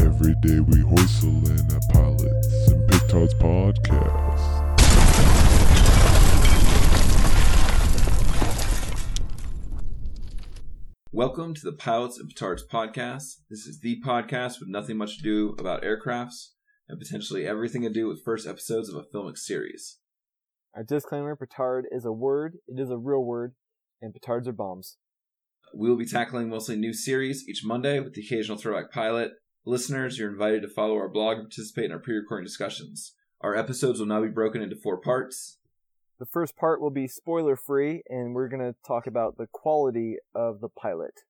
Every 0.00 0.34
day 0.42 0.60
we 0.60 0.76
hoistle 0.76 1.44
in 1.50 1.76
at 1.76 1.82
Pilots 1.92 2.68
and 2.68 2.88
Petards 2.88 3.34
Podcast. 3.34 4.68
Welcome 11.10 11.54
to 11.54 11.60
the 11.64 11.72
Pilots 11.72 12.18
and 12.18 12.30
Petards 12.30 12.62
podcast. 12.70 13.40
This 13.50 13.66
is 13.66 13.80
the 13.80 14.00
podcast 14.04 14.60
with 14.60 14.68
nothing 14.68 14.96
much 14.96 15.16
to 15.16 15.22
do 15.22 15.56
about 15.58 15.82
aircrafts 15.82 16.50
and 16.88 17.00
potentially 17.00 17.44
everything 17.44 17.82
to 17.82 17.90
do 17.90 18.06
with 18.06 18.24
first 18.24 18.46
episodes 18.46 18.88
of 18.88 18.94
a 18.94 19.16
filmic 19.16 19.36
series. 19.36 19.98
Our 20.76 20.84
disclaimer 20.84 21.34
petard 21.34 21.86
is 21.90 22.04
a 22.04 22.12
word, 22.12 22.58
it 22.68 22.78
is 22.78 22.90
a 22.90 22.96
real 22.96 23.24
word, 23.24 23.54
and 24.00 24.14
petards 24.14 24.46
are 24.46 24.52
bombs. 24.52 24.96
We 25.74 25.90
will 25.90 25.98
be 25.98 26.06
tackling 26.06 26.48
mostly 26.48 26.76
new 26.76 26.92
series 26.92 27.48
each 27.48 27.62
Monday 27.64 27.98
with 27.98 28.14
the 28.14 28.22
occasional 28.22 28.58
throwback 28.58 28.92
pilot. 28.92 29.32
Listeners, 29.68 30.18
you're 30.18 30.30
invited 30.30 30.62
to 30.62 30.68
follow 30.68 30.94
our 30.94 31.10
blog 31.10 31.36
and 31.36 31.44
participate 31.44 31.84
in 31.84 31.92
our 31.92 31.98
pre 31.98 32.16
recording 32.16 32.46
discussions. 32.46 33.12
Our 33.42 33.54
episodes 33.54 34.00
will 34.00 34.06
now 34.06 34.22
be 34.22 34.28
broken 34.28 34.62
into 34.62 34.74
four 34.74 34.96
parts. 34.96 35.58
The 36.18 36.24
first 36.24 36.56
part 36.56 36.80
will 36.80 36.90
be 36.90 37.06
spoiler 37.06 37.54
free, 37.54 38.02
and 38.08 38.34
we're 38.34 38.48
going 38.48 38.62
to 38.62 38.74
talk 38.86 39.06
about 39.06 39.36
the 39.36 39.46
quality 39.52 40.16
of 40.34 40.62
the 40.62 40.70
pilot. 40.70 41.20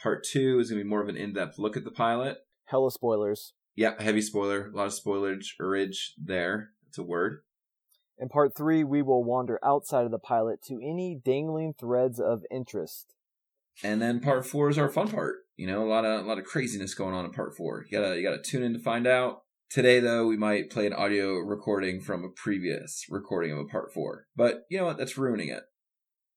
Part 0.00 0.24
two 0.24 0.58
is 0.58 0.70
going 0.70 0.78
to 0.78 0.84
be 0.84 0.88
more 0.88 1.02
of 1.02 1.10
an 1.10 1.18
in 1.18 1.34
depth 1.34 1.58
look 1.58 1.76
at 1.76 1.84
the 1.84 1.90
pilot. 1.90 2.38
Hella 2.64 2.90
spoilers. 2.90 3.52
Yeah, 3.76 4.02
heavy 4.02 4.22
spoiler, 4.22 4.68
a 4.68 4.74
lot 4.74 4.86
of 4.86 4.94
spoilage, 4.94 5.48
ridge 5.60 6.14
there. 6.16 6.70
It's 6.88 6.96
a 6.96 7.02
word. 7.02 7.42
In 8.18 8.30
part 8.30 8.56
three, 8.56 8.84
we 8.84 9.02
will 9.02 9.22
wander 9.22 9.60
outside 9.62 10.06
of 10.06 10.12
the 10.12 10.18
pilot 10.18 10.62
to 10.68 10.76
any 10.76 11.20
dangling 11.22 11.74
threads 11.78 12.18
of 12.18 12.46
interest. 12.50 13.12
And 13.82 14.00
then 14.00 14.20
part 14.20 14.46
four 14.46 14.70
is 14.70 14.78
our 14.78 14.88
fun 14.88 15.08
part. 15.08 15.41
You 15.56 15.66
know, 15.66 15.84
a 15.84 15.88
lot 15.88 16.04
of 16.04 16.24
a 16.24 16.28
lot 16.28 16.38
of 16.38 16.44
craziness 16.44 16.94
going 16.94 17.14
on 17.14 17.24
in 17.24 17.32
part 17.32 17.56
four. 17.56 17.84
You 17.88 17.98
gotta 17.98 18.16
you 18.16 18.22
gotta 18.22 18.42
tune 18.42 18.62
in 18.62 18.72
to 18.72 18.78
find 18.78 19.06
out. 19.06 19.42
Today 19.70 20.00
though, 20.00 20.26
we 20.26 20.36
might 20.36 20.70
play 20.70 20.86
an 20.86 20.92
audio 20.92 21.38
recording 21.38 22.00
from 22.00 22.24
a 22.24 22.28
previous 22.28 23.04
recording 23.08 23.52
of 23.52 23.58
a 23.58 23.64
part 23.64 23.92
four. 23.92 24.26
But 24.36 24.64
you 24.68 24.78
know 24.78 24.84
what? 24.84 24.98
That's 24.98 25.16
ruining 25.16 25.48
it. 25.48 25.62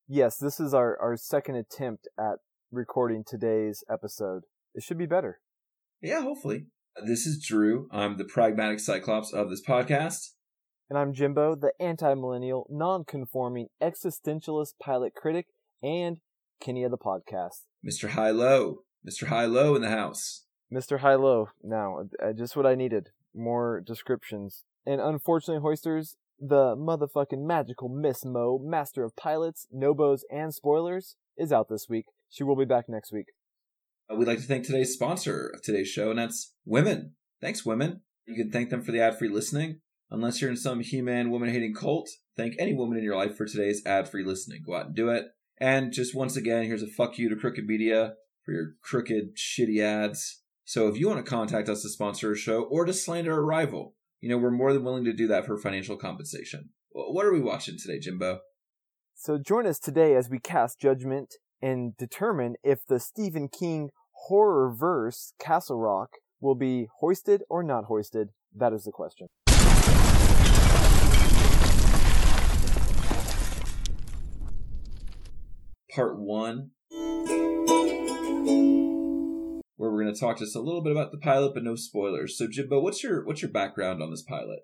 Yes, 0.08 0.38
this 0.38 0.60
is 0.60 0.74
our, 0.74 0.98
our 1.02 1.18
second 1.18 1.56
attempt 1.56 2.08
at 2.18 2.36
recording 2.72 3.24
today's 3.26 3.84
episode. 3.90 4.44
It 4.76 4.84
should 4.84 5.00
be 5.00 5.08
better. 5.08 5.40
Yeah, 6.02 6.22
hopefully. 6.22 6.68
This 7.06 7.26
is 7.26 7.44
Drew. 7.44 7.90
I'm 7.92 8.18
the 8.18 8.24
pragmatic 8.24 8.80
cyclops 8.80 9.34
of 9.34 9.50
this 9.50 9.62
podcast. 9.66 10.30
And 10.90 11.00
I'm 11.00 11.14
Jimbo, 11.14 11.56
the 11.56 11.74
anti 11.80 12.14
millennial, 12.14 12.68
non 12.70 13.04
conforming 13.04 13.68
existentialist 13.82 14.74
pilot 14.80 15.14
critic 15.16 15.48
and 15.82 16.18
Kenny 16.62 16.84
of 16.84 16.92
the 16.92 16.98
podcast. 16.98 17.64
Mr. 17.86 18.10
High 18.10 18.32
Low. 18.32 18.85
Mr. 19.06 19.28
High 19.28 19.46
Low 19.46 19.76
in 19.76 19.82
the 19.82 19.90
house. 19.90 20.46
Mr. 20.74 21.00
High 21.00 21.16
Low. 21.16 21.50
Now, 21.64 22.08
uh, 22.22 22.34
just 22.34 22.56
what 22.56 22.66
I 22.66 22.76
needed. 22.76 23.10
More 23.34 23.82
descriptions. 23.82 24.64
And 24.86 25.00
unfortunately, 25.00 25.62
Hoisters, 25.62 26.16
the 26.40 26.76
motherfucking 26.76 27.46
magical 27.46 27.90
Miss 27.90 28.26
Mo, 28.26 28.60
master 28.62 29.04
of 29.04 29.16
pilots, 29.16 29.68
nobos, 29.72 30.26
and 30.32 30.54
spoilers, 30.54 31.16
is 31.38 31.52
out 31.52 31.70
this 31.70 31.88
week. 31.88 32.06
She 32.30 32.44
will 32.44 32.56
be 32.56 32.66
back 32.66 32.90
next 32.90 33.12
week. 33.12 33.28
Uh, 34.12 34.16
we'd 34.16 34.28
like 34.28 34.40
to 34.40 34.46
thank 34.46 34.66
today's 34.66 34.94
sponsor 34.94 35.52
of 35.54 35.62
today's 35.62 35.88
show, 35.88 36.10
and 36.10 36.20
that's 36.20 36.54
women. 36.66 37.14
Thanks, 37.42 37.66
women. 37.66 38.02
You 38.26 38.36
can 38.36 38.52
thank 38.52 38.70
them 38.70 38.82
for 38.82 38.92
the 38.92 39.02
ad 39.02 39.18
free 39.18 39.30
listening. 39.30 39.82
Unless 40.12 40.42
you're 40.42 40.52
in 40.52 40.58
some 40.58 40.82
He 40.82 41.02
Man 41.02 41.32
woman 41.32 41.50
hating 41.50 41.74
cult, 41.74 42.10
thank 42.38 42.56
any 42.60 42.74
woman 42.74 42.98
in 42.98 43.04
your 43.04 43.16
life 43.16 43.36
for 43.36 43.46
today's 43.46 43.82
ad 43.86 44.08
free 44.08 44.24
listening. 44.24 44.62
Go 44.66 44.76
out 44.76 44.88
and 44.88 44.96
do 44.96 45.10
it. 45.10 45.26
And 45.60 45.92
just 45.92 46.16
once 46.16 46.36
again, 46.36 46.64
here's 46.64 46.84
a 46.84 46.88
fuck 46.88 47.18
you 47.18 47.30
to 47.30 47.36
Crooked 47.36 47.66
Media 47.66 48.14
for 48.46 48.52
your 48.52 48.76
crooked, 48.82 49.36
shitty 49.36 49.82
ads. 49.82 50.42
So 50.64 50.88
if 50.88 50.98
you 51.00 51.08
want 51.08 51.24
to 51.24 51.30
contact 51.30 51.68
us 51.68 51.82
to 51.82 51.90
sponsor 51.90 52.32
a 52.32 52.38
show 52.38 52.64
or 52.64 52.86
to 52.86 52.94
slander 52.94 53.38
a 53.38 53.44
rival, 53.44 53.96
you 54.22 54.30
know, 54.30 54.38
we're 54.38 54.52
more 54.52 54.72
than 54.72 54.84
willing 54.84 55.06
to 55.06 55.14
do 55.14 55.28
that 55.28 55.46
for 55.46 55.58
financial 55.58 55.98
compensation. 55.98 56.70
What 56.92 57.26
are 57.26 57.34
we 57.34 57.42
watching 57.42 57.78
today, 57.78 58.00
Jimbo? 58.00 58.40
So 59.16 59.38
join 59.38 59.66
us 59.66 59.80
today 59.80 60.16
as 60.16 60.30
we 60.30 60.40
cast 60.40 60.80
judgment 60.80 61.36
and 61.62 61.98
determine 61.98 62.56
if 62.64 62.86
the 62.86 63.00
Stephen 63.00 63.48
King 63.48 63.90
horror 64.12 64.74
verse 64.74 65.34
Castle 65.40 65.78
Rock 65.78 66.12
will 66.40 66.56
be 66.56 66.88
hoisted 67.00 67.44
or 67.50 67.64
not 67.64 67.86
hoisted. 67.86 68.30
That 68.56 68.74
is 68.74 68.84
the 68.84 68.92
question. 68.92 69.28
Part 75.94 76.20
one, 76.20 76.72
where 78.46 79.92
we're 79.92 80.04
going 80.04 80.14
to 80.14 80.20
talk 80.20 80.40
just 80.40 80.56
a 80.56 80.62
little 80.62 80.82
bit 80.82 80.92
about 80.92 81.12
the 81.12 81.18
pilot, 81.18 81.54
but 81.54 81.64
no 81.64 81.76
spoilers. 81.76 82.38
So, 82.38 82.48
Jimbo, 82.48 82.80
what's 82.82 83.04
your 83.04 83.26
what's 83.26 83.42
your 83.42 83.52
background 83.52 84.02
on 84.02 84.12
this 84.12 84.24
pilot? 84.24 84.60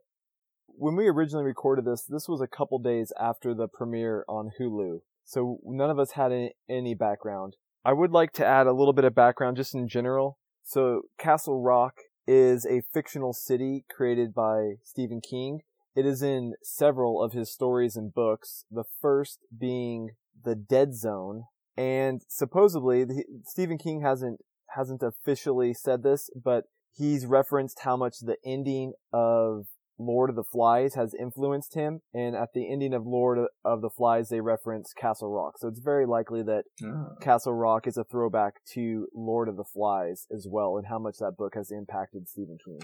When 0.67 0.95
we 0.95 1.07
originally 1.07 1.45
recorded 1.45 1.85
this, 1.85 2.03
this 2.03 2.27
was 2.27 2.41
a 2.41 2.47
couple 2.47 2.79
days 2.79 3.13
after 3.19 3.53
the 3.53 3.67
premiere 3.67 4.25
on 4.27 4.51
Hulu. 4.59 5.01
So 5.23 5.59
none 5.63 5.89
of 5.89 5.99
us 5.99 6.11
had 6.11 6.31
any, 6.31 6.53
any 6.69 6.95
background. 6.95 7.55
I 7.85 7.93
would 7.93 8.11
like 8.11 8.31
to 8.33 8.45
add 8.45 8.67
a 8.67 8.73
little 8.73 8.93
bit 8.93 9.05
of 9.05 9.15
background 9.15 9.57
just 9.57 9.75
in 9.75 9.87
general. 9.87 10.37
So 10.63 11.03
Castle 11.17 11.61
Rock 11.61 11.95
is 12.27 12.65
a 12.65 12.81
fictional 12.93 13.33
city 13.33 13.85
created 13.89 14.33
by 14.33 14.73
Stephen 14.83 15.21
King. 15.21 15.61
It 15.95 16.05
is 16.05 16.21
in 16.21 16.53
several 16.63 17.21
of 17.21 17.33
his 17.33 17.51
stories 17.51 17.95
and 17.95 18.13
books. 18.13 18.65
The 18.71 18.85
first 19.01 19.39
being 19.57 20.11
The 20.43 20.55
Dead 20.55 20.95
Zone. 20.95 21.45
And 21.77 22.21
supposedly, 22.27 23.03
the, 23.03 23.23
Stephen 23.45 23.77
King 23.77 24.01
hasn't, 24.01 24.41
hasn't 24.75 25.03
officially 25.03 25.73
said 25.73 26.03
this, 26.03 26.29
but 26.43 26.65
he's 26.93 27.25
referenced 27.25 27.79
how 27.83 27.97
much 27.97 28.19
the 28.21 28.37
ending 28.45 28.93
of 29.13 29.67
Lord 29.97 30.31
of 30.31 30.35
the 30.35 30.43
Flies 30.43 30.95
has 30.95 31.13
influenced 31.13 31.75
him. 31.75 32.01
And 32.13 32.35
at 32.35 32.49
the 32.53 32.71
ending 32.71 32.93
of 32.93 33.05
Lord 33.05 33.37
of 33.63 33.81
the 33.81 33.89
Flies, 33.89 34.29
they 34.29 34.41
reference 34.41 34.93
Castle 34.93 35.29
Rock. 35.29 35.59
So 35.59 35.67
it's 35.67 35.79
very 35.79 36.05
likely 36.05 36.41
that 36.43 36.63
Oh. 36.83 37.15
Castle 37.21 37.53
Rock 37.53 37.87
is 37.87 37.97
a 37.97 38.03
throwback 38.03 38.55
to 38.73 39.07
Lord 39.13 39.47
of 39.47 39.57
the 39.57 39.63
Flies 39.63 40.25
as 40.35 40.47
well, 40.49 40.77
and 40.77 40.87
how 40.87 40.99
much 40.99 41.17
that 41.19 41.37
book 41.37 41.53
has 41.55 41.71
impacted 41.71 42.27
Stephen 42.27 42.57
King. 42.65 42.79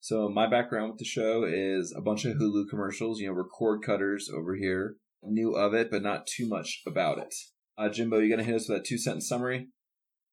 So 0.00 0.28
my 0.28 0.46
background 0.46 0.90
with 0.90 0.98
the 0.98 1.04
show 1.06 1.44
is 1.44 1.94
a 1.96 2.02
bunch 2.02 2.24
of 2.24 2.36
Hulu 2.36 2.68
commercials. 2.68 3.20
You 3.20 3.28
know, 3.28 3.34
we're 3.34 3.44
cord 3.48 3.82
cutters 3.82 4.28
over 4.28 4.54
here. 4.54 4.96
Knew 5.22 5.54
of 5.54 5.72
it, 5.72 5.90
but 5.90 6.02
not 6.02 6.26
too 6.26 6.46
much 6.46 6.82
about 6.86 7.18
it. 7.18 7.34
Uh, 7.76 7.88
Jimbo, 7.88 8.18
you 8.18 8.30
gonna 8.30 8.44
hit 8.44 8.54
us 8.54 8.68
with 8.68 8.78
that 8.78 8.84
two 8.84 8.98
sentence 8.98 9.28
summary? 9.28 9.68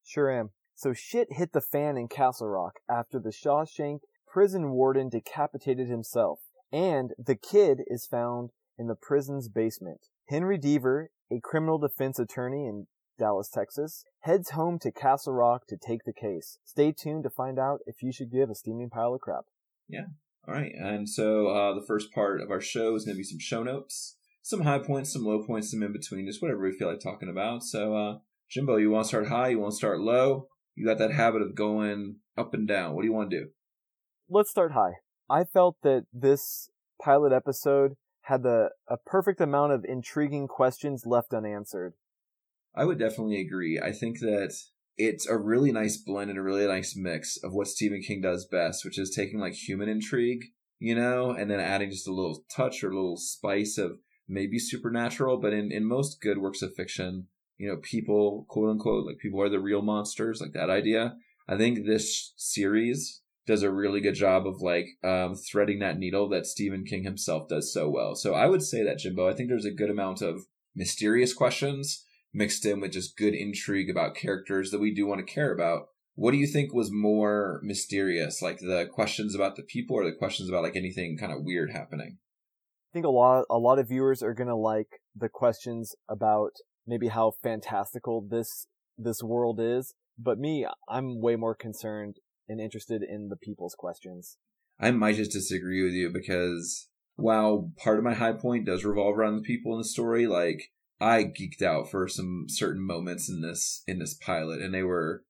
Sure 0.03 0.31
am. 0.31 0.51
So 0.75 0.93
shit 0.93 1.27
hit 1.31 1.53
the 1.53 1.61
fan 1.61 1.97
in 1.97 2.07
Castle 2.07 2.47
Rock 2.47 2.79
after 2.89 3.19
the 3.19 3.29
Shawshank 3.29 3.99
prison 4.27 4.71
warden 4.71 5.09
decapitated 5.09 5.87
himself, 5.87 6.39
and 6.71 7.11
the 7.17 7.35
kid 7.35 7.81
is 7.87 8.05
found 8.05 8.51
in 8.77 8.87
the 8.87 8.95
prison's 8.95 9.49
basement. 9.49 10.07
Henry 10.29 10.57
Deaver, 10.57 11.07
a 11.31 11.39
criminal 11.41 11.77
defense 11.77 12.17
attorney 12.17 12.65
in 12.65 12.87
Dallas, 13.19 13.49
Texas, 13.49 14.05
heads 14.21 14.51
home 14.51 14.79
to 14.79 14.91
Castle 14.91 15.33
Rock 15.33 15.67
to 15.67 15.77
take 15.77 16.03
the 16.05 16.13
case. 16.13 16.57
Stay 16.63 16.91
tuned 16.91 17.23
to 17.23 17.29
find 17.29 17.59
out 17.59 17.81
if 17.85 18.01
you 18.01 18.11
should 18.11 18.31
give 18.31 18.49
a 18.49 18.55
steaming 18.55 18.89
pile 18.89 19.13
of 19.13 19.21
crap. 19.21 19.45
Yeah. 19.87 20.05
All 20.47 20.55
right, 20.55 20.71
and 20.73 21.07
so 21.07 21.47
uh, 21.47 21.75
the 21.75 21.85
first 21.85 22.11
part 22.11 22.41
of 22.41 22.49
our 22.49 22.61
show 22.61 22.95
is 22.95 23.05
gonna 23.05 23.17
be 23.17 23.23
some 23.23 23.37
show 23.37 23.61
notes, 23.61 24.17
some 24.41 24.61
high 24.61 24.79
points, 24.79 25.13
some 25.13 25.23
low 25.23 25.43
points, 25.43 25.71
some 25.71 25.83
in 25.83 25.93
between, 25.93 26.25
just 26.25 26.41
whatever 26.41 26.61
we 26.61 26.71
feel 26.71 26.89
like 26.89 26.99
talking 26.99 27.29
about. 27.29 27.63
So, 27.63 27.95
uh, 27.95 28.17
Jimbo, 28.49 28.77
you 28.77 28.91
want 28.91 29.05
to 29.05 29.07
start 29.07 29.27
high? 29.27 29.49
You 29.49 29.59
want 29.59 29.71
to 29.71 29.77
start 29.77 29.99
low? 29.99 30.47
You 30.75 30.85
got 30.85 30.97
that 30.97 31.13
habit 31.13 31.41
of 31.41 31.55
going 31.55 32.17
up 32.37 32.53
and 32.53 32.67
down. 32.67 32.95
What 32.95 33.01
do 33.01 33.07
you 33.07 33.13
want 33.13 33.29
to 33.31 33.39
do? 33.39 33.45
let's 34.31 34.49
start 34.49 34.71
high. 34.71 34.93
I 35.29 35.43
felt 35.43 35.77
that 35.83 36.05
this 36.13 36.69
pilot 37.03 37.33
episode 37.33 37.95
had 38.21 38.43
the 38.43 38.69
a 38.87 38.97
perfect 38.97 39.41
amount 39.41 39.73
of 39.73 39.85
intriguing 39.85 40.47
questions 40.47 41.03
left 41.05 41.33
unanswered. 41.33 41.93
I 42.73 42.85
would 42.85 42.99
definitely 42.99 43.41
agree. 43.41 43.79
I 43.83 43.91
think 43.91 44.19
that 44.19 44.53
it's 44.97 45.27
a 45.27 45.37
really 45.37 45.71
nice 45.71 45.97
blend 45.97 46.29
and 46.29 46.39
a 46.39 46.43
really 46.43 46.65
nice 46.65 46.95
mix 46.95 47.37
of 47.43 47.53
what 47.53 47.67
Stephen 47.67 48.01
King 48.01 48.21
does 48.21 48.47
best, 48.49 48.85
which 48.85 48.97
is 48.97 49.13
taking 49.13 49.39
like 49.39 49.53
human 49.53 49.89
intrigue, 49.89 50.45
you 50.79 50.95
know, 50.95 51.31
and 51.31 51.51
then 51.51 51.59
adding 51.59 51.89
just 51.89 52.07
a 52.07 52.13
little 52.13 52.43
touch 52.55 52.83
or 52.83 52.91
a 52.91 52.95
little 52.95 53.17
spice 53.17 53.77
of 53.77 53.99
maybe 54.31 54.57
supernatural. 54.57 55.37
But 55.37 55.53
in, 55.53 55.71
in 55.71 55.85
most 55.85 56.21
good 56.21 56.39
works 56.39 56.61
of 56.61 56.73
fiction, 56.73 57.27
you 57.57 57.67
know, 57.67 57.77
people, 57.77 58.45
quote 58.49 58.69
unquote, 58.69 59.05
like 59.05 59.19
people 59.19 59.41
are 59.41 59.49
the 59.49 59.59
real 59.59 59.81
monsters, 59.81 60.41
like 60.41 60.53
that 60.53 60.69
idea. 60.69 61.15
I 61.47 61.57
think 61.57 61.85
this 61.85 62.33
series 62.37 63.21
does 63.45 63.63
a 63.63 63.71
really 63.71 63.99
good 63.99 64.15
job 64.15 64.47
of 64.47 64.61
like 64.61 64.87
um, 65.03 65.35
threading 65.35 65.79
that 65.79 65.97
needle 65.97 66.29
that 66.29 66.45
Stephen 66.45 66.85
King 66.85 67.03
himself 67.03 67.49
does 67.49 67.73
so 67.73 67.89
well. 67.89 68.15
So 68.15 68.33
I 68.33 68.47
would 68.47 68.63
say 68.63 68.83
that, 68.83 68.99
Jimbo, 68.99 69.27
I 69.27 69.33
think 69.33 69.49
there's 69.49 69.65
a 69.65 69.71
good 69.71 69.89
amount 69.89 70.21
of 70.21 70.45
mysterious 70.75 71.33
questions 71.33 72.05
mixed 72.33 72.65
in 72.65 72.79
with 72.79 72.93
just 72.93 73.17
good 73.17 73.33
intrigue 73.33 73.89
about 73.89 74.15
characters 74.15 74.71
that 74.71 74.79
we 74.79 74.93
do 74.93 75.05
want 75.05 75.25
to 75.25 75.33
care 75.33 75.53
about. 75.53 75.87
What 76.15 76.31
do 76.31 76.37
you 76.37 76.47
think 76.47 76.73
was 76.73 76.91
more 76.91 77.59
mysterious, 77.63 78.41
like 78.41 78.59
the 78.59 78.87
questions 78.91 79.33
about 79.35 79.55
the 79.55 79.63
people 79.63 79.95
or 79.95 80.05
the 80.05 80.15
questions 80.15 80.49
about 80.49 80.63
like 80.63 80.75
anything 80.75 81.17
kind 81.17 81.31
of 81.31 81.43
weird 81.43 81.71
happening? 81.71 82.17
I 82.91 82.93
think 82.93 83.05
a 83.05 83.09
lot 83.09 83.45
a 83.49 83.57
lot 83.57 83.79
of 83.79 83.87
viewers 83.87 84.21
are 84.21 84.33
gonna 84.33 84.57
like 84.57 84.99
the 85.15 85.29
questions 85.29 85.95
about 86.09 86.51
maybe 86.85 87.07
how 87.07 87.31
fantastical 87.41 88.21
this 88.21 88.67
this 88.97 89.23
world 89.23 89.59
is. 89.61 89.93
But 90.19 90.39
me, 90.39 90.67
I'm 90.89 91.21
way 91.21 91.37
more 91.37 91.55
concerned 91.55 92.17
and 92.49 92.59
interested 92.59 93.01
in 93.01 93.29
the 93.29 93.37
people's 93.37 93.75
questions. 93.75 94.37
I 94.77 94.91
might 94.91 95.15
just 95.15 95.31
disagree 95.31 95.83
with 95.83 95.93
you 95.93 96.09
because 96.09 96.89
while 97.15 97.71
part 97.77 97.97
of 97.97 98.03
my 98.03 98.13
high 98.13 98.33
point 98.33 98.65
does 98.65 98.83
revolve 98.83 99.17
around 99.17 99.37
the 99.37 99.41
people 99.41 99.71
in 99.71 99.77
the 99.77 99.85
story, 99.85 100.27
like 100.27 100.71
I 100.99 101.23
geeked 101.23 101.61
out 101.61 101.89
for 101.89 102.09
some 102.09 102.47
certain 102.49 102.85
moments 102.85 103.29
in 103.29 103.41
this 103.41 103.83
in 103.87 103.99
this 103.99 104.15
pilot, 104.15 104.61
and 104.61 104.73
they 104.73 104.83
were 104.83 105.23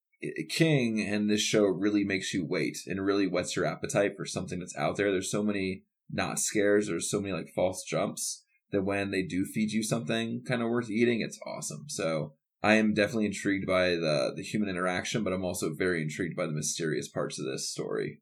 King. 0.49 0.99
And 1.01 1.29
this 1.29 1.41
show 1.41 1.65
really 1.65 2.03
makes 2.03 2.33
you 2.33 2.43
wait 2.43 2.79
and 2.87 3.05
really 3.05 3.27
whets 3.27 3.55
your 3.55 3.65
appetite 3.65 4.17
for 4.17 4.25
something 4.25 4.59
that's 4.59 4.75
out 4.75 4.97
there. 4.97 5.11
There's 5.11 5.31
so 5.31 5.43
many 5.43 5.83
not 6.11 6.39
scares. 6.39 6.87
There's 6.87 7.09
so 7.09 7.19
many 7.21 7.33
like 7.33 7.49
false 7.55 7.83
jumps 7.83 8.43
that 8.71 8.83
when 8.83 9.11
they 9.11 9.23
do 9.23 9.45
feed 9.45 9.71
you 9.71 9.83
something 9.83 10.43
kind 10.47 10.61
of 10.61 10.69
worth 10.69 10.89
eating, 10.89 11.21
it's 11.21 11.39
awesome. 11.45 11.85
So 11.87 12.33
I 12.63 12.75
am 12.75 12.93
definitely 12.93 13.25
intrigued 13.25 13.67
by 13.67 13.89
the 13.91 14.33
the 14.35 14.43
human 14.43 14.69
interaction, 14.69 15.23
but 15.23 15.33
I'm 15.33 15.45
also 15.45 15.73
very 15.73 16.01
intrigued 16.01 16.35
by 16.35 16.45
the 16.45 16.51
mysterious 16.51 17.07
parts 17.07 17.39
of 17.39 17.45
this 17.45 17.69
story. 17.69 18.21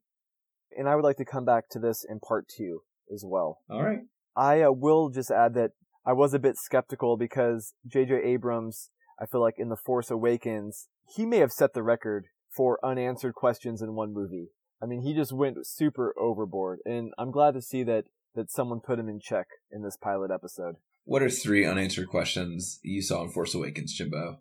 And 0.76 0.88
I 0.88 0.94
would 0.94 1.04
like 1.04 1.16
to 1.16 1.24
come 1.24 1.44
back 1.44 1.68
to 1.70 1.78
this 1.78 2.04
in 2.08 2.20
part 2.20 2.46
two 2.48 2.82
as 3.12 3.24
well. 3.26 3.58
All 3.68 3.82
right. 3.82 4.00
I 4.36 4.62
uh, 4.62 4.70
will 4.70 5.10
just 5.10 5.30
add 5.30 5.54
that 5.54 5.72
I 6.06 6.12
was 6.12 6.32
a 6.32 6.38
bit 6.38 6.56
skeptical 6.56 7.16
because 7.16 7.74
J.J. 7.86 8.22
Abrams, 8.24 8.90
I 9.20 9.26
feel 9.26 9.40
like 9.40 9.58
in 9.58 9.68
The 9.68 9.76
Force 9.76 10.10
Awakens, 10.10 10.88
he 11.14 11.26
may 11.26 11.38
have 11.38 11.52
set 11.52 11.74
the 11.74 11.82
record 11.82 12.26
for 12.48 12.78
unanswered 12.84 13.34
questions 13.34 13.82
in 13.82 13.94
one 13.94 14.14
movie. 14.14 14.48
I 14.82 14.86
mean, 14.86 15.02
he 15.02 15.14
just 15.14 15.32
went 15.32 15.66
super 15.66 16.14
overboard, 16.18 16.80
and 16.84 17.12
I'm 17.18 17.30
glad 17.30 17.54
to 17.54 17.62
see 17.62 17.82
that 17.84 18.04
that 18.34 18.50
someone 18.50 18.80
put 18.80 18.98
him 18.98 19.08
in 19.08 19.20
check 19.20 19.46
in 19.72 19.82
this 19.82 19.96
pilot 19.96 20.30
episode. 20.30 20.76
What 21.04 21.22
are 21.22 21.28
three 21.30 21.66
unanswered 21.66 22.08
questions 22.08 22.78
you 22.82 23.02
saw 23.02 23.24
in 23.24 23.30
Force 23.30 23.54
Awakens, 23.54 23.92
Jimbo? 23.92 24.38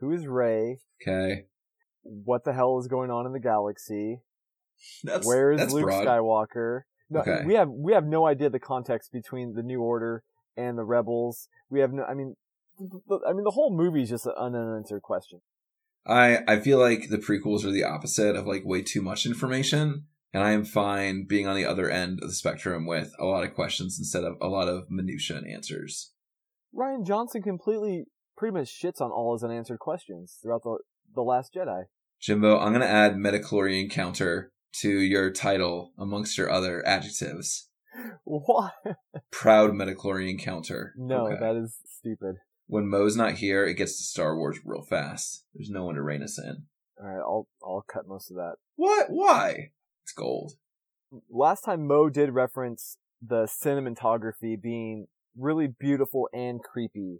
Who 0.00 0.12
is 0.12 0.26
Rey? 0.26 0.78
Okay. 1.02 1.44
What 2.02 2.44
the 2.44 2.52
hell 2.54 2.78
is 2.78 2.88
going 2.88 3.10
on 3.10 3.26
in 3.26 3.32
the 3.32 3.40
galaxy? 3.40 4.22
That's 5.04 5.26
Where 5.26 5.52
is 5.52 5.72
Luke 5.72 5.84
broad. 5.84 6.06
Skywalker? 6.06 6.80
No, 7.10 7.20
Okay. 7.20 7.42
we 7.46 7.54
have 7.54 7.68
we 7.68 7.92
have 7.92 8.04
no 8.06 8.26
idea 8.26 8.48
the 8.50 8.58
context 8.58 9.12
between 9.12 9.54
the 9.54 9.62
New 9.62 9.80
Order 9.82 10.24
and 10.56 10.78
the 10.78 10.84
Rebels. 10.84 11.48
We 11.68 11.80
have 11.80 11.92
no. 11.92 12.04
I 12.04 12.14
mean, 12.14 12.34
I 12.80 13.32
mean 13.32 13.44
the 13.44 13.52
whole 13.52 13.76
movie 13.76 14.02
is 14.02 14.08
just 14.10 14.26
an 14.26 14.32
unanswered 14.36 15.02
question. 15.02 15.40
I 16.06 16.40
I 16.48 16.58
feel 16.60 16.78
like 16.78 17.08
the 17.08 17.18
prequels 17.18 17.64
are 17.64 17.70
the 17.70 17.84
opposite 17.84 18.36
of 18.36 18.46
like 18.46 18.64
way 18.64 18.82
too 18.82 19.02
much 19.02 19.26
information, 19.26 20.06
and 20.32 20.42
I 20.42 20.50
am 20.52 20.64
fine 20.64 21.24
being 21.26 21.46
on 21.46 21.56
the 21.56 21.64
other 21.64 21.88
end 21.90 22.20
of 22.22 22.28
the 22.28 22.34
spectrum 22.34 22.86
with 22.86 23.12
a 23.18 23.24
lot 23.24 23.44
of 23.44 23.54
questions 23.54 23.98
instead 23.98 24.24
of 24.24 24.36
a 24.40 24.48
lot 24.48 24.68
of 24.68 24.84
minutia 24.90 25.36
and 25.36 25.46
answers. 25.46 26.12
Rian 26.74 27.06
Johnson 27.06 27.42
completely 27.42 28.04
pretty 28.36 28.54
much 28.54 28.68
shits 28.68 29.00
on 29.00 29.10
all 29.10 29.34
his 29.34 29.44
unanswered 29.44 29.78
questions 29.78 30.38
throughout 30.42 30.62
the 30.64 30.78
the 31.14 31.22
Last 31.22 31.54
Jedi. 31.54 31.84
Jimbo, 32.20 32.58
I'm 32.58 32.72
gonna 32.72 32.86
add 32.86 33.14
midichlorian 33.16 33.90
counter 33.90 34.52
to 34.80 34.88
your 34.88 35.30
title 35.30 35.92
amongst 35.98 36.38
your 36.38 36.50
other 36.50 36.86
adjectives. 36.86 37.68
What? 38.24 38.72
Proud 39.30 39.72
midichlorian 39.72 40.38
counter. 40.38 40.94
No, 40.96 41.26
Okay. 41.26 41.36
that 41.38 41.56
is 41.56 41.76
stupid. 41.98 42.36
When 42.66 42.88
Mo's 42.88 43.16
not 43.16 43.34
here, 43.34 43.66
it 43.66 43.74
gets 43.74 43.96
to 43.98 44.04
Star 44.04 44.36
Wars 44.36 44.58
real 44.64 44.82
fast. 44.82 45.44
There's 45.54 45.70
no 45.70 45.84
one 45.84 45.94
to 45.96 46.02
rein 46.02 46.22
us 46.22 46.38
in. 46.38 46.64
All 47.00 47.06
right, 47.06 47.20
I'll 47.20 47.48
I'll 47.64 47.84
cut 47.86 48.06
most 48.06 48.30
of 48.30 48.36
that. 48.36 48.54
What? 48.76 49.06
Why? 49.08 49.70
It's 50.04 50.12
gold. 50.12 50.52
Last 51.30 51.62
time 51.62 51.86
Mo 51.86 52.08
did 52.08 52.30
reference 52.30 52.96
the 53.20 53.44
cinematography 53.44 54.60
being 54.60 55.06
really 55.36 55.66
beautiful 55.66 56.28
and 56.32 56.62
creepy. 56.62 57.18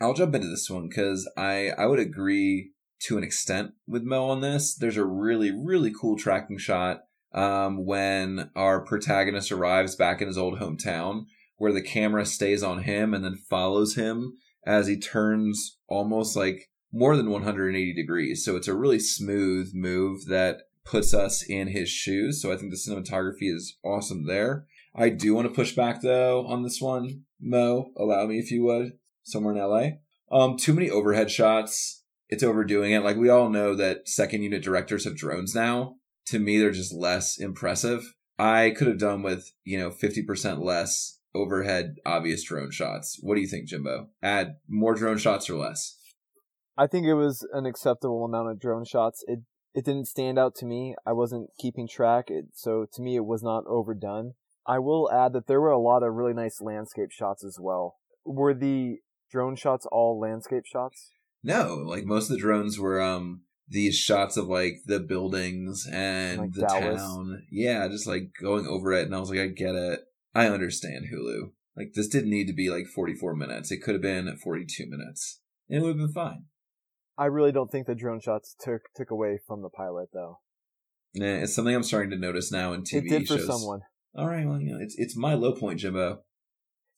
I'll 0.00 0.14
jump 0.14 0.34
into 0.34 0.48
this 0.48 0.70
one 0.70 0.88
because 0.88 1.30
I 1.36 1.70
I 1.76 1.86
would 1.86 1.98
agree 1.98 2.72
to 3.02 3.16
an 3.16 3.24
extent 3.24 3.72
with 3.86 4.02
Mo 4.02 4.28
on 4.28 4.40
this. 4.40 4.74
There's 4.74 4.96
a 4.96 5.04
really 5.04 5.50
really 5.50 5.92
cool 5.92 6.16
tracking 6.16 6.58
shot 6.58 7.02
um, 7.32 7.84
when 7.84 8.50
our 8.56 8.80
protagonist 8.80 9.52
arrives 9.52 9.96
back 9.96 10.20
in 10.20 10.28
his 10.28 10.38
old 10.38 10.58
hometown, 10.58 11.26
where 11.58 11.72
the 11.72 11.82
camera 11.82 12.24
stays 12.24 12.62
on 12.62 12.84
him 12.84 13.12
and 13.12 13.24
then 13.24 13.36
follows 13.36 13.96
him 13.96 14.38
as 14.64 14.86
he 14.86 14.98
turns 14.98 15.78
almost 15.88 16.36
like 16.36 16.70
more 16.92 17.16
than 17.16 17.30
180 17.30 17.92
degrees. 17.94 18.44
So 18.44 18.56
it's 18.56 18.68
a 18.68 18.74
really 18.74 18.98
smooth 18.98 19.72
move 19.74 20.26
that 20.26 20.62
puts 20.84 21.12
us 21.12 21.42
in 21.42 21.68
his 21.68 21.88
shoes. 21.88 22.40
So 22.40 22.50
I 22.50 22.56
think 22.56 22.70
the 22.70 22.76
cinematography 22.76 23.52
is 23.54 23.76
awesome 23.84 24.26
there. 24.26 24.66
I 24.94 25.10
do 25.10 25.34
want 25.34 25.46
to 25.46 25.54
push 25.54 25.74
back 25.74 26.00
though 26.00 26.46
on 26.46 26.62
this 26.62 26.80
one. 26.80 27.24
Mo, 27.40 27.90
allow 27.96 28.26
me 28.26 28.38
if 28.38 28.50
you 28.50 28.64
would. 28.64 28.92
Somewhere 29.22 29.54
in 29.54 29.60
LA. 29.60 29.88
Um, 30.30 30.56
too 30.56 30.72
many 30.72 30.88
overhead 30.88 31.30
shots. 31.30 32.04
It's 32.28 32.42
overdoing 32.42 32.92
it. 32.92 33.04
Like 33.04 33.16
we 33.16 33.28
all 33.28 33.50
know 33.50 33.74
that 33.74 34.08
second 34.08 34.42
unit 34.42 34.62
directors 34.62 35.04
have 35.04 35.16
drones 35.16 35.54
now. 35.54 35.96
To 36.26 36.38
me, 36.38 36.58
they're 36.58 36.70
just 36.70 36.94
less 36.94 37.38
impressive. 37.38 38.14
I 38.38 38.70
could 38.76 38.86
have 38.86 38.98
done 38.98 39.22
with, 39.22 39.52
you 39.64 39.78
know, 39.78 39.90
50% 39.90 40.62
less 40.62 41.17
overhead 41.34 41.96
obvious 42.06 42.42
drone 42.44 42.70
shots. 42.70 43.18
What 43.22 43.34
do 43.34 43.40
you 43.40 43.48
think, 43.48 43.68
Jimbo? 43.68 44.08
Add 44.22 44.56
more 44.68 44.94
drone 44.94 45.18
shots 45.18 45.48
or 45.50 45.56
less? 45.56 45.96
I 46.76 46.86
think 46.86 47.06
it 47.06 47.14
was 47.14 47.46
an 47.52 47.66
acceptable 47.66 48.24
amount 48.24 48.50
of 48.50 48.60
drone 48.60 48.84
shots. 48.84 49.24
It 49.26 49.40
it 49.74 49.84
didn't 49.84 50.06
stand 50.06 50.38
out 50.38 50.54
to 50.56 50.66
me. 50.66 50.94
I 51.06 51.12
wasn't 51.12 51.50
keeping 51.58 51.86
track, 51.86 52.26
it, 52.30 52.46
so 52.54 52.86
to 52.92 53.02
me 53.02 53.16
it 53.16 53.24
was 53.26 53.42
not 53.42 53.64
overdone. 53.66 54.34
I 54.66 54.78
will 54.78 55.10
add 55.10 55.32
that 55.34 55.46
there 55.46 55.60
were 55.60 55.70
a 55.70 55.78
lot 55.80 56.02
of 56.02 56.14
really 56.14 56.34
nice 56.34 56.60
landscape 56.60 57.10
shots 57.10 57.44
as 57.44 57.58
well. 57.60 57.96
Were 58.24 58.54
the 58.54 58.98
drone 59.30 59.56
shots 59.56 59.86
all 59.90 60.18
landscape 60.20 60.64
shots? 60.66 61.10
No, 61.42 61.74
like 61.86 62.04
most 62.04 62.30
of 62.30 62.36
the 62.36 62.40
drones 62.42 62.78
were 62.78 63.00
um 63.00 63.42
these 63.68 63.96
shots 63.96 64.36
of 64.36 64.46
like 64.46 64.74
the 64.86 65.00
buildings 65.00 65.86
and 65.92 66.40
Like 66.40 66.52
the 66.52 66.62
Dallas. 66.66 67.00
town. 67.00 67.42
Yeah, 67.50 67.86
just 67.88 68.06
like 68.06 68.30
going 68.40 68.66
over 68.66 68.92
it 68.92 69.06
and 69.06 69.14
I 69.14 69.20
was 69.20 69.30
like, 69.30 69.40
I 69.40 69.46
get 69.48 69.74
it. 69.74 70.00
I 70.34 70.46
understand 70.46 71.06
Hulu. 71.12 71.50
Like 71.76 71.92
this 71.94 72.08
didn't 72.08 72.30
need 72.30 72.46
to 72.46 72.52
be 72.52 72.70
like 72.70 72.86
44 72.86 73.34
minutes. 73.36 73.70
It 73.70 73.82
could 73.82 73.94
have 73.94 74.02
been 74.02 74.34
42 74.36 74.86
minutes. 74.88 75.40
And 75.68 75.78
it 75.78 75.82
would 75.82 75.98
have 75.98 76.06
been 76.06 76.12
fine. 76.12 76.44
I 77.16 77.26
really 77.26 77.52
don't 77.52 77.70
think 77.70 77.86
the 77.86 77.94
drone 77.94 78.20
shots 78.20 78.54
took 78.60 78.82
took 78.94 79.10
away 79.10 79.38
from 79.46 79.62
the 79.62 79.68
pilot 79.68 80.08
though. 80.12 80.40
Nah, 81.14 81.42
it's 81.42 81.54
something 81.54 81.74
I'm 81.74 81.82
starting 81.82 82.10
to 82.10 82.16
notice 82.16 82.52
now 82.52 82.72
in 82.72 82.82
TV 82.82 82.84
shows. 82.84 82.94
it 82.94 83.08
did 83.08 83.28
for 83.28 83.38
shows. 83.38 83.46
someone. 83.46 83.80
All 84.14 84.26
right, 84.26 84.46
well, 84.46 84.60
you 84.60 84.72
know, 84.72 84.78
it's 84.80 84.94
it's 84.98 85.16
my 85.16 85.34
low 85.34 85.52
point, 85.52 85.80
Jimbo. 85.80 86.22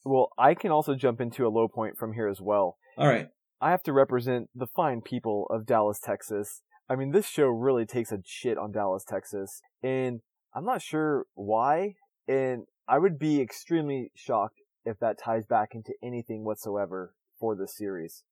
Well, 0.05 0.31
I 0.39 0.55
can 0.55 0.71
also 0.71 0.95
jump 0.95 1.21
into 1.21 1.47
a 1.47 1.49
low 1.49 1.69
point 1.69 1.99
from 1.99 2.15
here 2.15 2.29
as 2.29 2.41
well. 2.41 2.79
All 2.97 3.07
right. 3.07 3.29
I 3.61 3.71
have 3.71 3.83
to 3.83 3.93
represent 3.93 4.49
the 4.55 4.67
fine 4.67 5.03
people 5.03 5.47
of 5.51 5.67
Dallas, 5.67 6.01
Texas. 6.03 6.63
I 6.89 6.97
mean, 6.97 7.11
this 7.11 7.29
show 7.29 7.47
really 7.47 7.85
takes 7.85 8.11
a 8.11 8.19
shit 8.25 8.57
on 8.57 8.73
Dallas, 8.73 9.05
Texas, 9.07 9.61
and 9.83 10.21
I'm 10.55 10.65
not 10.65 10.83
sure 10.83 11.27
why. 11.35 11.95
And 12.27 12.65
I 12.91 12.99
would 12.99 13.21
be 13.21 13.41
extremely 13.41 14.11
shocked 14.17 14.63
if 14.85 14.99
that 14.99 15.17
ties 15.17 15.47
back 15.47 15.77
into 15.77 15.95
anything 16.03 16.45
whatsoever 16.45 17.15
for 17.39 17.55
this 17.55 17.77
series. 17.77 18.25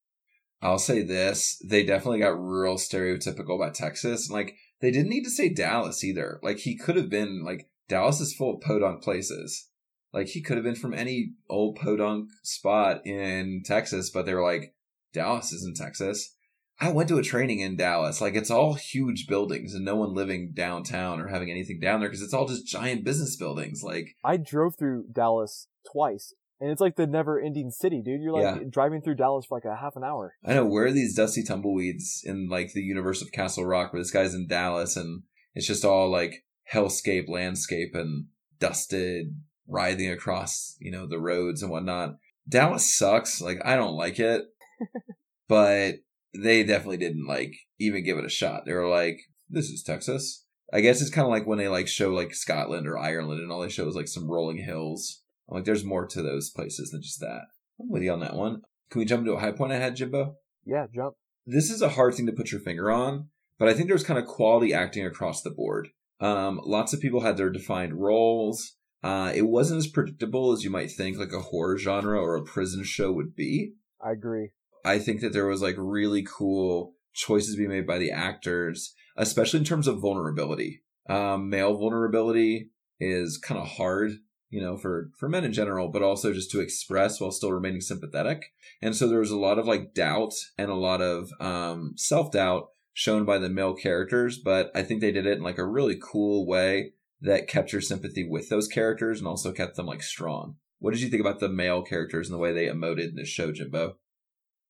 I'll 0.60 0.80
say 0.80 1.02
this: 1.02 1.62
they 1.64 1.84
definitely 1.84 2.18
got 2.18 2.30
real 2.30 2.74
stereotypical 2.74 3.54
about 3.54 3.74
Texas. 3.74 4.28
and 4.28 4.34
Like 4.34 4.56
they 4.80 4.90
didn't 4.90 5.10
need 5.10 5.22
to 5.22 5.30
say 5.30 5.48
Dallas 5.48 6.02
either. 6.02 6.40
Like 6.42 6.58
he 6.58 6.76
could 6.76 6.96
have 6.96 7.08
been 7.08 7.44
like 7.44 7.70
Dallas 7.88 8.20
is 8.20 8.34
full 8.34 8.56
of 8.56 8.60
podunk 8.60 9.00
places. 9.00 9.68
Like 10.12 10.26
he 10.26 10.42
could 10.42 10.56
have 10.56 10.64
been 10.64 10.74
from 10.74 10.92
any 10.92 11.34
old 11.48 11.76
podunk 11.76 12.28
spot 12.42 13.06
in 13.06 13.62
Texas, 13.64 14.10
but 14.10 14.26
they 14.26 14.34
were 14.34 14.42
like 14.42 14.74
Dallas 15.12 15.52
is 15.52 15.64
in 15.64 15.74
Texas. 15.74 16.34
I 16.80 16.92
went 16.92 17.08
to 17.08 17.18
a 17.18 17.22
training 17.22 17.60
in 17.60 17.76
Dallas. 17.76 18.20
Like 18.20 18.34
it's 18.34 18.50
all 18.50 18.74
huge 18.74 19.26
buildings 19.26 19.74
and 19.74 19.84
no 19.84 19.96
one 19.96 20.14
living 20.14 20.52
downtown 20.54 21.20
or 21.20 21.26
having 21.28 21.50
anything 21.50 21.80
down 21.80 22.00
there 22.00 22.08
because 22.08 22.22
it's 22.22 22.32
all 22.34 22.46
just 22.46 22.66
giant 22.66 23.04
business 23.04 23.36
buildings. 23.36 23.82
Like 23.82 24.16
I 24.24 24.36
drove 24.36 24.76
through 24.78 25.06
Dallas 25.12 25.66
twice, 25.90 26.34
and 26.60 26.70
it's 26.70 26.80
like 26.80 26.94
the 26.96 27.06
never-ending 27.06 27.70
city, 27.70 28.00
dude. 28.04 28.22
You're 28.22 28.32
like 28.32 28.60
Yeah. 28.62 28.68
driving 28.70 29.00
through 29.02 29.16
Dallas 29.16 29.46
for 29.46 29.56
like 29.56 29.64
a 29.64 29.76
half 29.80 29.96
an 29.96 30.04
hour. 30.04 30.34
I 30.44 30.54
know 30.54 30.66
where 30.66 30.86
are 30.86 30.92
these 30.92 31.16
dusty 31.16 31.42
tumbleweeds 31.42 32.22
in 32.24 32.48
like 32.48 32.72
the 32.72 32.82
universe 32.82 33.22
of 33.22 33.32
Castle 33.32 33.66
Rock, 33.66 33.92
where 33.92 34.00
this 34.00 34.12
guy's 34.12 34.34
in 34.34 34.46
Dallas 34.46 34.96
and 34.96 35.22
it's 35.54 35.66
just 35.66 35.84
all 35.84 36.08
like 36.10 36.44
hellscape 36.72 37.28
landscape 37.28 37.94
and 37.94 38.26
dusted, 38.60 39.34
writhing 39.66 40.10
across 40.10 40.76
you 40.80 40.92
know 40.92 41.06
the 41.08 41.18
roads 41.18 41.60
and 41.62 41.72
whatnot. 41.72 42.16
Dallas 42.48 42.94
sucks. 42.96 43.40
Like 43.40 43.58
I 43.64 43.74
don't 43.74 43.96
like 43.96 44.20
it, 44.20 44.44
but 45.48 45.96
they 46.42 46.62
definitely 46.62 46.96
didn't 46.98 47.26
like 47.26 47.54
even 47.78 48.04
give 48.04 48.18
it 48.18 48.24
a 48.24 48.30
shot. 48.30 48.64
They 48.66 48.72
were 48.72 48.88
like, 48.88 49.20
"This 49.48 49.66
is 49.66 49.82
Texas." 49.82 50.44
I 50.72 50.80
guess 50.80 51.00
it's 51.00 51.10
kind 51.10 51.24
of 51.24 51.30
like 51.30 51.46
when 51.46 51.58
they 51.58 51.68
like 51.68 51.88
show 51.88 52.10
like 52.10 52.34
Scotland 52.34 52.86
or 52.86 52.98
Ireland, 52.98 53.40
and 53.40 53.50
all 53.50 53.60
they 53.60 53.70
show 53.70 53.88
is 53.88 53.96
like 53.96 54.08
some 54.08 54.30
rolling 54.30 54.58
hills. 54.58 55.22
I'm 55.48 55.56
like, 55.56 55.64
there's 55.64 55.84
more 55.84 56.06
to 56.06 56.22
those 56.22 56.50
places 56.50 56.90
than 56.90 57.00
just 57.02 57.20
that. 57.20 57.42
I'm 57.80 57.88
with 57.88 58.02
you 58.02 58.12
on 58.12 58.20
that 58.20 58.34
one. 58.34 58.62
Can 58.90 58.98
we 58.98 59.04
jump 59.06 59.20
into 59.20 59.32
a 59.32 59.40
high 59.40 59.52
point 59.52 59.72
I 59.72 59.76
had, 59.76 59.96
Jimbo? 59.96 60.36
Yeah, 60.64 60.86
jump. 60.94 61.14
this 61.46 61.70
is 61.70 61.80
a 61.80 61.88
hard 61.90 62.14
thing 62.14 62.26
to 62.26 62.32
put 62.32 62.52
your 62.52 62.60
finger 62.60 62.90
on, 62.90 63.28
but 63.58 63.68
I 63.68 63.74
think 63.74 63.88
there's 63.88 64.04
kind 64.04 64.18
of 64.18 64.26
quality 64.26 64.74
acting 64.74 65.06
across 65.06 65.40
the 65.42 65.50
board. 65.50 65.88
Um, 66.20 66.60
lots 66.64 66.92
of 66.92 67.00
people 67.00 67.20
had 67.20 67.36
their 67.36 67.48
defined 67.50 67.94
roles. 67.94 68.74
Uh, 69.02 69.32
it 69.34 69.42
wasn't 69.46 69.78
as 69.78 69.86
predictable 69.86 70.52
as 70.52 70.64
you 70.64 70.70
might 70.70 70.90
think, 70.90 71.16
like 71.16 71.32
a 71.32 71.40
horror 71.40 71.78
genre 71.78 72.20
or 72.20 72.36
a 72.36 72.42
prison 72.42 72.84
show 72.84 73.12
would 73.12 73.34
be. 73.34 73.74
I 74.04 74.12
agree. 74.12 74.50
I 74.84 74.98
think 74.98 75.20
that 75.20 75.32
there 75.32 75.46
was 75.46 75.62
like 75.62 75.76
really 75.78 76.24
cool 76.26 76.94
choices 77.14 77.56
being 77.56 77.70
made 77.70 77.86
by 77.86 77.98
the 77.98 78.10
actors. 78.10 78.94
especially 79.16 79.58
in 79.58 79.64
terms 79.64 79.88
of 79.88 80.00
vulnerability. 80.00 80.82
Um, 81.08 81.50
male 81.50 81.76
vulnerability 81.76 82.70
is 83.00 83.36
kind 83.36 83.60
of 83.60 83.66
hard, 83.66 84.12
you 84.48 84.60
know, 84.60 84.76
for 84.76 85.10
for 85.18 85.28
men 85.28 85.44
in 85.44 85.52
general, 85.52 85.88
but 85.88 86.02
also 86.02 86.32
just 86.32 86.50
to 86.52 86.60
express 86.60 87.20
while 87.20 87.32
still 87.32 87.52
remaining 87.52 87.80
sympathetic. 87.80 88.52
And 88.80 88.94
so 88.94 89.08
there 89.08 89.18
was 89.18 89.32
a 89.32 89.38
lot 89.38 89.58
of 89.58 89.66
like 89.66 89.92
doubt 89.94 90.34
and 90.56 90.70
a 90.70 90.74
lot 90.74 91.02
of 91.02 91.30
um, 91.40 91.94
self 91.96 92.30
doubt 92.30 92.68
shown 92.92 93.24
by 93.24 93.38
the 93.38 93.48
male 93.48 93.74
characters, 93.74 94.38
but 94.38 94.70
I 94.74 94.82
think 94.82 95.00
they 95.00 95.12
did 95.12 95.26
it 95.26 95.38
in 95.38 95.42
like 95.42 95.58
a 95.58 95.66
really 95.66 95.98
cool 96.00 96.46
way 96.46 96.92
that 97.20 97.48
kept 97.48 97.72
your 97.72 97.80
sympathy 97.80 98.26
with 98.28 98.48
those 98.48 98.68
characters 98.68 99.18
and 99.18 99.26
also 99.26 99.52
kept 99.52 99.76
them 99.76 99.86
like 99.86 100.02
strong. 100.02 100.56
What 100.78 100.92
did 100.94 101.02
you 101.02 101.08
think 101.08 101.20
about 101.20 101.40
the 101.40 101.48
male 101.48 101.82
characters 101.82 102.28
and 102.28 102.34
the 102.34 102.40
way 102.40 102.52
they 102.52 102.66
emoted 102.66 103.10
in 103.10 103.16
this 103.16 103.28
show, 103.28 103.50
Jimbo? 103.50 103.96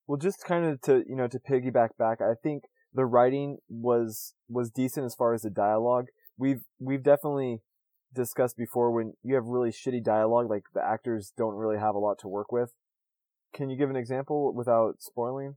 Well, 0.08 0.16
just 0.16 0.42
kind 0.44 0.64
of 0.64 0.80
to 0.82 1.04
you 1.06 1.14
know 1.14 1.28
to 1.28 1.38
piggyback 1.38 1.90
back, 1.98 2.20
I 2.22 2.32
think 2.42 2.64
the 2.94 3.04
writing 3.04 3.58
was 3.68 4.34
was 4.48 4.70
decent 4.70 5.04
as 5.04 5.14
far 5.14 5.34
as 5.34 5.42
the 5.42 5.50
dialogue. 5.50 6.06
We've 6.38 6.62
we've 6.80 7.02
definitely 7.02 7.60
discussed 8.14 8.56
before 8.56 8.90
when 8.90 9.12
you 9.22 9.34
have 9.34 9.44
really 9.44 9.70
shitty 9.70 10.02
dialogue, 10.02 10.48
like 10.48 10.62
the 10.74 10.82
actors 10.82 11.32
don't 11.36 11.54
really 11.54 11.78
have 11.78 11.94
a 11.94 11.98
lot 11.98 12.18
to 12.20 12.28
work 12.28 12.50
with. 12.50 12.72
Can 13.54 13.68
you 13.68 13.76
give 13.76 13.90
an 13.90 13.96
example 13.96 14.54
without 14.54 14.96
spoiling? 15.00 15.56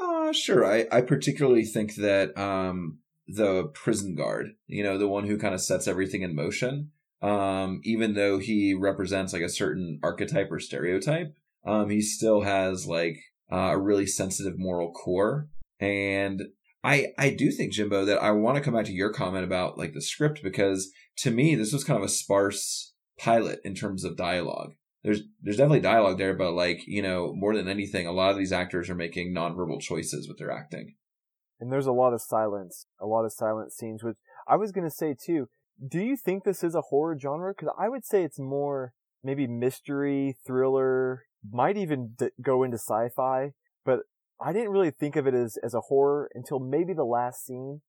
Uh, 0.00 0.32
sure. 0.32 0.64
I, 0.64 0.86
I 0.92 1.00
particularly 1.00 1.64
think 1.64 1.96
that 1.96 2.36
um, 2.38 2.98
the 3.26 3.64
prison 3.74 4.14
guard, 4.14 4.54
you 4.66 4.84
know, 4.84 4.96
the 4.96 5.08
one 5.08 5.26
who 5.26 5.38
kind 5.38 5.54
of 5.54 5.60
sets 5.60 5.88
everything 5.88 6.22
in 6.22 6.36
motion, 6.36 6.90
um, 7.22 7.80
even 7.82 8.14
though 8.14 8.38
he 8.38 8.74
represents 8.74 9.32
like 9.32 9.42
a 9.42 9.48
certain 9.48 9.98
archetype 10.02 10.52
or 10.52 10.60
stereotype, 10.60 11.34
um, 11.64 11.90
he 11.90 12.00
still 12.00 12.42
has 12.42 12.86
like 12.86 13.18
uh, 13.50 13.70
a 13.72 13.78
really 13.78 14.06
sensitive 14.06 14.58
moral 14.58 14.92
core. 14.92 15.48
And 15.80 16.42
I 16.82 17.08
I 17.18 17.30
do 17.30 17.50
think 17.50 17.72
Jimbo 17.72 18.04
that 18.04 18.22
I 18.22 18.30
want 18.30 18.56
to 18.56 18.62
come 18.62 18.74
back 18.74 18.86
to 18.86 18.92
your 18.92 19.12
comment 19.12 19.44
about 19.44 19.76
like 19.76 19.92
the 19.92 20.00
script 20.00 20.42
because 20.42 20.90
to 21.18 21.30
me 21.30 21.54
this 21.54 21.72
was 21.72 21.84
kind 21.84 21.98
of 21.98 22.04
a 22.04 22.08
sparse 22.08 22.94
pilot 23.18 23.60
in 23.64 23.74
terms 23.74 24.04
of 24.04 24.16
dialogue. 24.16 24.74
There's 25.02 25.22
there's 25.42 25.56
definitely 25.56 25.80
dialogue 25.80 26.18
there, 26.18 26.34
but 26.34 26.52
like 26.52 26.82
you 26.86 27.02
know 27.02 27.32
more 27.34 27.56
than 27.56 27.68
anything, 27.68 28.06
a 28.06 28.12
lot 28.12 28.30
of 28.30 28.38
these 28.38 28.52
actors 28.52 28.88
are 28.88 28.94
making 28.94 29.34
nonverbal 29.34 29.80
choices 29.80 30.28
with 30.28 30.38
their 30.38 30.50
acting. 30.50 30.94
And 31.58 31.72
there's 31.72 31.86
a 31.86 31.92
lot 31.92 32.12
of 32.12 32.20
silence, 32.20 32.86
a 33.00 33.06
lot 33.06 33.24
of 33.24 33.32
silent 33.32 33.72
scenes. 33.72 34.02
Which 34.02 34.16
I 34.48 34.56
was 34.56 34.72
gonna 34.72 34.90
say 34.90 35.14
too. 35.14 35.48
Do 35.86 36.00
you 36.00 36.16
think 36.16 36.44
this 36.44 36.64
is 36.64 36.74
a 36.74 36.82
horror 36.82 37.18
genre? 37.18 37.52
Because 37.52 37.74
I 37.78 37.88
would 37.88 38.04
say 38.04 38.22
it's 38.22 38.38
more 38.38 38.94
maybe 39.22 39.46
mystery, 39.46 40.36
thriller, 40.46 41.25
might 41.50 41.76
even 41.76 42.14
d- 42.16 42.28
go 42.42 42.62
into 42.62 42.78
sci-fi. 42.78 43.52
But 43.84 44.00
I 44.40 44.52
didn't 44.52 44.70
really 44.70 44.90
think 44.90 45.16
of 45.16 45.26
it 45.26 45.34
as, 45.34 45.56
as 45.62 45.74
a 45.74 45.80
horror 45.80 46.30
until 46.34 46.58
maybe 46.58 46.92
the 46.92 47.04
last 47.04 47.44
scene. 47.44 47.80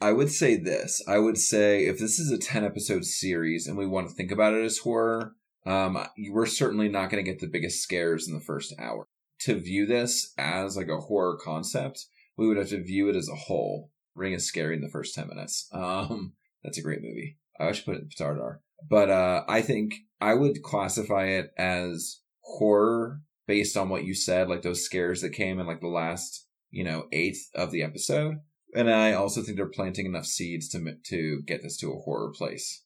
I 0.00 0.12
would 0.12 0.30
say 0.30 0.56
this. 0.56 1.02
I 1.08 1.18
would 1.18 1.38
say 1.38 1.86
if 1.86 1.98
this 1.98 2.18
is 2.18 2.30
a 2.30 2.38
10 2.38 2.64
episode 2.64 3.04
series 3.04 3.66
and 3.66 3.76
we 3.76 3.86
want 3.86 4.08
to 4.08 4.14
think 4.14 4.30
about 4.30 4.54
it 4.54 4.64
as 4.64 4.78
horror, 4.78 5.32
um, 5.66 5.98
we're 6.30 6.46
certainly 6.46 6.88
not 6.88 7.10
going 7.10 7.24
to 7.24 7.30
get 7.30 7.40
the 7.40 7.46
biggest 7.46 7.82
scares 7.82 8.28
in 8.28 8.34
the 8.34 8.40
first 8.40 8.74
hour. 8.78 9.06
To 9.40 9.58
view 9.58 9.86
this 9.86 10.32
as 10.38 10.76
like 10.76 10.88
a 10.88 11.00
horror 11.00 11.38
concept, 11.42 12.06
we 12.36 12.46
would 12.46 12.56
have 12.56 12.68
to 12.68 12.82
view 12.82 13.08
it 13.08 13.16
as 13.16 13.28
a 13.28 13.34
whole. 13.34 13.90
Ring 14.14 14.32
is 14.32 14.46
scary 14.46 14.76
in 14.76 14.82
the 14.82 14.90
first 14.90 15.14
10 15.14 15.28
minutes. 15.28 15.68
Um, 15.74 16.34
that's 16.62 16.78
a 16.78 16.82
great 16.82 17.02
movie. 17.02 17.36
I 17.60 17.72
should 17.72 17.84
put 17.84 17.96
it 17.96 18.02
in 18.02 18.08
Petardar. 18.08 18.58
But, 18.88 19.10
uh, 19.10 19.44
I 19.46 19.60
think 19.60 19.94
I 20.20 20.32
would 20.32 20.62
classify 20.62 21.26
it 21.26 21.50
as 21.58 22.20
horror 22.44 23.20
based 23.46 23.76
on 23.76 23.88
what 23.88 24.04
you 24.04 24.14
said, 24.14 24.48
like 24.48 24.62
those 24.62 24.84
scares 24.84 25.20
that 25.20 25.30
came 25.30 25.58
in 25.58 25.66
like 25.66 25.80
the 25.80 25.88
last, 25.88 26.46
you 26.70 26.84
know, 26.84 27.06
eighth 27.12 27.50
of 27.54 27.70
the 27.70 27.82
episode. 27.82 28.36
And 28.74 28.90
I 28.90 29.12
also 29.12 29.42
think 29.42 29.56
they're 29.56 29.66
planting 29.66 30.06
enough 30.06 30.26
seeds 30.26 30.68
to 30.70 30.96
to 31.10 31.42
get 31.46 31.62
this 31.62 31.76
to 31.78 31.92
a 31.92 32.00
horror 32.00 32.32
place. 32.32 32.82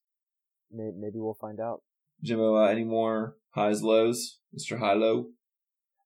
Maybe, 0.71 0.97
maybe 0.99 1.19
we'll 1.19 1.39
find 1.41 1.61
out. 1.61 1.83
Jimbo, 2.23 2.57
uh, 2.57 2.67
any 2.67 2.85
more 2.85 3.37
highs, 3.51 3.83
lows, 3.83 4.39
Mister 4.53 4.79
High 4.79 4.95
Low? 4.95 5.29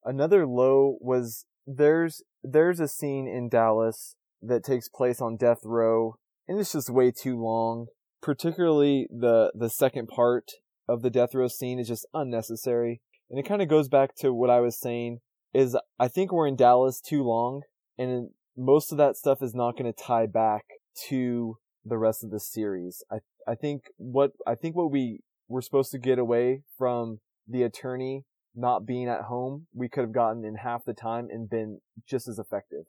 Another 0.05 0.47
low 0.47 0.99
was 1.01 1.47
there's 1.67 2.23
there's 2.45 2.81
a 2.81 2.89
scene 2.89 3.27
in 3.27 3.49
Dallas 3.49 4.15
that 4.41 4.65
takes 4.65 4.89
place 4.89 5.21
on 5.21 5.37
death 5.37 5.61
row, 5.65 6.17
and 6.47 6.61
it's 6.61 6.73
just 6.73 6.91
way 6.91 7.11
too 7.11 7.41
long. 7.41 7.87
Particularly 8.21 9.09
the 9.11 9.51
the 9.55 9.71
second 9.71 10.07
part 10.07 10.53
of 10.89 11.03
the 11.03 11.11
death 11.11 11.35
row 11.35 11.49
scene 11.49 11.81
is 11.81 11.89
just 11.89 12.07
unnecessary. 12.15 13.01
And 13.33 13.41
it 13.41 13.49
kind 13.49 13.63
of 13.63 13.69
goes 13.69 13.89
back 13.89 14.15
to 14.17 14.33
what 14.33 14.51
I 14.51 14.61
was 14.61 14.79
saying 14.79 15.21
is 15.55 15.77
I 15.99 16.07
think 16.07 16.31
we're 16.31 16.47
in 16.47 16.55
Dallas 16.55 17.01
too 17.01 17.23
long 17.23 17.63
and 17.99 18.29
most 18.57 18.93
of 18.93 18.99
that 18.99 19.17
stuff 19.17 19.43
is 19.43 19.55
not 19.55 19.77
going 19.77 19.91
to 19.91 20.03
tie 20.03 20.27
back 20.27 20.65
to 21.09 21.57
the 21.83 21.97
rest 21.97 22.23
of 22.23 22.31
the 22.31 22.39
series. 22.39 23.03
I 23.11 23.21
I 23.49 23.55
think 23.55 23.85
what 23.97 24.33
I 24.47 24.55
think 24.55 24.77
what 24.77 24.91
we 24.91 25.21
were 25.49 25.63
supposed 25.63 25.91
to 25.93 25.99
get 25.99 26.19
away 26.19 26.63
from 26.77 27.21
the 27.49 27.63
attorney 27.63 28.25
not 28.55 28.87
being 28.87 29.09
at 29.09 29.23
home, 29.23 29.67
we 29.75 29.89
could 29.89 30.03
have 30.03 30.13
gotten 30.13 30.45
in 30.45 30.57
half 30.57 30.85
the 30.85 30.93
time 30.93 31.29
and 31.31 31.49
been 31.49 31.81
just 32.07 32.29
as 32.29 32.39
effective. 32.39 32.85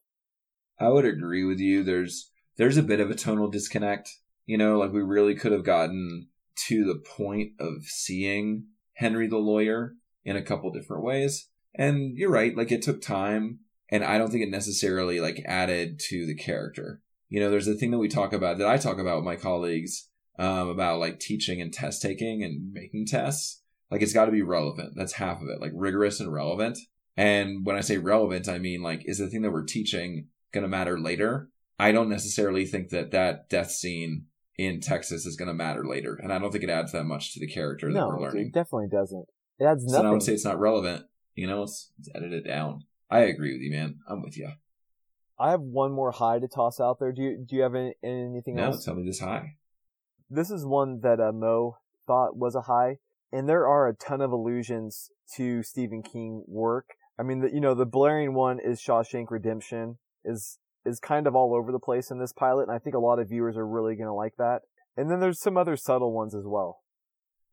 I 0.78 0.90
would 0.90 1.06
agree 1.06 1.46
with 1.46 1.60
you. 1.60 1.84
There's 1.84 2.32
there's 2.58 2.78
a 2.78 2.84
bit 2.84 3.00
of 3.00 3.10
a 3.10 3.16
tonal 3.16 3.50
disconnect. 3.50 4.10
You 4.46 4.58
know, 4.58 4.78
like 4.78 4.92
we 4.92 5.02
really 5.02 5.36
could 5.36 5.54
have 5.54 5.64
gotten 5.64 6.28
to 6.68 6.84
the 6.84 7.02
point 7.18 7.54
of 7.60 7.86
seeing 7.86 8.66
Henry 8.96 9.28
the 9.28 9.38
lawyer 9.38 9.94
in 10.26 10.36
a 10.36 10.42
couple 10.42 10.72
different 10.72 11.04
ways. 11.04 11.50
And 11.76 12.18
you're 12.18 12.32
right, 12.32 12.56
like 12.56 12.72
it 12.72 12.82
took 12.82 13.02
time 13.02 13.60
and 13.90 14.04
I 14.04 14.18
don't 14.18 14.32
think 14.32 14.44
it 14.44 14.50
necessarily 14.50 15.20
like 15.20 15.44
added 15.46 16.00
to 16.10 16.26
the 16.26 16.36
character. 16.36 17.02
You 17.30 17.40
know, 17.40 17.50
there's 17.50 17.68
a 17.68 17.76
thing 17.76 17.92
that 17.92 18.00
we 18.00 18.08
talk 18.08 18.34
about 18.34 18.58
that 18.58 18.68
I 18.68 18.78
talk 18.78 19.00
about 19.00 19.18
with 19.18 19.26
my 19.26 19.36
colleagues 19.36 20.10
um, 20.40 20.70
about 20.70 21.00
like 21.00 21.20
teaching 21.20 21.62
and 21.62 21.74
test 21.74 22.02
taking 22.02 22.44
and 22.44 22.72
making 22.72 23.06
tests. 23.08 23.62
Like 23.92 24.02
it's 24.02 24.14
got 24.14 24.26
to 24.26 24.32
be 24.32 24.42
relevant. 24.42 24.94
That's 24.96 25.14
half 25.14 25.42
of 25.42 25.48
it, 25.48 25.62
like 25.62 25.72
rigorous 25.76 26.20
and 26.20 26.34
relevant. 26.34 26.78
And 27.16 27.66
when 27.66 27.76
I 27.76 27.82
say 27.82 27.98
relevant, 27.98 28.50
I 28.50 28.58
mean 28.58 28.82
like 28.82 29.04
is 29.06 29.20
the 29.20 29.28
thing 29.28 29.44
that 29.44 29.52
we're 29.52 29.64
teaching 29.64 30.28
going 30.52 30.64
to 30.64 30.68
matter 30.68 31.00
later? 31.00 31.50
I 31.80 31.92
don't 31.92 32.10
necessarily 32.10 32.66
think 32.66 32.90
that 32.90 33.12
that 33.12 33.50
death 33.50 33.72
scene 33.72 34.26
in 34.58 34.80
Texas 34.80 35.26
is 35.26 35.36
going 35.36 35.48
to 35.48 35.54
matter 35.54 35.86
later, 35.86 36.16
and 36.22 36.32
I 36.32 36.38
don't 36.38 36.52
think 36.52 36.64
it 36.64 36.70
adds 36.70 36.92
that 36.92 37.06
much 37.06 37.34
to 37.34 37.40
the 37.40 37.48
character 37.48 37.92
that 37.92 38.00
no, 38.00 38.08
we're 38.08 38.22
learning. 38.22 38.48
it 38.48 38.54
definitely 38.54 38.90
doesn't. 38.92 39.26
It 39.60 39.66
adds 39.66 39.86
nothing. 39.86 40.04
So. 40.04 40.08
I 40.08 40.12
would 40.12 40.24
say 40.24 40.34
it's 40.34 40.46
not 40.46 40.60
relevant. 40.60 41.06
You 41.36 41.48
know, 41.48 41.62
let's, 41.62 41.92
let's 41.98 42.10
edit 42.16 42.34
it 42.34 42.48
down. 42.48 42.86
I 43.10 43.22
agree 43.22 43.54
with 43.54 43.62
you, 43.62 43.72
man. 43.72 44.00
I'm 44.08 44.22
with 44.22 44.38
you. 44.38 44.50
I 45.40 45.52
have 45.52 45.62
one 45.62 45.92
more 45.92 46.12
high 46.12 46.40
to 46.40 46.48
toss 46.48 46.80
out 46.80 47.00
there. 47.00 47.12
Do 47.12 47.22
you 47.22 47.46
do 47.48 47.56
you 47.56 47.64
have 47.64 47.76
any, 47.76 47.96
anything 48.04 48.56
Now 48.56 48.66
else? 48.66 48.86
No, 48.86 48.94
tell 48.94 49.02
me 49.02 49.08
this 49.08 49.20
high. 49.20 49.56
This 50.30 50.50
is 50.50 50.66
one 50.66 51.00
that 51.02 51.20
uh, 51.20 51.32
Mo 51.32 51.78
thought 52.08 52.38
was 52.38 52.56
a 52.56 52.62
high, 52.62 52.98
and 53.32 53.50
there 53.50 53.68
are 53.68 53.88
a 53.88 53.96
ton 53.96 54.22
of 54.22 54.32
allusions 54.32 55.10
to 55.36 55.64
Stephen 55.64 56.02
King 56.02 56.44
work. 56.48 56.92
I 57.20 57.24
mean, 57.24 57.42
the, 57.42 57.52
you 57.52 57.60
know, 57.60 57.74
the 57.74 57.86
blaring 57.86 58.34
one 58.34 58.60
is 58.60 58.82
Shawshank 58.82 59.30
Redemption 59.30 59.98
is 60.24 60.60
is 60.86 61.00
kind 61.00 61.28
of 61.28 61.36
all 61.36 61.56
over 61.56 61.72
the 61.72 61.80
place 61.80 62.12
in 62.12 62.20
this 62.20 62.34
pilot, 62.34 62.64
and 62.64 62.72
I 62.72 62.80
think 62.80 62.96
a 62.96 63.00
lot 63.00 63.20
of 63.20 63.30
viewers 63.30 63.58
are 63.58 63.68
really 63.68 63.96
going 63.96 64.08
to 64.08 64.14
like 64.14 64.36
that. 64.38 64.62
And 64.96 65.10
then 65.10 65.20
there's 65.20 65.42
some 65.42 65.58
other 65.58 65.76
subtle 65.76 66.14
ones 66.14 66.36
as 66.36 66.46
well. 66.46 66.83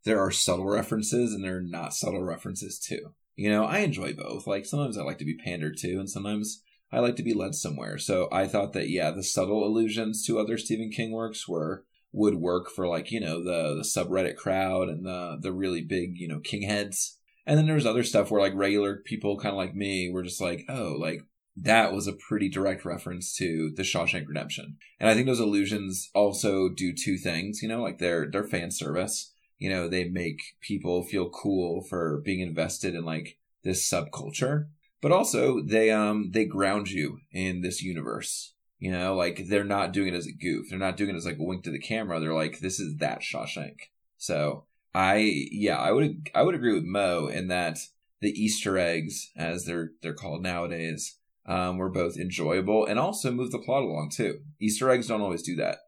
There 0.04 0.20
are 0.20 0.30
subtle 0.30 0.66
references 0.66 1.32
and 1.32 1.44
there 1.44 1.58
are 1.58 1.62
not 1.62 1.94
subtle 1.94 2.22
references 2.22 2.78
too. 2.78 3.14
You 3.36 3.50
know, 3.50 3.64
I 3.64 3.78
enjoy 3.78 4.12
both. 4.12 4.46
Like 4.46 4.66
sometimes 4.66 4.98
I 4.98 5.02
like 5.02 5.18
to 5.18 5.24
be 5.24 5.36
pandered 5.36 5.76
to, 5.78 5.98
and 5.98 6.10
sometimes 6.10 6.62
I 6.92 7.00
like 7.00 7.16
to 7.16 7.22
be 7.22 7.34
led 7.34 7.54
somewhere. 7.54 7.98
So 7.98 8.28
I 8.32 8.46
thought 8.46 8.72
that 8.74 8.90
yeah, 8.90 9.10
the 9.10 9.22
subtle 9.22 9.64
allusions 9.64 10.24
to 10.26 10.38
other 10.38 10.58
Stephen 10.58 10.90
King 10.90 11.12
works 11.12 11.48
were 11.48 11.84
would 12.12 12.34
work 12.34 12.70
for 12.70 12.88
like 12.88 13.12
you 13.12 13.20
know 13.20 13.42
the 13.42 13.76
the 13.76 13.82
subreddit 13.82 14.36
crowd 14.36 14.88
and 14.88 15.06
the 15.06 15.38
the 15.40 15.52
really 15.52 15.82
big 15.82 16.16
you 16.16 16.28
know 16.28 16.40
king 16.40 16.62
heads. 16.62 17.18
And 17.46 17.58
then 17.58 17.66
there 17.66 17.74
was 17.74 17.86
other 17.86 18.04
stuff 18.04 18.30
where 18.30 18.40
like 18.40 18.54
regular 18.54 18.96
people 18.96 19.38
kind 19.38 19.52
of 19.52 19.56
like 19.56 19.74
me 19.74 20.10
were 20.12 20.22
just 20.22 20.40
like, 20.40 20.64
oh, 20.68 20.96
like 20.98 21.22
that 21.56 21.92
was 21.92 22.06
a 22.06 22.12
pretty 22.12 22.48
direct 22.48 22.84
reference 22.84 23.34
to 23.36 23.72
the 23.74 23.82
Shawshank 23.82 24.28
Redemption. 24.28 24.76
And 24.98 25.08
I 25.08 25.14
think 25.14 25.26
those 25.26 25.40
allusions 25.40 26.10
also 26.14 26.68
do 26.68 26.92
two 26.92 27.16
things, 27.16 27.62
you 27.62 27.68
know, 27.68 27.82
like 27.82 27.98
they're 27.98 28.30
they're 28.30 28.44
fan 28.44 28.70
service. 28.70 29.29
You 29.60 29.70
know, 29.70 29.88
they 29.88 30.08
make 30.08 30.40
people 30.60 31.04
feel 31.04 31.28
cool 31.28 31.82
for 31.82 32.20
being 32.24 32.40
invested 32.40 32.94
in 32.96 33.04
like 33.04 33.38
this 33.62 33.88
subculture, 33.88 34.66
but 35.00 35.12
also 35.12 35.62
they 35.62 35.90
um 35.90 36.30
they 36.32 36.46
ground 36.46 36.90
you 36.90 37.18
in 37.30 37.60
this 37.60 37.82
universe. 37.82 38.54
You 38.78 38.90
know, 38.90 39.14
like 39.14 39.46
they're 39.48 39.62
not 39.62 39.92
doing 39.92 40.08
it 40.08 40.16
as 40.16 40.26
a 40.26 40.32
goof. 40.32 40.66
They're 40.68 40.78
not 40.78 40.96
doing 40.96 41.10
it 41.10 41.16
as 41.16 41.26
like 41.26 41.38
a 41.38 41.44
wink 41.44 41.64
to 41.64 41.70
the 41.70 41.78
camera. 41.78 42.18
They're 42.18 42.34
like, 42.34 42.60
this 42.60 42.80
is 42.80 42.96
that 42.96 43.20
Shawshank. 43.20 43.76
So 44.16 44.64
I 44.94 45.48
yeah, 45.52 45.76
I 45.76 45.92
would 45.92 46.30
I 46.34 46.42
would 46.42 46.54
agree 46.54 46.72
with 46.72 46.84
Mo 46.84 47.28
in 47.28 47.48
that 47.48 47.78
the 48.20 48.30
Easter 48.30 48.78
eggs, 48.78 49.30
as 49.36 49.66
they're 49.66 49.90
they're 50.00 50.14
called 50.14 50.42
nowadays, 50.42 51.18
um, 51.46 51.76
were 51.76 51.90
both 51.90 52.16
enjoyable 52.16 52.86
and 52.86 52.98
also 52.98 53.30
move 53.30 53.50
the 53.52 53.58
plot 53.58 53.82
along 53.82 54.10
too. 54.10 54.40
Easter 54.58 54.90
eggs 54.90 55.06
don't 55.06 55.20
always 55.20 55.42
do 55.42 55.56
that. 55.56 55.78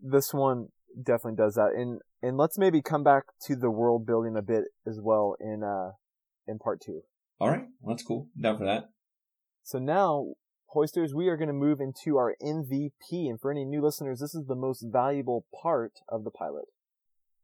This 0.00 0.32
one 0.32 0.68
definitely 0.96 1.36
does 1.36 1.54
that, 1.56 1.72
and 1.76 2.00
and 2.22 2.36
let's 2.36 2.58
maybe 2.58 2.80
come 2.80 3.02
back 3.02 3.24
to 3.46 3.56
the 3.56 3.70
world 3.70 4.06
building 4.06 4.36
a 4.36 4.42
bit 4.42 4.64
as 4.86 5.00
well 5.02 5.36
in 5.40 5.62
uh 5.62 5.92
in 6.46 6.58
part 6.58 6.80
two. 6.80 7.02
All 7.40 7.50
right, 7.50 7.64
well, 7.80 7.94
that's 7.94 8.06
cool. 8.06 8.28
Down 8.40 8.58
for 8.58 8.64
that. 8.64 8.90
So 9.64 9.78
now, 9.78 10.34
Hoisters, 10.66 11.14
we 11.14 11.28
are 11.28 11.36
going 11.36 11.48
to 11.48 11.54
move 11.54 11.80
into 11.80 12.16
our 12.16 12.34
MVP. 12.42 13.28
And 13.28 13.40
for 13.40 13.50
any 13.50 13.64
new 13.64 13.82
listeners, 13.82 14.20
this 14.20 14.34
is 14.34 14.46
the 14.46 14.54
most 14.54 14.84
valuable 14.90 15.46
part 15.62 15.92
of 16.08 16.24
the 16.24 16.30
pilot. 16.30 16.66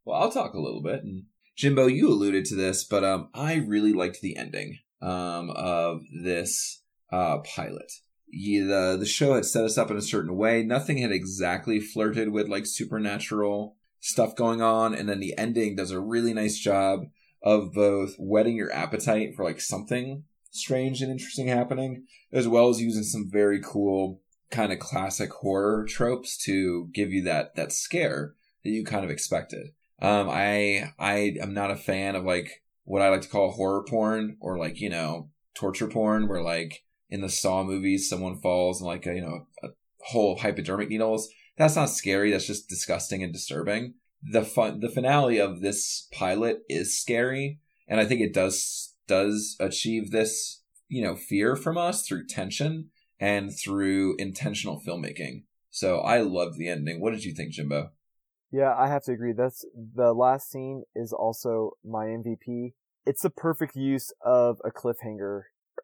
Well, 0.03 0.19
I'll 0.19 0.31
talk 0.31 0.53
a 0.53 0.59
little 0.59 0.81
bit. 0.81 1.03
And 1.03 1.25
Jimbo, 1.55 1.87
you 1.87 2.09
alluded 2.09 2.45
to 2.45 2.55
this, 2.55 2.83
but 2.83 3.03
um, 3.03 3.29
I 3.33 3.55
really 3.55 3.93
liked 3.93 4.21
the 4.21 4.35
ending 4.35 4.79
um, 5.01 5.51
of 5.51 6.01
this 6.23 6.81
uh, 7.11 7.39
pilot. 7.39 7.91
Yeah, 8.31 8.65
the 8.65 8.97
the 8.99 9.05
show 9.07 9.33
had 9.33 9.45
set 9.45 9.65
us 9.65 9.77
up 9.77 9.89
in 9.89 9.97
a 9.97 10.03
certain 10.03 10.35
way. 10.35 10.61
Nothing 10.61 10.99
had 10.99 11.11
exactly 11.11 11.79
flirted 11.79 12.29
with 12.29 12.47
like 12.47 12.67
supernatural 12.67 13.75
stuff 13.99 14.35
going 14.35 14.61
on, 14.61 14.93
and 14.93 15.09
then 15.09 15.19
the 15.19 15.37
ending 15.37 15.75
does 15.75 15.91
a 15.91 15.99
really 15.99 16.33
nice 16.33 16.57
job 16.57 17.05
of 17.41 17.73
both 17.73 18.15
whetting 18.17 18.55
your 18.55 18.71
appetite 18.71 19.35
for 19.35 19.45
like 19.45 19.61
something 19.61 20.23
strange 20.51 21.01
and 21.01 21.11
interesting 21.11 21.47
happening, 21.47 22.05
as 22.31 22.47
well 22.47 22.69
as 22.69 22.81
using 22.81 23.03
some 23.03 23.29
very 23.31 23.61
cool 23.61 24.21
kind 24.51 24.73
of 24.73 24.79
classic 24.79 25.31
horror 25.31 25.85
tropes 25.87 26.37
to 26.45 26.89
give 26.93 27.11
you 27.11 27.23
that 27.23 27.55
that 27.55 27.71
scare 27.71 28.33
that 28.63 28.69
you 28.69 28.83
kind 28.83 29.05
of 29.05 29.11
expected. 29.11 29.67
Um, 30.01 30.29
I 30.29 30.93
I 30.97 31.35
am 31.41 31.53
not 31.53 31.71
a 31.71 31.75
fan 31.75 32.15
of 32.15 32.23
like 32.23 32.63
what 32.83 33.01
I 33.01 33.09
like 33.09 33.21
to 33.21 33.29
call 33.29 33.51
horror 33.51 33.83
porn 33.87 34.37
or 34.39 34.57
like 34.57 34.79
you 34.79 34.89
know 34.89 35.29
torture 35.55 35.87
porn, 35.87 36.27
where 36.27 36.41
like 36.41 36.83
in 37.09 37.21
the 37.21 37.29
Saw 37.29 37.63
movies 37.63 38.09
someone 38.09 38.39
falls 38.39 38.81
in 38.81 38.87
like 38.87 39.05
a 39.05 39.13
you 39.13 39.21
know 39.21 39.47
a 39.63 39.69
whole 40.01 40.37
hypodermic 40.37 40.89
needles. 40.89 41.29
That's 41.59 41.75
not 41.75 41.89
scary. 41.89 42.31
That's 42.31 42.47
just 42.47 42.69
disgusting 42.69 43.21
and 43.21 43.33
disturbing. 43.33 43.95
The 44.23 44.43
fun 44.43 44.79
the 44.79 44.89
finale 44.89 45.39
of 45.39 45.59
this 45.59 46.07
pilot 46.11 46.61
is 46.69 46.97
scary, 46.97 47.59
and 47.85 47.99
I 47.99 48.05
think 48.05 48.21
it 48.21 48.33
does 48.33 48.95
does 49.07 49.57
achieve 49.59 50.11
this 50.11 50.63
you 50.87 51.03
know 51.03 51.17
fear 51.17 51.57
from 51.57 51.77
us 51.77 52.07
through 52.07 52.27
tension 52.27 52.91
and 53.19 53.51
through 53.53 54.15
intentional 54.17 54.81
filmmaking. 54.87 55.43
So 55.69 55.99
I 55.99 56.21
loved 56.21 56.57
the 56.57 56.69
ending. 56.69 57.01
What 57.01 57.11
did 57.11 57.25
you 57.25 57.33
think, 57.35 57.51
Jimbo? 57.51 57.91
Yeah, 58.51 58.73
I 58.75 58.87
have 58.87 59.03
to 59.03 59.11
agree. 59.11 59.33
That's 59.33 59.65
the 59.75 60.13
last 60.13 60.49
scene 60.49 60.83
is 60.95 61.11
also 61.11 61.71
my 61.83 62.05
MVP. 62.05 62.73
It's 63.05 63.21
the 63.21 63.29
perfect 63.29 63.75
use 63.75 64.13
of 64.25 64.59
a 64.63 64.71
cliffhanger. 64.71 65.43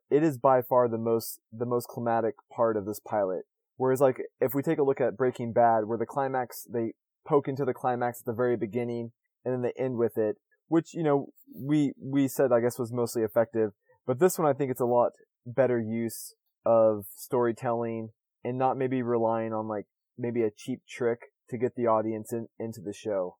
It 0.09 0.23
is 0.23 0.37
by 0.37 0.61
far 0.61 0.87
the 0.87 0.97
most 0.97 1.41
the 1.51 1.65
most 1.65 1.89
climatic 1.89 2.35
part 2.49 2.77
of 2.77 2.85
this 2.85 3.01
pilot. 3.01 3.43
Whereas 3.77 4.01
like 4.01 4.21
if 4.39 4.53
we 4.53 4.61
take 4.61 4.79
a 4.79 4.83
look 4.83 5.01
at 5.01 5.17
Breaking 5.17 5.53
Bad 5.53 5.85
where 5.85 5.97
the 5.97 6.05
climax 6.05 6.65
they 6.71 6.93
poke 7.27 7.47
into 7.47 7.65
the 7.65 7.73
climax 7.73 8.21
at 8.21 8.25
the 8.25 8.33
very 8.33 8.55
beginning 8.55 9.11
and 9.43 9.53
then 9.53 9.61
they 9.61 9.83
end 9.83 9.97
with 9.97 10.17
it, 10.17 10.37
which 10.67 10.93
you 10.93 11.03
know 11.03 11.27
we 11.53 11.93
we 12.01 12.27
said 12.27 12.51
I 12.51 12.61
guess 12.61 12.79
was 12.79 12.93
mostly 12.93 13.23
effective, 13.23 13.71
but 14.05 14.19
this 14.19 14.37
one 14.37 14.47
I 14.47 14.53
think 14.53 14.71
it's 14.71 14.81
a 14.81 14.85
lot 14.85 15.11
better 15.45 15.79
use 15.79 16.33
of 16.65 17.05
storytelling 17.15 18.09
and 18.43 18.57
not 18.57 18.77
maybe 18.77 19.01
relying 19.01 19.53
on 19.53 19.67
like 19.67 19.85
maybe 20.17 20.41
a 20.43 20.51
cheap 20.51 20.81
trick 20.87 21.19
to 21.49 21.57
get 21.57 21.75
the 21.75 21.87
audience 21.87 22.33
in, 22.33 22.47
into 22.59 22.81
the 22.81 22.93
show. 22.93 23.37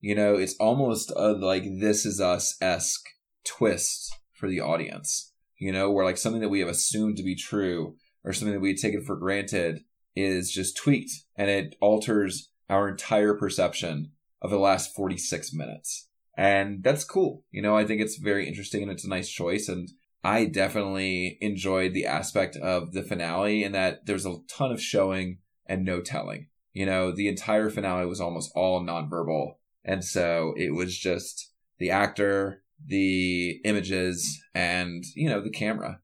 You 0.00 0.14
know, 0.14 0.34
it's 0.34 0.56
almost 0.58 1.12
a, 1.14 1.32
like 1.32 1.64
this 1.80 2.06
is 2.06 2.20
us 2.20 2.56
esque 2.60 3.06
twist 3.44 4.14
for 4.32 4.48
the 4.48 4.60
audience. 4.60 5.32
You 5.58 5.72
know, 5.72 5.90
where 5.90 6.06
like 6.06 6.16
something 6.16 6.40
that 6.40 6.48
we 6.48 6.60
have 6.60 6.68
assumed 6.68 7.18
to 7.18 7.22
be 7.22 7.36
true 7.36 7.96
or 8.24 8.32
something 8.32 8.54
that 8.54 8.60
we 8.60 8.70
had 8.70 8.78
taken 8.78 9.02
for 9.04 9.16
granted 9.16 9.84
is 10.14 10.50
just 10.50 10.76
tweaked 10.76 11.12
and 11.36 11.48
it 11.48 11.76
alters 11.80 12.50
our 12.68 12.88
entire 12.88 13.34
perception 13.34 14.12
of 14.42 14.50
the 14.50 14.58
last 14.58 14.94
46 14.94 15.52
minutes. 15.52 16.08
And 16.36 16.82
that's 16.82 17.04
cool. 17.04 17.44
You 17.50 17.62
know, 17.62 17.76
I 17.76 17.84
think 17.84 18.00
it's 18.00 18.16
very 18.16 18.48
interesting 18.48 18.82
and 18.82 18.90
it's 18.90 19.04
a 19.04 19.08
nice 19.10 19.28
choice. 19.28 19.68
And 19.68 19.88
I 20.22 20.46
definitely 20.46 21.38
enjoyed 21.40 21.92
the 21.92 22.06
aspect 22.06 22.56
of 22.56 22.92
the 22.92 23.02
finale 23.02 23.64
in 23.64 23.72
that 23.72 24.06
there's 24.06 24.26
a 24.26 24.36
ton 24.48 24.72
of 24.72 24.80
showing 24.80 25.38
and 25.66 25.84
no 25.84 26.00
telling. 26.00 26.48
You 26.72 26.86
know, 26.86 27.12
the 27.12 27.28
entire 27.28 27.68
finale 27.68 28.06
was 28.06 28.20
almost 28.20 28.52
all 28.54 28.80
nonverbal. 28.82 29.54
And 29.84 30.04
so 30.04 30.54
it 30.56 30.74
was 30.74 30.96
just 30.96 31.52
the 31.78 31.90
actor, 31.90 32.62
the 32.84 33.60
images, 33.64 34.42
and, 34.54 35.04
you 35.14 35.28
know, 35.28 35.40
the 35.40 35.50
camera. 35.50 36.00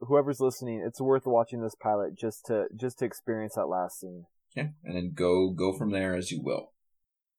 Whoever's 0.00 0.40
listening, 0.40 0.82
it's 0.84 1.00
worth 1.00 1.26
watching 1.26 1.62
this 1.62 1.74
pilot 1.74 2.16
just 2.18 2.46
to 2.46 2.66
just 2.74 2.98
to 2.98 3.04
experience 3.04 3.54
that 3.54 3.66
last 3.66 4.00
scene. 4.00 4.24
Yeah. 4.56 4.68
And 4.84 4.96
then 4.96 5.12
go 5.14 5.50
go 5.50 5.72
from 5.76 5.90
there 5.90 6.14
as 6.14 6.30
you 6.30 6.40
will. 6.42 6.72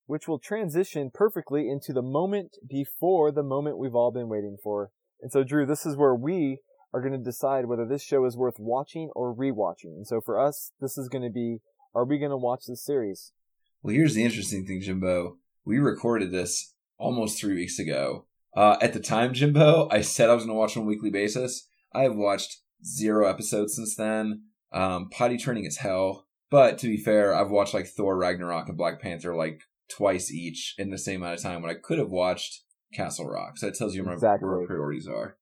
Which 0.06 0.28
will 0.28 0.40
transition 0.40 1.10
perfectly 1.14 1.70
into 1.70 1.94
the 1.94 2.02
moment 2.02 2.58
before 2.68 3.32
the 3.32 3.44
moment 3.44 3.78
we've 3.78 3.96
all 3.96 4.12
been 4.12 4.30
waiting 4.30 4.58
for. 4.62 4.92
And 5.22 5.32
so 5.32 5.44
Drew, 5.44 5.66
this 5.66 5.86
is 5.86 5.96
where 5.96 6.16
we 6.16 6.60
are 6.94 7.02
going 7.02 7.14
to 7.14 7.18
decide 7.18 7.66
whether 7.66 7.86
this 7.86 8.04
show 8.04 8.26
is 8.26 8.36
worth 8.36 8.56
watching 8.60 9.10
or 9.16 9.34
rewatching. 9.34 9.96
And 9.96 10.06
so 10.06 10.20
for 10.20 10.40
us, 10.40 10.72
this 10.82 10.98
is 10.98 11.08
going 11.08 11.24
to 11.24 11.30
be 11.30 11.60
are 11.94 12.06
we 12.06 12.20
going 12.20 12.32
to 12.32 12.38
watch 12.38 12.66
this 12.68 12.84
series? 12.84 13.34
Well, 13.82 13.96
here's 13.96 14.14
the 14.14 14.24
interesting 14.24 14.66
thing, 14.66 14.82
Jimbo. 14.82 15.38
We 15.66 15.78
recorded 15.78 16.32
this 16.32 16.74
almost 16.98 17.40
three 17.40 17.56
weeks 17.56 17.80
ago. 17.80 18.26
Uh, 18.56 18.78
at 18.82 18.94
the 18.94 19.00
time, 19.00 19.34
Jimbo, 19.34 19.90
I 19.92 20.02
said 20.02 20.30
I 20.30 20.34
was 20.34 20.44
going 20.44 20.56
to 20.56 20.60
watch 20.60 20.78
on 20.78 20.84
a 20.84 20.86
weekly 20.86 21.10
basis. 21.10 21.68
I 21.94 22.04
have 22.04 22.16
watched 22.16 22.62
zero 22.84 23.28
episodes 23.28 23.76
since 23.76 23.96
then. 23.96 24.44
Um, 24.72 25.10
potty 25.10 25.38
training 25.38 25.66
is 25.66 25.78
hell. 25.78 26.28
But 26.50 26.78
to 26.80 26.88
be 26.88 26.98
fair, 26.98 27.34
I've 27.34 27.50
watched 27.50 27.74
like 27.74 27.88
Thor 27.88 28.18
Ragnarok 28.18 28.68
and 28.68 28.78
Black 28.78 29.02
Panther 29.02 29.34
like 29.34 29.62
twice 29.90 30.32
each 30.32 30.76
in 30.78 30.90
the 30.90 30.98
same 30.98 31.22
amount 31.22 31.36
of 31.36 31.44
time 31.44 31.62
when 31.62 31.72
I 31.72 31.80
could 31.82 31.98
have 31.98 32.10
watched 32.10 32.62
Castle 32.94 33.30
Rock. 33.30 33.58
So 33.58 33.68
that 33.68 33.76
tells 33.76 33.96
you 33.96 34.08
exactly. 34.10 34.48
where 34.48 34.60
my 34.60 34.66
priorities 34.66 35.08
are. 35.08 35.38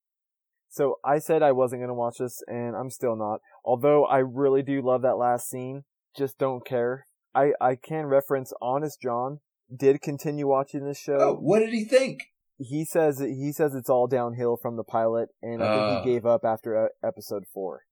So 0.68 1.00
I 1.04 1.18
said 1.18 1.42
I 1.42 1.50
wasn't 1.50 1.80
going 1.80 1.88
to 1.88 1.94
watch 1.94 2.18
this, 2.18 2.42
and 2.46 2.76
I'm 2.76 2.90
still 2.90 3.16
not. 3.16 3.40
Although 3.64 4.04
I 4.04 4.18
really 4.18 4.62
do 4.62 4.80
love 4.80 5.02
that 5.02 5.16
last 5.16 5.50
scene 5.50 5.82
just 6.16 6.38
don't 6.38 6.64
care. 6.64 7.06
I, 7.34 7.52
I 7.60 7.74
can 7.74 8.06
reference 8.06 8.52
Honest 8.62 9.00
John 9.00 9.40
did 9.74 10.00
continue 10.00 10.46
watching 10.46 10.84
this 10.84 10.98
show. 10.98 11.18
Oh, 11.20 11.34
what 11.34 11.60
did 11.60 11.70
he 11.70 11.84
think? 11.84 12.29
He 12.62 12.84
says 12.84 13.20
he 13.20 13.52
says 13.52 13.74
it's 13.74 13.88
all 13.88 14.06
downhill 14.06 14.58
from 14.60 14.76
the 14.76 14.84
pilot, 14.84 15.30
and 15.40 15.62
I 15.62 15.66
uh, 15.66 15.76
think 15.76 16.04
he 16.04 16.10
ah. 16.10 16.14
gave 16.14 16.26
up 16.26 16.44
after 16.44 16.90
episode 17.02 17.44
four. 17.52 17.84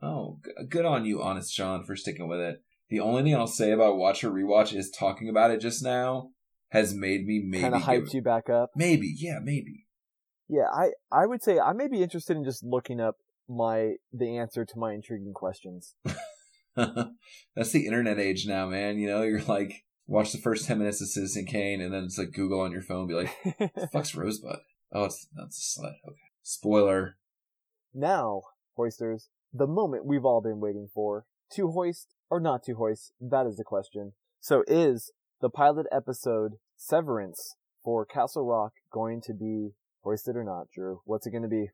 Oh, 0.00 0.38
good 0.68 0.84
on 0.84 1.04
you, 1.04 1.22
Honest 1.22 1.54
John, 1.54 1.84
for 1.84 1.96
sticking 1.96 2.28
with 2.28 2.38
it. 2.38 2.62
The 2.90 3.00
only 3.00 3.22
thing 3.22 3.34
I'll 3.34 3.46
say 3.46 3.72
about 3.72 3.96
watch 3.96 4.22
or 4.22 4.30
rewatch 4.30 4.74
is 4.74 4.90
talking 4.90 5.28
about 5.28 5.50
it 5.50 5.60
just 5.60 5.82
now 5.82 6.30
has 6.70 6.94
made 6.94 7.26
me 7.26 7.42
maybe 7.44 7.62
kind 7.62 7.74
of 7.74 7.82
hyped 7.82 8.12
you 8.12 8.22
back 8.22 8.48
up. 8.48 8.70
Maybe, 8.76 9.12
yeah, 9.16 9.38
maybe. 9.42 9.86
Yeah, 10.48 10.68
I 10.72 10.90
I 11.10 11.26
would 11.26 11.42
say 11.42 11.58
I 11.58 11.72
may 11.72 11.88
be 11.88 12.02
interested 12.02 12.36
in 12.36 12.44
just 12.44 12.62
looking 12.62 13.00
up 13.00 13.16
my 13.48 13.94
the 14.12 14.36
answer 14.36 14.64
to 14.64 14.78
my 14.78 14.92
intriguing 14.92 15.34
questions. 15.34 15.94
That's 16.76 17.72
the 17.72 17.86
internet 17.86 18.18
age 18.18 18.46
now, 18.46 18.68
man. 18.68 18.98
You 18.98 19.08
know, 19.08 19.22
you're 19.22 19.42
like, 19.42 19.84
watch 20.06 20.32
the 20.32 20.38
first 20.38 20.66
10 20.66 20.78
minutes 20.78 21.00
of 21.00 21.08
Citizen 21.08 21.46
Kane, 21.46 21.80
and 21.80 21.92
then 21.92 22.04
it's 22.04 22.18
like 22.18 22.32
Google 22.32 22.60
on 22.60 22.72
your 22.72 22.82
phone, 22.82 23.06
be 23.06 23.14
like, 23.14 23.70
fuck's 23.92 24.14
Rosebud? 24.14 24.58
Oh, 24.92 25.04
it's, 25.04 25.26
that's 25.34 25.76
a 25.76 25.80
slut. 25.80 25.94
Okay. 26.06 26.16
Spoiler. 26.42 27.16
Now, 27.92 28.42
hoisters, 28.76 29.28
the 29.52 29.66
moment 29.66 30.04
we've 30.04 30.24
all 30.24 30.40
been 30.40 30.60
waiting 30.60 30.88
for. 30.92 31.26
To 31.52 31.70
hoist 31.70 32.14
or 32.30 32.40
not 32.40 32.64
to 32.64 32.74
hoist? 32.74 33.12
That 33.20 33.46
is 33.46 33.56
the 33.56 33.64
question. 33.64 34.12
So 34.40 34.64
is 34.66 35.12
the 35.40 35.50
pilot 35.50 35.86
episode 35.92 36.54
Severance 36.76 37.56
for 37.84 38.04
Castle 38.04 38.44
Rock 38.44 38.72
going 38.90 39.20
to 39.22 39.32
be 39.32 39.74
hoisted 40.02 40.36
or 40.36 40.42
not, 40.42 40.70
Drew? 40.74 41.00
What's 41.04 41.26
it 41.26 41.30
going 41.30 41.42
to 41.42 41.48
be? 41.48 41.70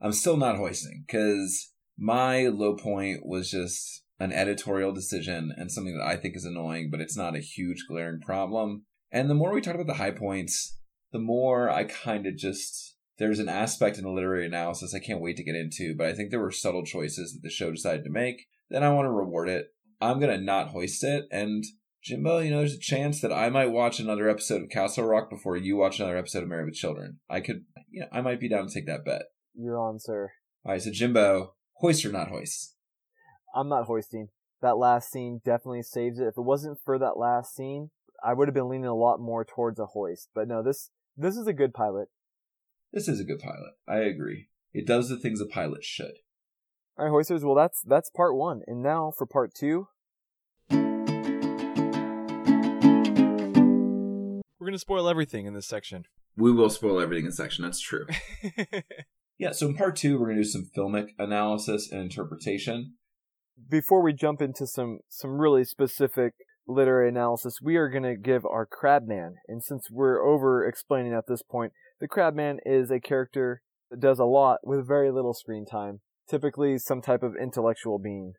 I'm 0.00 0.12
still 0.12 0.36
not 0.36 0.56
hoisting 0.56 1.04
because 1.06 1.72
my 1.98 2.46
low 2.46 2.76
point 2.76 3.26
was 3.26 3.50
just 3.50 4.01
an 4.22 4.32
editorial 4.32 4.92
decision 4.92 5.52
and 5.56 5.72
something 5.72 5.98
that 5.98 6.06
I 6.06 6.16
think 6.16 6.36
is 6.36 6.44
annoying, 6.44 6.90
but 6.90 7.00
it's 7.00 7.16
not 7.16 7.34
a 7.34 7.40
huge 7.40 7.86
glaring 7.88 8.20
problem. 8.20 8.84
And 9.10 9.28
the 9.28 9.34
more 9.34 9.52
we 9.52 9.60
talk 9.60 9.74
about 9.74 9.88
the 9.88 9.94
high 9.94 10.12
points, 10.12 10.78
the 11.10 11.18
more 11.18 11.68
I 11.68 11.84
kind 11.84 12.24
of 12.26 12.36
just 12.36 12.96
there's 13.18 13.40
an 13.40 13.48
aspect 13.48 13.98
in 13.98 14.04
the 14.04 14.10
literary 14.10 14.46
analysis 14.46 14.94
I 14.94 15.00
can't 15.00 15.20
wait 15.20 15.36
to 15.38 15.44
get 15.44 15.56
into, 15.56 15.96
but 15.96 16.06
I 16.06 16.12
think 16.12 16.30
there 16.30 16.40
were 16.40 16.52
subtle 16.52 16.84
choices 16.84 17.32
that 17.32 17.40
the 17.42 17.50
show 17.50 17.72
decided 17.72 18.04
to 18.04 18.10
make. 18.10 18.46
Then 18.70 18.84
I 18.84 18.90
want 18.90 19.06
to 19.06 19.10
reward 19.10 19.48
it. 19.48 19.66
I'm 20.00 20.20
gonna 20.20 20.38
not 20.38 20.68
hoist 20.68 21.02
it, 21.02 21.26
and 21.32 21.64
Jimbo, 22.04 22.38
you 22.38 22.50
know, 22.50 22.58
there's 22.58 22.74
a 22.74 22.80
chance 22.80 23.20
that 23.22 23.32
I 23.32 23.48
might 23.48 23.70
watch 23.70 23.98
another 23.98 24.28
episode 24.28 24.62
of 24.62 24.70
Castle 24.70 25.04
Rock 25.04 25.30
before 25.30 25.56
you 25.56 25.76
watch 25.76 25.98
another 25.98 26.16
episode 26.16 26.44
of 26.44 26.48
Married 26.48 26.66
with 26.66 26.74
Children. 26.74 27.18
I 27.28 27.40
could, 27.40 27.64
you 27.90 28.02
know, 28.02 28.08
I 28.12 28.20
might 28.20 28.40
be 28.40 28.48
down 28.48 28.68
to 28.68 28.72
take 28.72 28.86
that 28.86 29.04
bet. 29.04 29.22
You're 29.54 29.80
on, 29.80 29.98
sir. 29.98 30.30
All 30.64 30.72
right, 30.72 30.82
so 30.82 30.90
Jimbo, 30.92 31.54
hoist 31.78 32.04
or 32.04 32.12
not 32.12 32.28
hoist? 32.28 32.71
I'm 33.54 33.68
not 33.68 33.84
hoisting. 33.84 34.28
That 34.60 34.78
last 34.78 35.10
scene 35.10 35.40
definitely 35.44 35.82
saves 35.82 36.18
it. 36.18 36.26
If 36.28 36.38
it 36.38 36.42
wasn't 36.42 36.78
for 36.84 36.98
that 36.98 37.18
last 37.18 37.54
scene, 37.54 37.90
I 38.24 38.32
would 38.32 38.48
have 38.48 38.54
been 38.54 38.68
leaning 38.68 38.86
a 38.86 38.94
lot 38.94 39.20
more 39.20 39.44
towards 39.44 39.78
a 39.78 39.86
hoist. 39.86 40.28
But 40.34 40.48
no, 40.48 40.62
this 40.62 40.90
this 41.16 41.36
is 41.36 41.46
a 41.46 41.52
good 41.52 41.74
pilot. 41.74 42.08
This 42.92 43.08
is 43.08 43.20
a 43.20 43.24
good 43.24 43.40
pilot. 43.40 43.72
I 43.88 43.98
agree. 43.98 44.48
It 44.72 44.86
does 44.86 45.08
the 45.08 45.18
things 45.18 45.40
a 45.40 45.46
pilot 45.46 45.84
should. 45.84 46.18
All 46.98 47.04
right, 47.06 47.10
hoisters. 47.10 47.44
Well, 47.44 47.54
that's 47.54 47.82
that's 47.82 48.10
part 48.10 48.36
one, 48.36 48.62
and 48.66 48.82
now 48.82 49.12
for 49.16 49.26
part 49.26 49.52
two. 49.54 49.88
We're 54.60 54.68
gonna 54.68 54.78
spoil 54.78 55.08
everything 55.08 55.46
in 55.46 55.54
this 55.54 55.66
section. 55.66 56.04
We 56.36 56.52
will 56.52 56.70
spoil 56.70 57.00
everything 57.00 57.24
in 57.24 57.30
this 57.30 57.36
section. 57.36 57.64
That's 57.64 57.80
true. 57.80 58.06
Yeah, 59.42 59.50
so 59.50 59.66
in 59.66 59.74
part 59.74 59.96
two, 59.96 60.20
we're 60.20 60.26
going 60.26 60.36
to 60.36 60.44
do 60.44 60.48
some 60.48 60.70
filmic 60.76 61.08
analysis 61.18 61.90
and 61.90 62.00
interpretation. 62.02 62.94
Before 63.68 64.02
we 64.02 64.12
jump 64.12 64.42
into 64.42 64.66
some 64.66 65.00
some 65.08 65.38
really 65.38 65.64
specific 65.64 66.34
literary 66.66 67.08
analysis, 67.08 67.60
we 67.62 67.76
are 67.76 67.88
going 67.88 68.04
to 68.04 68.16
give 68.16 68.44
our 68.44 68.66
Crabman. 68.66 69.34
And 69.48 69.62
since 69.62 69.90
we're 69.90 70.22
over 70.22 70.66
explaining 70.66 71.12
at 71.12 71.26
this 71.26 71.42
point, 71.42 71.72
the 72.00 72.08
Crabman 72.08 72.58
is 72.64 72.90
a 72.90 73.00
character 73.00 73.62
that 73.90 74.00
does 74.00 74.18
a 74.18 74.24
lot 74.24 74.58
with 74.62 74.86
very 74.86 75.10
little 75.10 75.34
screen 75.34 75.66
time, 75.66 76.00
typically 76.28 76.78
some 76.78 77.02
type 77.02 77.22
of 77.22 77.34
intellectual 77.40 77.98
being. 77.98 78.34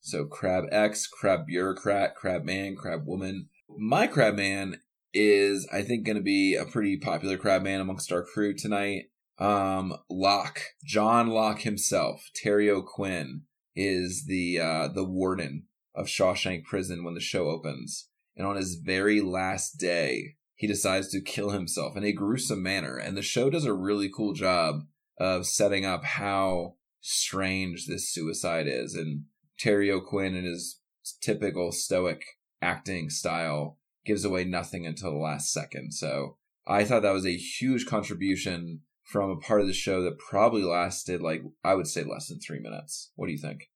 So 0.00 0.26
Crab 0.26 0.64
X, 0.70 1.06
Crab 1.06 1.46
Bureaucrat, 1.46 2.14
Crab 2.14 2.44
Man, 2.44 2.76
Crab 2.76 3.06
Woman. 3.06 3.48
My 3.78 4.06
Crab 4.06 4.34
Man 4.34 4.80
is, 5.14 5.66
I 5.72 5.82
think, 5.82 6.04
going 6.04 6.16
to 6.16 6.22
be 6.22 6.54
a 6.54 6.66
pretty 6.66 6.98
popular 6.98 7.38
Crab 7.38 7.62
Man 7.62 7.80
amongst 7.80 8.12
our 8.12 8.22
crew 8.22 8.54
tonight. 8.54 9.04
Um, 9.38 9.96
Locke, 10.10 10.60
John 10.84 11.28
Locke 11.28 11.62
himself, 11.62 12.30
Terry 12.34 12.70
O'Quinn 12.70 13.42
is 13.76 14.24
the 14.26 14.60
uh, 14.60 14.88
the 14.88 15.04
warden 15.04 15.64
of 15.94 16.06
Shawshank 16.06 16.64
Prison 16.64 17.04
when 17.04 17.14
the 17.14 17.20
show 17.20 17.48
opens, 17.48 18.08
and 18.36 18.46
on 18.46 18.56
his 18.56 18.76
very 18.76 19.20
last 19.20 19.78
day, 19.78 20.36
he 20.54 20.66
decides 20.66 21.08
to 21.08 21.20
kill 21.20 21.50
himself 21.50 21.96
in 21.96 22.04
a 22.04 22.12
gruesome 22.12 22.62
manner. 22.62 22.96
And 22.96 23.16
the 23.16 23.22
show 23.22 23.50
does 23.50 23.64
a 23.64 23.72
really 23.72 24.10
cool 24.14 24.32
job 24.32 24.82
of 25.18 25.46
setting 25.46 25.84
up 25.84 26.04
how 26.04 26.76
strange 27.00 27.86
this 27.86 28.12
suicide 28.12 28.66
is, 28.66 28.94
and 28.94 29.24
Terry 29.58 29.90
O'Quinn 29.90 30.34
in 30.34 30.44
his 30.44 30.80
typical 31.20 31.70
stoic 31.70 32.24
acting 32.62 33.10
style 33.10 33.78
gives 34.04 34.24
away 34.24 34.44
nothing 34.44 34.86
until 34.86 35.12
the 35.12 35.18
last 35.18 35.52
second. 35.52 35.92
So 35.92 36.36
I 36.66 36.84
thought 36.84 37.02
that 37.02 37.12
was 37.12 37.26
a 37.26 37.36
huge 37.36 37.86
contribution 37.86 38.80
from 39.04 39.30
a 39.30 39.36
part 39.36 39.60
of 39.60 39.66
the 39.66 39.72
show 39.72 40.02
that 40.02 40.18
probably 40.18 40.62
lasted 40.62 41.20
like 41.20 41.42
I 41.62 41.74
would 41.74 41.86
say 41.86 42.02
less 42.02 42.28
than 42.28 42.40
three 42.40 42.58
minutes. 42.58 43.10
What 43.16 43.26
do 43.26 43.32
you 43.32 43.38
think? 43.38 43.70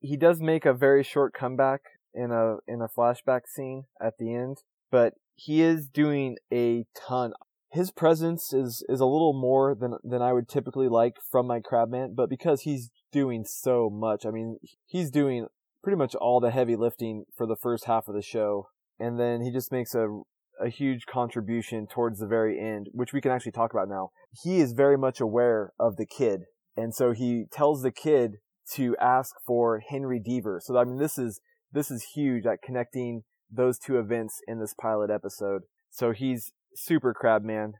He 0.00 0.16
does 0.16 0.40
make 0.40 0.66
a 0.66 0.74
very 0.74 1.02
short 1.02 1.32
comeback 1.32 1.82
in 2.12 2.30
a 2.32 2.56
in 2.66 2.82
a 2.82 2.88
flashback 2.88 3.42
scene 3.46 3.84
at 4.00 4.18
the 4.18 4.34
end, 4.34 4.58
but 4.90 5.14
he 5.34 5.62
is 5.62 5.88
doing 5.88 6.36
a 6.52 6.86
ton. 6.94 7.32
His 7.70 7.90
presence 7.90 8.52
is 8.52 8.84
is 8.88 9.00
a 9.00 9.06
little 9.06 9.34
more 9.34 9.74
than 9.74 9.94
than 10.02 10.22
I 10.22 10.32
would 10.32 10.48
typically 10.48 10.88
like 10.88 11.16
from 11.30 11.46
my 11.46 11.60
Crabman, 11.60 12.14
but 12.14 12.28
because 12.28 12.62
he's 12.62 12.90
doing 13.12 13.44
so 13.44 13.88
much, 13.90 14.26
I 14.26 14.30
mean, 14.30 14.58
he's 14.86 15.10
doing 15.10 15.46
pretty 15.82 15.96
much 15.96 16.14
all 16.14 16.40
the 16.40 16.50
heavy 16.50 16.74
lifting 16.74 17.24
for 17.36 17.46
the 17.46 17.56
first 17.56 17.84
half 17.84 18.08
of 18.08 18.14
the 18.14 18.22
show, 18.22 18.68
and 18.98 19.20
then 19.20 19.42
he 19.42 19.52
just 19.52 19.70
makes 19.70 19.94
a 19.94 20.20
a 20.60 20.68
huge 20.68 21.06
contribution 21.06 21.86
towards 21.86 22.18
the 22.18 22.26
very 22.26 22.58
end, 22.58 22.88
which 22.92 23.12
we 23.12 23.20
can 23.20 23.30
actually 23.30 23.52
talk 23.52 23.72
about 23.72 23.88
now. 23.88 24.10
He 24.42 24.60
is 24.60 24.72
very 24.72 24.96
much 24.96 25.20
aware 25.20 25.72
of 25.78 25.96
the 25.96 26.06
kid. 26.06 26.42
And 26.76 26.94
so 26.94 27.12
he 27.12 27.44
tells 27.50 27.82
the 27.82 27.90
kid 27.90 28.36
to 28.74 28.96
ask 29.00 29.34
for 29.46 29.80
Henry 29.88 30.20
Deaver. 30.20 30.60
So 30.60 30.76
I 30.76 30.84
mean 30.84 30.98
this 30.98 31.18
is 31.18 31.40
this 31.72 31.90
is 31.90 32.10
huge 32.14 32.46
at 32.46 32.62
connecting 32.62 33.22
those 33.50 33.78
two 33.78 33.98
events 33.98 34.40
in 34.46 34.60
this 34.60 34.74
pilot 34.74 35.10
episode. 35.10 35.62
So 35.90 36.12
he's 36.12 36.52
super 36.74 37.14
crab 37.14 37.42
man. 37.42 37.74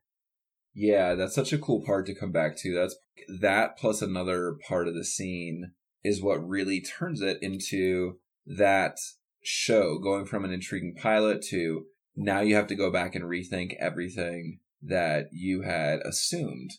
Yeah, 0.74 1.14
that's 1.14 1.34
such 1.34 1.52
a 1.52 1.58
cool 1.58 1.82
part 1.84 2.06
to 2.06 2.14
come 2.14 2.32
back 2.32 2.56
to. 2.58 2.74
That's 2.74 2.96
that 3.40 3.78
plus 3.78 4.02
another 4.02 4.56
part 4.68 4.88
of 4.88 4.94
the 4.94 5.04
scene 5.04 5.72
is 6.04 6.22
what 6.22 6.46
really 6.46 6.80
turns 6.80 7.20
it 7.20 7.38
into 7.40 8.18
that 8.46 8.98
show 9.42 9.98
going 9.98 10.26
from 10.26 10.44
an 10.44 10.52
intriguing 10.52 10.94
pilot 10.94 11.42
to 11.50 11.86
now 12.16 12.40
you 12.40 12.54
have 12.54 12.66
to 12.68 12.74
go 12.74 12.90
back 12.90 13.14
and 13.14 13.24
rethink 13.24 13.76
everything 13.78 14.60
that 14.82 15.26
you 15.32 15.62
had 15.62 16.00
assumed. 16.00 16.70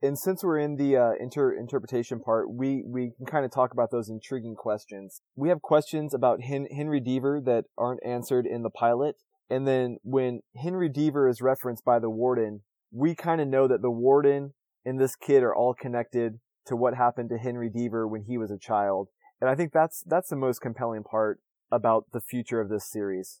And 0.00 0.18
since 0.18 0.44
we're 0.44 0.58
in 0.58 0.76
the 0.76 0.96
uh, 0.96 1.10
inter- 1.18 1.56
interpretation 1.56 2.20
part, 2.20 2.52
we, 2.52 2.84
we 2.86 3.12
can 3.16 3.26
kind 3.26 3.44
of 3.44 3.50
talk 3.50 3.72
about 3.72 3.90
those 3.90 4.08
intriguing 4.08 4.54
questions. 4.54 5.22
We 5.34 5.48
have 5.48 5.60
questions 5.60 6.14
about 6.14 6.42
Hen- 6.42 6.68
Henry 6.74 7.00
Deaver 7.00 7.44
that 7.44 7.64
aren't 7.76 8.04
answered 8.06 8.46
in 8.46 8.62
the 8.62 8.70
pilot. 8.70 9.16
And 9.50 9.66
then 9.66 9.96
when 10.02 10.40
Henry 10.56 10.88
Deaver 10.88 11.28
is 11.28 11.40
referenced 11.40 11.84
by 11.84 11.98
the 11.98 12.10
warden, 12.10 12.60
we 12.92 13.14
kind 13.14 13.40
of 13.40 13.48
know 13.48 13.66
that 13.66 13.82
the 13.82 13.90
warden 13.90 14.54
and 14.84 15.00
this 15.00 15.16
kid 15.16 15.42
are 15.42 15.54
all 15.54 15.74
connected 15.74 16.38
to 16.66 16.76
what 16.76 16.94
happened 16.94 17.30
to 17.30 17.38
Henry 17.38 17.68
Deaver 17.68 18.08
when 18.08 18.22
he 18.28 18.38
was 18.38 18.52
a 18.52 18.58
child. 18.58 19.08
And 19.40 19.50
I 19.50 19.56
think 19.56 19.72
that's, 19.72 20.04
that's 20.06 20.28
the 20.28 20.36
most 20.36 20.60
compelling 20.60 21.02
part 21.02 21.40
about 21.72 22.04
the 22.12 22.20
future 22.20 22.60
of 22.60 22.68
this 22.68 22.88
series. 22.88 23.40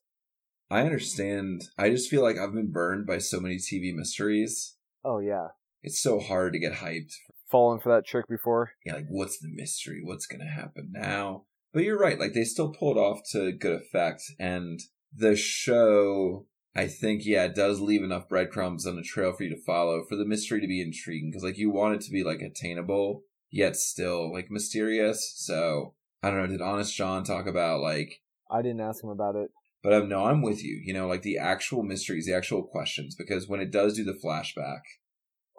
I 0.70 0.80
understand. 0.82 1.62
I 1.78 1.90
just 1.90 2.10
feel 2.10 2.22
like 2.22 2.36
I've 2.36 2.54
been 2.54 2.72
burned 2.72 3.06
by 3.06 3.18
so 3.18 3.40
many 3.40 3.56
TV 3.56 3.94
mysteries. 3.94 4.76
Oh 5.04 5.18
yeah. 5.18 5.48
It's 5.82 6.00
so 6.00 6.20
hard 6.20 6.52
to 6.52 6.58
get 6.58 6.74
hyped. 6.74 7.14
Fallen 7.50 7.80
for 7.80 7.94
that 7.94 8.06
trick 8.06 8.28
before. 8.28 8.72
Yeah, 8.84 8.94
like 8.94 9.06
what's 9.08 9.38
the 9.38 9.48
mystery? 9.50 10.00
What's 10.02 10.26
gonna 10.26 10.50
happen 10.50 10.90
now? 10.92 11.44
But 11.72 11.84
you're 11.84 11.98
right, 11.98 12.18
like 12.18 12.32
they 12.34 12.44
still 12.44 12.72
pulled 12.72 12.98
off 12.98 13.20
to 13.32 13.52
good 13.52 13.80
effect 13.80 14.22
and 14.38 14.80
the 15.14 15.36
show 15.36 16.46
I 16.76 16.86
think 16.86 17.22
yeah, 17.24 17.44
it 17.44 17.54
does 17.54 17.80
leave 17.80 18.02
enough 18.02 18.28
breadcrumbs 18.28 18.86
on 18.86 18.96
the 18.96 19.02
trail 19.02 19.32
for 19.32 19.44
you 19.44 19.50
to 19.50 19.62
follow 19.62 20.04
for 20.08 20.16
the 20.16 20.24
mystery 20.24 20.60
to 20.60 20.66
be 20.66 20.82
intriguing 20.82 21.30
because 21.30 21.42
like 21.42 21.58
you 21.58 21.70
want 21.70 21.96
it 21.96 22.00
to 22.02 22.10
be 22.10 22.22
like 22.22 22.40
attainable 22.40 23.22
yet 23.50 23.76
still 23.76 24.32
like 24.32 24.50
mysterious. 24.50 25.32
So 25.36 25.94
I 26.22 26.30
don't 26.30 26.38
know. 26.38 26.46
Did 26.46 26.60
Honest 26.60 26.94
John 26.94 27.24
talk 27.24 27.46
about 27.46 27.80
like? 27.80 28.20
I 28.50 28.62
didn't 28.62 28.80
ask 28.80 29.02
him 29.02 29.10
about 29.10 29.36
it. 29.36 29.50
But 29.82 29.92
um, 29.92 30.08
no, 30.08 30.24
I'm 30.24 30.42
with 30.42 30.64
you. 30.64 30.80
You 30.84 30.92
know, 30.92 31.06
like 31.06 31.22
the 31.22 31.38
actual 31.38 31.82
mysteries, 31.82 32.26
the 32.26 32.34
actual 32.34 32.62
questions, 32.62 33.14
because 33.14 33.48
when 33.48 33.60
it 33.60 33.70
does 33.70 33.94
do 33.94 34.04
the 34.04 34.12
flashback, 34.12 34.80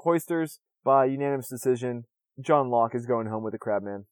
Hoisters 0.04 0.60
by 0.84 1.06
unanimous 1.06 1.50
decision. 1.50 2.06
John 2.40 2.70
Locke 2.70 2.96
is 2.96 3.06
going 3.06 3.28
home 3.28 3.44
with 3.44 3.54
the 3.54 3.60
Crabman. 3.60 4.06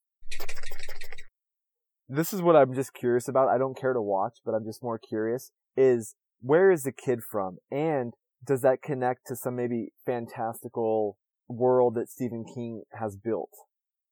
This 2.10 2.34
is 2.34 2.42
what 2.42 2.56
I'm 2.56 2.74
just 2.74 2.94
curious 2.94 3.28
about. 3.28 3.50
I 3.50 3.58
don't 3.58 3.80
care 3.80 3.94
to 3.94 4.02
watch, 4.02 4.40
but 4.46 4.54
I'm 4.54 4.66
just 4.66 4.84
more 4.84 5.00
curious. 5.00 5.52
Is 5.76 6.16
where 6.42 6.72
is 6.72 6.84
the 6.84 6.92
kid 6.92 7.20
from, 7.24 7.58
and 7.72 8.14
does 8.46 8.62
that 8.62 8.82
connect 8.82 9.28
to 9.28 9.36
some 9.36 9.56
maybe 9.56 9.94
fantastical 10.06 11.18
world 11.48 11.96
that 11.96 12.10
Stephen 12.10 12.46
King 12.54 12.84
has 13.00 13.16
built? 13.16 13.52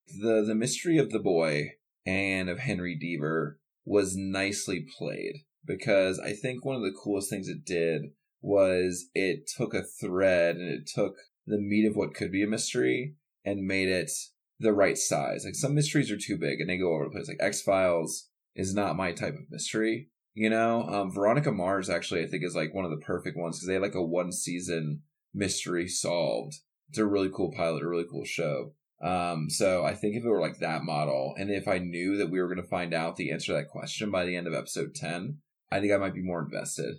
The 0.08 0.44
the 0.46 0.56
mystery 0.56 0.98
of 0.98 1.12
the 1.12 1.20
boy 1.20 1.74
and 2.06 2.50
of 2.50 2.60
Henry 2.60 2.98
Deaver 2.98 3.56
was 3.86 4.16
nicely 4.16 4.86
played 4.98 5.44
because 5.66 6.20
I 6.20 6.34
think 6.34 6.64
one 6.64 6.76
of 6.76 6.82
the 6.82 6.96
coolest 7.04 7.30
things 7.30 7.48
it 7.48 7.66
did 7.66 8.12
was 8.42 9.10
it 9.14 9.48
took 9.48 9.74
a 9.74 9.84
thread 9.84 10.58
and 10.58 10.70
it 10.70 10.88
took 10.88 11.16
the 11.48 11.60
meat 11.60 11.88
of 11.88 11.96
what 11.96 12.14
could 12.14 12.32
be 12.32 12.44
a 12.44 12.48
mystery 12.48 13.16
and 13.44 13.68
made 13.68 13.90
it 13.90 14.12
the 14.60 14.74
right 14.74 14.98
size. 14.98 15.44
Like 15.46 15.56
some 15.56 15.76
mysteries 15.76 16.12
are 16.12 16.18
too 16.18 16.38
big 16.38 16.60
and 16.60 16.70
they 16.70 16.78
go 16.78 16.94
over 16.94 17.06
the 17.06 17.12
place. 17.12 17.28
Like 17.28 17.38
X 17.40 17.62
Files 17.62 18.30
is 18.56 18.74
not 18.74 18.96
my 18.96 19.12
type 19.12 19.34
of 19.34 19.52
mystery. 19.52 20.10
You 20.34 20.50
know, 20.50 20.84
um, 20.84 21.14
Veronica 21.14 21.52
Mars 21.52 21.90
actually 21.90 22.24
I 22.24 22.28
think 22.28 22.44
is 22.44 22.56
like 22.56 22.74
one 22.74 22.86
of 22.86 22.92
the 22.92 23.06
perfect 23.06 23.38
ones 23.38 23.58
because 23.58 23.68
they 23.68 23.74
had 23.74 23.82
like 23.82 23.96
a 23.96 24.04
one 24.04 24.32
season 24.32 25.02
mystery 25.34 25.88
solved. 25.88 26.56
It's 26.90 26.98
a 26.98 27.06
really 27.06 27.30
cool 27.34 27.52
pilot, 27.52 27.84
a 27.84 27.88
really 27.88 28.06
cool 28.10 28.26
show. 28.26 28.74
Um, 29.02 29.50
so 29.50 29.84
I 29.84 29.94
think 29.94 30.16
if 30.16 30.24
it 30.24 30.30
were 30.30 30.42
like 30.42 30.60
that 30.60 30.84
model, 30.84 31.36
and 31.38 31.50
if 31.50 31.68
I 31.68 31.80
knew 31.80 32.18
that 32.18 32.30
we 32.30 32.40
were 32.40 32.48
going 32.48 32.62
to 32.62 32.68
find 32.68 32.94
out 32.94 33.18
the 33.18 33.32
answer 33.32 33.48
to 33.48 33.54
that 33.54 33.70
question 33.70 34.10
by 34.10 34.26
the 34.26 34.36
end 34.36 34.48
of 34.48 34.54
episode 34.54 34.96
10, 34.96 35.40
I 35.76 35.82
think 35.82 35.92
I 35.92 35.98
might 35.98 36.14
be 36.14 36.22
more 36.22 36.42
invested. 36.42 36.96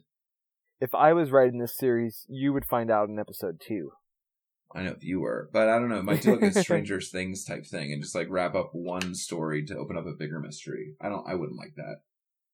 If 0.81 0.95
I 0.95 1.15
was 1.15 1.31
writing 1.31 1.59
this 1.59 1.75
series, 1.75 2.27
you 2.29 2.53
would 2.53 2.67
find 2.67 2.91
out 2.91 3.09
in 3.09 3.19
episode 3.19 3.59
two. 3.67 3.93
I 4.75 4.83
know 4.83 4.91
if 4.91 5.03
you 5.03 5.21
were, 5.21 5.49
but 5.51 5.71
I 5.71 5.79
don't 5.79 5.89
know. 5.89 6.01
It 6.01 6.05
might 6.05 6.21
do 6.21 6.37
like 6.37 6.55
a 6.55 6.63
Stranger 6.63 7.01
Things 7.01 7.43
type 7.45 7.65
thing 7.65 7.91
and 7.91 8.03
just 8.03 8.15
like 8.15 8.27
wrap 8.29 8.55
up 8.55 8.71
one 8.75 9.15
story 9.15 9.65
to 9.65 9.79
open 9.79 9.97
up 9.97 10.05
a 10.05 10.13
bigger 10.13 10.41
mystery. 10.41 10.95
I 11.01 11.09
don't. 11.09 11.27
I 11.27 11.35
wouldn't 11.35 11.59
like 11.59 11.75
that. 11.77 12.01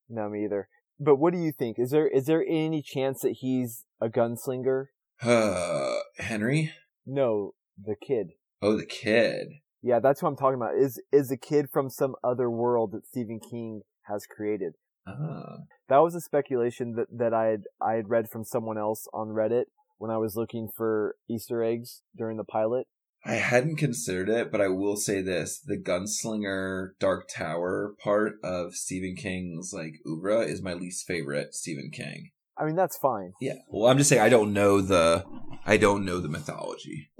No, 0.08 0.28
me 0.28 0.44
either. 0.44 0.68
But 1.00 1.16
what 1.16 1.32
do 1.32 1.40
you 1.40 1.50
think? 1.50 1.80
Is 1.80 1.90
there 1.90 2.06
is 2.06 2.26
there 2.26 2.44
any 2.48 2.82
chance 2.82 3.22
that 3.22 3.38
he's 3.40 3.86
a 4.00 4.08
gunslinger? 4.08 4.86
Uh, 5.20 5.96
Henry? 6.18 6.72
No, 7.04 7.54
the 7.76 7.96
kid. 7.96 8.28
Oh, 8.60 8.76
the 8.76 8.86
kid. 8.86 9.48
Yeah, 9.82 9.98
that's 9.98 10.22
what 10.22 10.28
I'm 10.28 10.36
talking 10.36 10.60
about. 10.60 10.76
Is 10.76 11.02
is 11.10 11.32
a 11.32 11.36
kid 11.36 11.66
from 11.72 11.90
some 11.90 12.14
other 12.22 12.48
world 12.48 12.92
that 12.92 13.08
Stephen 13.08 13.40
King 13.40 13.80
has 14.02 14.26
created? 14.26 14.74
Ah. 15.06 15.58
That 15.88 15.98
was 15.98 16.14
a 16.14 16.20
speculation 16.20 16.94
that 16.96 17.06
that 17.16 17.34
I 17.34 17.46
had 17.46 17.62
I 17.80 17.94
had 17.94 18.08
read 18.08 18.30
from 18.30 18.44
someone 18.44 18.78
else 18.78 19.06
on 19.12 19.28
Reddit 19.28 19.64
when 19.98 20.10
I 20.10 20.16
was 20.18 20.36
looking 20.36 20.68
for 20.76 21.16
Easter 21.28 21.62
eggs 21.62 22.02
during 22.16 22.36
the 22.36 22.44
pilot. 22.44 22.86
I 23.24 23.34
hadn't 23.34 23.76
considered 23.76 24.28
it, 24.28 24.50
but 24.50 24.60
I 24.60 24.68
will 24.68 24.96
say 24.96 25.22
this: 25.22 25.60
the 25.60 25.76
gunslinger 25.78 26.90
Dark 26.98 27.28
Tower 27.28 27.94
part 28.02 28.34
of 28.42 28.74
Stephen 28.74 29.14
King's 29.16 29.72
like 29.72 29.94
oeuvre 30.06 30.40
is 30.42 30.62
my 30.62 30.74
least 30.74 31.06
favorite 31.06 31.54
Stephen 31.54 31.90
King. 31.92 32.30
I 32.58 32.64
mean, 32.64 32.76
that's 32.76 32.98
fine. 32.98 33.32
Yeah. 33.40 33.54
Well, 33.68 33.90
I'm 33.90 33.98
just 33.98 34.08
saying 34.10 34.22
I 34.22 34.28
don't 34.28 34.52
know 34.52 34.80
the 34.80 35.24
I 35.64 35.76
don't 35.76 36.04
know 36.04 36.20
the 36.20 36.28
mythology. 36.28 37.10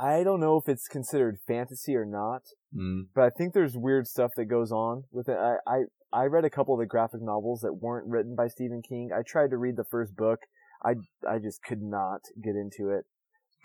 I 0.00 0.22
don't 0.22 0.40
know 0.40 0.56
if 0.56 0.68
it's 0.68 0.86
considered 0.88 1.38
fantasy 1.46 1.96
or 1.96 2.04
not, 2.04 2.42
Mm. 2.76 3.06
but 3.14 3.24
I 3.24 3.30
think 3.30 3.54
there's 3.54 3.76
weird 3.76 4.06
stuff 4.06 4.30
that 4.36 4.44
goes 4.44 4.70
on 4.70 5.04
with 5.10 5.28
it. 5.28 5.36
I, 5.38 5.56
I 5.66 5.78
I 6.12 6.24
read 6.24 6.44
a 6.44 6.50
couple 6.50 6.74
of 6.74 6.80
the 6.80 6.86
graphic 6.86 7.20
novels 7.22 7.60
that 7.60 7.74
weren't 7.74 8.06
written 8.06 8.34
by 8.34 8.48
Stephen 8.48 8.82
King. 8.82 9.10
I 9.16 9.22
tried 9.22 9.50
to 9.50 9.58
read 9.58 9.76
the 9.76 9.84
first 9.84 10.16
book. 10.16 10.40
I 10.84 10.94
I 11.28 11.38
just 11.38 11.62
could 11.62 11.82
not 11.82 12.20
get 12.42 12.56
into 12.56 12.90
it. 12.90 13.04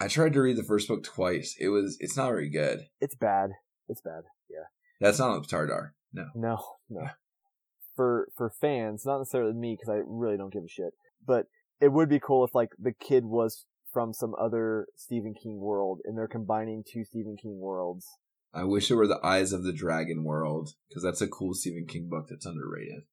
I 0.02 0.08
tried 0.08 0.34
to 0.34 0.42
read 0.42 0.58
the 0.58 0.64
first 0.64 0.88
book 0.88 1.04
twice. 1.04 1.56
It 1.60 1.70
was 1.70 1.98
it's 2.00 2.18
not 2.18 2.30
very 2.30 2.50
good. 2.50 2.88
It's 3.00 3.16
bad. 3.16 3.52
It's 3.88 4.02
bad. 4.02 4.24
Yeah. 4.50 4.66
That's 5.00 5.20
not 5.20 5.32
on 5.32 5.44
Tardar. 5.44 5.92
No. 6.14 6.28
No, 6.36 6.58
no. 6.90 7.08
For 7.96 8.30
for 8.36 8.50
fans, 8.50 9.06
not 9.06 9.20
necessarily 9.20 9.54
me, 9.54 9.78
because 9.80 9.94
I 9.94 10.02
really 10.06 10.38
don't 10.38 10.54
give 10.54 10.64
a 10.64 10.70
shit. 10.70 10.94
But 11.26 11.46
it 11.80 11.92
would 11.92 12.10
be 12.10 12.20
cool 12.20 12.44
if 12.44 12.56
like 12.56 12.70
the 12.80 12.94
kid 12.94 13.26
was 13.26 13.66
from 13.92 14.14
some 14.14 14.34
other 14.40 14.88
Stephen 14.96 15.36
King 15.36 15.60
world, 15.60 16.00
and 16.04 16.18
they're 16.18 16.28
combining 16.28 16.84
two 16.84 17.04
Stephen 17.04 17.38
King 17.42 17.60
worlds. 17.60 18.08
I 18.54 18.64
wish 18.64 18.92
it 18.92 18.96
were 18.96 19.08
the 19.08 19.26
Eyes 19.26 19.52
of 19.52 19.64
the 19.64 19.74
Dragon 19.74 20.24
world 20.24 20.72
because 20.88 21.04
that's 21.04 21.22
a 21.22 21.28
cool 21.28 21.54
Stephen 21.54 21.86
King 21.88 22.08
book 22.10 22.28
that's 22.30 22.46
underrated. 22.46 23.04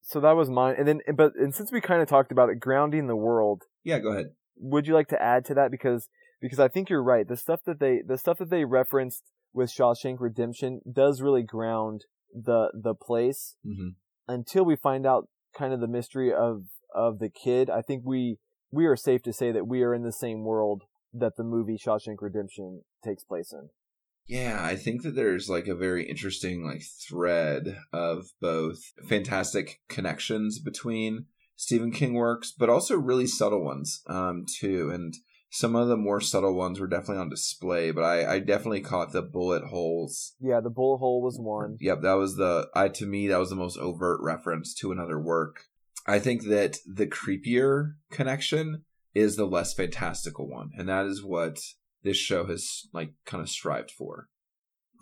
So 0.00 0.20
that 0.20 0.36
was 0.36 0.48
mine, 0.48 0.76
and 0.78 0.86
then 0.86 1.00
but 1.16 1.34
and 1.34 1.52
since 1.54 1.72
we 1.72 1.80
kind 1.80 2.00
of 2.00 2.08
talked 2.08 2.30
about 2.30 2.48
it, 2.48 2.60
grounding 2.60 3.08
the 3.08 3.16
world. 3.16 3.64
Yeah, 3.82 3.98
go 3.98 4.12
ahead. 4.12 4.34
Would 4.56 4.86
you 4.86 4.94
like 4.94 5.08
to 5.08 5.20
add 5.20 5.44
to 5.46 5.54
that 5.54 5.72
because 5.72 6.08
because 6.40 6.60
I 6.60 6.68
think 6.68 6.88
you're 6.88 7.02
right. 7.02 7.26
The 7.26 7.36
stuff 7.36 7.60
that 7.66 7.80
they 7.80 8.02
the 8.06 8.16
stuff 8.16 8.38
that 8.38 8.50
they 8.50 8.64
referenced 8.64 9.24
with 9.52 9.70
Shawshank 9.70 10.18
Redemption 10.20 10.80
does 10.90 11.20
really 11.20 11.42
ground 11.42 12.04
the 12.32 12.70
the 12.72 12.94
place 12.94 13.56
hmm 13.64 13.90
until 14.28 14.64
we 14.64 14.74
find 14.74 15.06
out 15.06 15.28
kind 15.56 15.72
of 15.72 15.80
the 15.80 15.88
mystery 15.88 16.32
of 16.32 16.64
of 16.94 17.18
the 17.18 17.28
kid. 17.28 17.70
I 17.70 17.82
think 17.82 18.02
we 18.04 18.38
we 18.70 18.86
are 18.86 18.96
safe 18.96 19.22
to 19.22 19.32
say 19.32 19.52
that 19.52 19.66
we 19.66 19.82
are 19.82 19.94
in 19.94 20.02
the 20.02 20.12
same 20.12 20.44
world 20.44 20.84
that 21.12 21.36
the 21.36 21.44
movie 21.44 21.78
Shawshank 21.78 22.16
Redemption 22.20 22.82
takes 23.04 23.24
place 23.24 23.52
in. 23.52 23.70
Yeah, 24.26 24.58
I 24.60 24.76
think 24.76 25.02
that 25.02 25.14
there's 25.14 25.48
like 25.48 25.68
a 25.68 25.74
very 25.74 26.08
interesting 26.08 26.64
like 26.64 26.82
thread 26.82 27.78
of 27.92 28.26
both 28.40 28.78
fantastic 29.08 29.80
connections 29.88 30.58
between 30.58 31.26
Stephen 31.54 31.90
King 31.90 32.14
works, 32.14 32.52
but 32.56 32.68
also 32.68 32.96
really 32.96 33.26
subtle 33.26 33.64
ones 33.64 34.02
um, 34.08 34.44
too. 34.60 34.90
And 34.90 35.14
some 35.50 35.76
of 35.76 35.88
the 35.88 35.96
more 35.96 36.20
subtle 36.20 36.54
ones 36.54 36.80
were 36.80 36.86
definitely 36.86 37.18
on 37.18 37.30
display, 37.30 37.90
but 37.90 38.02
I, 38.02 38.34
I 38.34 38.38
definitely 38.40 38.80
caught 38.80 39.12
the 39.12 39.22
bullet 39.22 39.64
holes. 39.64 40.34
Yeah, 40.40 40.60
the 40.60 40.70
bullet 40.70 40.98
hole 40.98 41.22
was 41.22 41.38
one. 41.38 41.78
Yep, 41.80 42.02
that 42.02 42.14
was 42.14 42.36
the 42.36 42.68
I 42.74 42.88
to 42.88 43.06
me 43.06 43.28
that 43.28 43.38
was 43.38 43.50
the 43.50 43.56
most 43.56 43.78
overt 43.78 44.20
reference 44.22 44.74
to 44.74 44.92
another 44.92 45.18
work. 45.18 45.64
I 46.06 46.18
think 46.18 46.44
that 46.44 46.78
the 46.86 47.06
creepier 47.06 47.94
connection 48.10 48.84
is 49.14 49.36
the 49.36 49.46
less 49.46 49.72
fantastical 49.72 50.48
one, 50.48 50.70
and 50.76 50.88
that 50.88 51.06
is 51.06 51.24
what 51.24 51.58
this 52.02 52.16
show 52.16 52.46
has 52.46 52.88
like 52.92 53.12
kind 53.24 53.42
of 53.42 53.48
strived 53.48 53.90
for. 53.90 54.28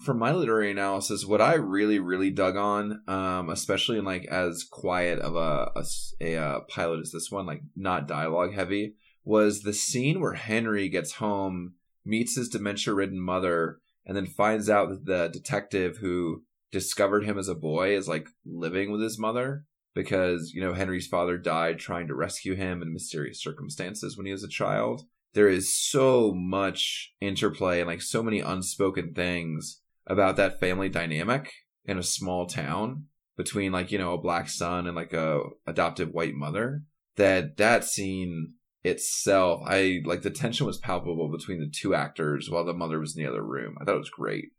For 0.04 0.12
my 0.12 0.33
literary 0.33 0.72
analysis, 0.72 1.24
what 1.24 1.40
I 1.40 1.54
really, 1.54 2.00
really 2.00 2.30
dug 2.30 2.57
on, 2.57 3.02
um, 3.07 3.48
especially 3.48 3.98
in 3.98 4.04
like 4.04 4.24
as 4.26 4.64
quiet 4.68 5.20
of 5.20 5.37
a, 5.37 5.70
a, 5.76 5.85
a, 6.20 6.37
uh, 6.37 6.61
pilot 6.68 7.00
as 7.00 7.12
this 7.12 7.30
one, 7.30 7.46
like 7.46 7.62
not 7.76 8.09
dialogue 8.09 8.54
heavy, 8.54 8.96
was 9.24 9.62
the 9.62 9.72
scene 9.72 10.20
where 10.20 10.35
Henry 10.35 10.88
gets 10.88 11.12
home, 11.14 11.74
meets 12.04 12.37
his 12.37 12.48
dementia 12.48 12.92
ridden 12.92 13.20
mother, 13.20 13.78
and 14.04 14.16
then 14.16 14.26
finds 14.26 14.68
out 14.68 14.88
that 14.88 15.07
the 15.07 15.28
detective 15.28 15.98
who 15.98 16.42
discovered 16.72 17.24
him 17.24 17.38
as 17.38 17.48
a 17.48 17.54
boy 17.54 17.96
is 17.96 18.09
like 18.09 18.28
living 18.44 18.90
with 18.90 19.00
his 19.00 19.18
mother 19.18 19.64
because, 19.94 20.50
you 20.52 20.61
know, 20.61 20.74
Henry's 20.74 21.07
father 21.07 21.38
died 21.38 21.78
trying 21.78 22.09
to 22.09 22.14
rescue 22.14 22.54
him 22.54 22.83
in 22.83 22.92
mysterious 22.92 23.40
circumstances 23.40 24.16
when 24.16 24.26
he 24.26 24.33
was 24.33 24.42
a 24.42 24.48
child. 24.48 25.02
There 25.34 25.48
is 25.48 25.76
so 25.76 26.32
much 26.34 27.12
interplay 27.20 27.80
and 27.80 27.88
like 27.88 28.02
so 28.02 28.22
many 28.22 28.40
unspoken 28.40 29.12
things 29.14 29.80
about 30.06 30.36
that 30.36 30.60
family 30.60 30.88
dynamic 30.88 31.52
in 31.84 31.98
a 31.98 32.02
small 32.02 32.46
town 32.46 33.06
between 33.36 33.72
like, 33.72 33.90
you 33.92 33.98
know, 33.98 34.14
a 34.14 34.20
black 34.20 34.48
son 34.48 34.86
and 34.86 34.96
like 34.96 35.12
a 35.12 35.40
adoptive 35.66 36.10
white 36.10 36.34
mother 36.34 36.82
that 37.16 37.56
that 37.56 37.84
scene 37.84 38.54
itself, 38.82 39.62
I 39.66 40.00
like 40.04 40.22
the 40.22 40.30
tension 40.30 40.66
was 40.66 40.78
palpable 40.78 41.30
between 41.30 41.58
the 41.58 41.70
two 41.70 41.94
actors 41.94 42.50
while 42.50 42.64
the 42.64 42.74
mother 42.74 43.00
was 43.00 43.16
in 43.16 43.22
the 43.22 43.28
other 43.28 43.44
room. 43.44 43.76
I 43.80 43.84
thought 43.84 43.96
it 43.96 43.98
was 43.98 44.10
great. 44.10 44.50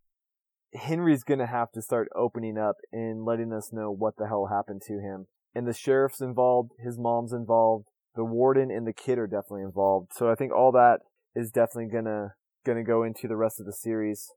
Henry's 0.74 1.24
gonna 1.24 1.48
have 1.48 1.72
to 1.72 1.82
start 1.82 2.10
opening 2.16 2.58
up 2.58 2.76
and 2.92 3.24
letting 3.24 3.54
us 3.54 3.72
know 3.72 3.92
what 3.92 4.18
the 4.18 4.28
hell 4.28 4.48
happened 4.48 4.82
to 4.88 5.00
him. 5.00 5.28
And 5.54 5.66
the 5.66 5.74
sheriff's 5.74 6.20
involved, 6.20 6.72
his 6.84 6.98
mom's 6.98 7.32
involved, 7.32 7.88
the 8.16 8.26
warden 8.26 8.72
and 8.72 8.88
the 8.88 8.94
kid 8.94 9.18
are 9.18 9.28
definitely 9.28 9.64
involved. 9.64 10.12
So 10.14 10.30
I 10.30 10.36
think 10.36 10.54
all 10.54 10.72
that 10.72 11.00
is 11.36 11.52
definitely 11.52 11.92
gonna 11.92 12.36
gonna 12.66 12.84
go 12.84 13.04
into 13.04 13.28
the 13.28 13.36
rest 13.36 13.60
of 13.60 13.66
the 13.66 13.74
series. 13.74 14.30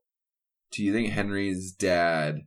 Do 0.71 0.83
you 0.83 0.93
think 0.93 1.09
Henry's 1.09 1.71
dad 1.71 2.41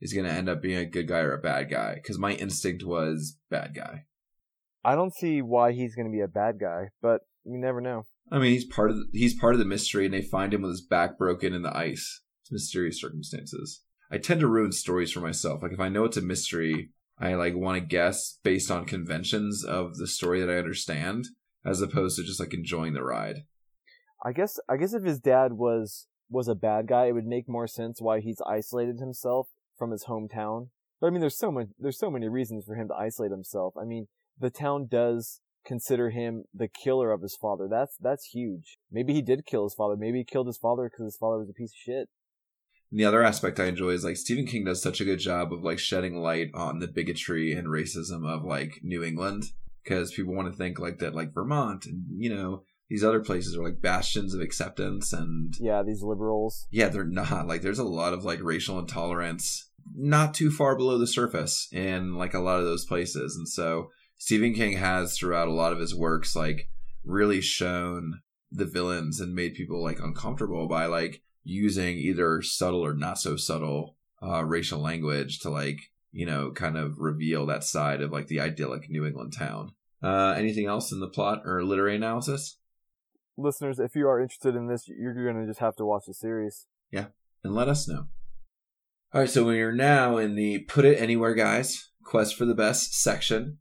is 0.00 0.12
going 0.12 0.26
to 0.26 0.32
end 0.32 0.48
up 0.48 0.62
being 0.62 0.78
a 0.78 0.86
good 0.86 1.08
guy 1.08 1.18
or 1.18 1.34
a 1.34 1.40
bad 1.40 1.70
guy? 1.70 1.94
Because 1.94 2.18
my 2.18 2.32
instinct 2.32 2.84
was 2.84 3.38
bad 3.50 3.74
guy. 3.74 4.04
I 4.82 4.94
don't 4.94 5.14
see 5.14 5.42
why 5.42 5.72
he's 5.72 5.94
gonna 5.94 6.10
be 6.10 6.20
a 6.20 6.28
bad 6.28 6.60
guy, 6.60 6.90
but 7.02 7.22
you 7.44 7.58
never 7.58 7.80
know. 7.80 8.04
I 8.30 8.38
mean, 8.38 8.52
he's 8.52 8.64
part 8.64 8.90
of 8.90 8.96
the, 8.96 9.06
he's 9.12 9.34
part 9.34 9.54
of 9.54 9.58
the 9.58 9.64
mystery, 9.64 10.04
and 10.04 10.14
they 10.14 10.22
find 10.22 10.54
him 10.54 10.62
with 10.62 10.70
his 10.70 10.80
back 10.80 11.18
broken 11.18 11.52
in 11.52 11.62
the 11.62 11.76
ice. 11.76 12.22
It's 12.42 12.52
mysterious 12.52 13.00
circumstances. 13.00 13.82
I 14.10 14.18
tend 14.18 14.40
to 14.40 14.46
ruin 14.46 14.72
stories 14.72 15.10
for 15.10 15.20
myself. 15.20 15.62
Like 15.62 15.72
if 15.72 15.80
I 15.80 15.88
know 15.88 16.04
it's 16.04 16.16
a 16.16 16.22
mystery, 16.22 16.90
I 17.18 17.34
like 17.34 17.54
want 17.54 17.78
to 17.78 17.86
guess 17.86 18.38
based 18.42 18.70
on 18.70 18.84
conventions 18.84 19.64
of 19.64 19.96
the 19.96 20.06
story 20.06 20.40
that 20.40 20.50
I 20.50 20.58
understand, 20.58 21.26
as 21.64 21.80
opposed 21.80 22.16
to 22.16 22.24
just 22.24 22.40
like 22.40 22.52
enjoying 22.52 22.92
the 22.92 23.02
ride. 23.02 23.44
I 24.24 24.32
guess 24.32 24.58
I 24.68 24.76
guess 24.76 24.92
if 24.92 25.04
his 25.04 25.20
dad 25.20 25.54
was 25.54 26.06
was 26.28 26.48
a 26.48 26.54
bad 26.54 26.88
guy, 26.88 27.06
it 27.06 27.12
would 27.12 27.26
make 27.26 27.48
more 27.48 27.66
sense 27.66 28.00
why 28.00 28.20
he's 28.20 28.40
isolated 28.46 28.98
himself 28.98 29.48
from 29.78 29.90
his 29.90 30.04
hometown. 30.04 30.68
But 31.00 31.08
I 31.08 31.10
mean, 31.10 31.20
there's 31.20 31.38
so 31.38 31.52
much 31.52 31.68
there's 31.78 31.98
so 31.98 32.10
many 32.10 32.28
reasons 32.28 32.64
for 32.64 32.74
him 32.74 32.88
to 32.88 32.94
isolate 32.94 33.30
himself. 33.30 33.74
I 33.80 33.84
mean, 33.84 34.08
the 34.38 34.50
town 34.50 34.88
does 34.90 35.40
consider 35.64 36.10
him 36.10 36.44
the 36.54 36.68
killer 36.68 37.12
of 37.12 37.22
his 37.22 37.36
father. 37.40 37.66
That's 37.70 37.96
that's 37.96 38.26
huge. 38.26 38.78
Maybe 38.90 39.12
he 39.14 39.22
did 39.22 39.46
kill 39.46 39.64
his 39.64 39.74
father. 39.74 39.96
Maybe 39.96 40.18
he 40.18 40.24
killed 40.24 40.46
his 40.46 40.58
father 40.58 40.88
because 40.90 41.04
his 41.04 41.16
father 41.16 41.38
was 41.38 41.50
a 41.50 41.54
piece 41.54 41.72
of 41.72 41.78
shit. 41.78 42.08
And 42.90 43.00
the 43.00 43.04
other 43.04 43.22
aspect 43.22 43.58
I 43.60 43.66
enjoy 43.66 43.90
is 43.90 44.04
like 44.04 44.16
Stephen 44.16 44.46
King 44.46 44.64
does 44.64 44.82
such 44.82 45.00
a 45.00 45.04
good 45.04 45.18
job 45.18 45.52
of 45.52 45.62
like 45.64 45.78
shedding 45.78 46.16
light 46.16 46.50
on 46.54 46.78
the 46.78 46.86
bigotry 46.88 47.52
and 47.52 47.66
racism 47.68 48.26
of 48.26 48.44
like 48.44 48.80
New 48.82 49.02
England. 49.02 49.44
Because 49.82 50.12
people 50.12 50.34
want 50.34 50.50
to 50.50 50.56
think 50.56 50.78
like 50.80 50.98
that 50.98 51.14
like 51.14 51.32
Vermont 51.32 51.86
and 51.86 52.04
you 52.16 52.34
know 52.34 52.64
these 52.88 53.04
other 53.04 53.20
places 53.20 53.56
are 53.56 53.62
like 53.62 53.80
bastions 53.80 54.34
of 54.34 54.40
acceptance 54.40 55.12
and 55.12 55.54
Yeah, 55.60 55.82
these 55.84 56.02
liberals. 56.02 56.66
yeah 56.70 56.88
they're 56.88 57.04
not. 57.04 57.46
Like 57.46 57.62
there's 57.62 57.78
a 57.78 57.84
lot 57.84 58.12
of 58.12 58.24
like 58.24 58.40
racial 58.42 58.78
intolerance 58.80 59.70
not 59.94 60.34
too 60.34 60.50
far 60.50 60.76
below 60.76 60.98
the 60.98 61.06
surface 61.06 61.68
in 61.72 62.14
like 62.14 62.34
a 62.34 62.40
lot 62.40 62.58
of 62.58 62.64
those 62.64 62.84
places. 62.84 63.36
And 63.36 63.48
so 63.48 63.90
Stephen 64.18 64.54
King 64.54 64.76
has 64.78 65.16
throughout 65.16 65.46
a 65.46 65.52
lot 65.52 65.72
of 65.72 65.78
his 65.78 65.94
works 65.94 66.34
like 66.34 66.68
really 67.04 67.40
shown 67.40 68.20
the 68.50 68.64
villains 68.66 69.20
and 69.20 69.34
made 69.34 69.54
people 69.54 69.80
like 69.82 70.00
uncomfortable 70.00 70.66
by 70.66 70.86
like 70.86 71.22
using 71.46 71.96
either 71.96 72.42
subtle 72.42 72.84
or 72.84 72.92
not 72.92 73.18
so 73.18 73.36
subtle 73.36 73.96
uh, 74.22 74.44
racial 74.44 74.80
language 74.80 75.38
to 75.40 75.50
like 75.50 75.78
you 76.12 76.26
know 76.26 76.50
kind 76.50 76.76
of 76.76 76.98
reveal 76.98 77.46
that 77.46 77.64
side 77.64 78.02
of 78.02 78.12
like 78.12 78.26
the 78.26 78.40
idyllic 78.40 78.90
New 78.90 79.06
England 79.06 79.32
town. 79.32 79.72
Uh, 80.02 80.34
anything 80.36 80.66
else 80.66 80.92
in 80.92 81.00
the 81.00 81.08
plot 81.08 81.42
or 81.44 81.64
literary 81.64 81.96
analysis? 81.96 82.58
Listeners, 83.38 83.78
if 83.78 83.94
you 83.94 84.08
are 84.08 84.20
interested 84.20 84.54
in 84.54 84.66
this, 84.66 84.88
you're 84.88 85.14
gonna 85.14 85.46
just 85.46 85.60
have 85.60 85.76
to 85.76 85.84
watch 85.84 86.04
the 86.06 86.14
series. 86.14 86.66
Yeah, 86.90 87.06
and 87.44 87.54
let 87.54 87.68
us 87.68 87.86
know. 87.86 88.06
All 89.14 89.20
right, 89.20 89.30
so 89.30 89.44
we 89.44 89.60
are 89.62 89.72
now 89.72 90.18
in 90.18 90.34
the 90.34 90.60
Put 90.60 90.84
It 90.84 91.00
Anywhere 91.00 91.34
Guys 91.34 91.90
Quest 92.02 92.36
for 92.36 92.44
the 92.44 92.54
Best 92.54 92.92
section. 92.94 93.58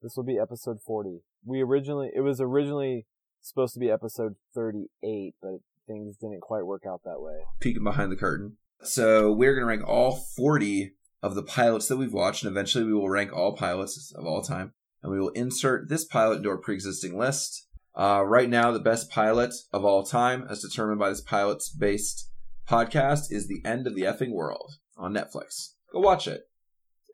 This 0.00 0.16
will 0.16 0.24
be 0.24 0.38
episode 0.38 0.80
40. 0.80 1.22
We 1.44 1.60
originally, 1.60 2.10
it 2.14 2.20
was 2.20 2.40
originally 2.40 3.06
supposed 3.40 3.74
to 3.74 3.80
be 3.80 3.90
episode 3.90 4.36
38, 4.54 5.34
but 5.42 5.60
things 5.90 6.16
didn't 6.16 6.40
quite 6.40 6.64
work 6.66 6.84
out 6.86 7.02
that 7.04 7.20
way. 7.20 7.40
peeking 7.60 7.84
behind 7.84 8.12
the 8.12 8.16
curtain. 8.16 8.56
So 8.82 9.32
we're 9.32 9.54
going 9.54 9.62
to 9.62 9.68
rank 9.68 9.86
all 9.86 10.16
40 10.36 10.92
of 11.22 11.34
the 11.34 11.42
pilots 11.42 11.88
that 11.88 11.96
we've 11.96 12.12
watched, 12.12 12.44
and 12.44 12.50
eventually 12.50 12.84
we 12.84 12.94
will 12.94 13.10
rank 13.10 13.32
all 13.32 13.56
pilots 13.56 14.12
of 14.16 14.24
all 14.24 14.42
time. 14.42 14.72
And 15.02 15.12
we 15.12 15.20
will 15.20 15.30
insert 15.30 15.88
this 15.88 16.04
pilot 16.04 16.38
into 16.38 16.50
our 16.50 16.58
pre-existing 16.58 17.18
list. 17.18 17.66
Uh, 17.94 18.22
right 18.24 18.48
now, 18.48 18.70
the 18.70 18.78
best 18.78 19.10
pilot 19.10 19.54
of 19.72 19.84
all 19.84 20.02
time, 20.04 20.46
as 20.48 20.62
determined 20.62 20.98
by 20.98 21.08
this 21.08 21.20
pilots-based 21.20 22.30
podcast, 22.68 23.30
is 23.32 23.48
The 23.48 23.62
End 23.64 23.86
of 23.86 23.94
the 23.94 24.02
Effing 24.02 24.32
World 24.32 24.74
on 24.96 25.12
Netflix. 25.12 25.72
Go 25.92 26.00
watch 26.00 26.28
it. 26.28 26.42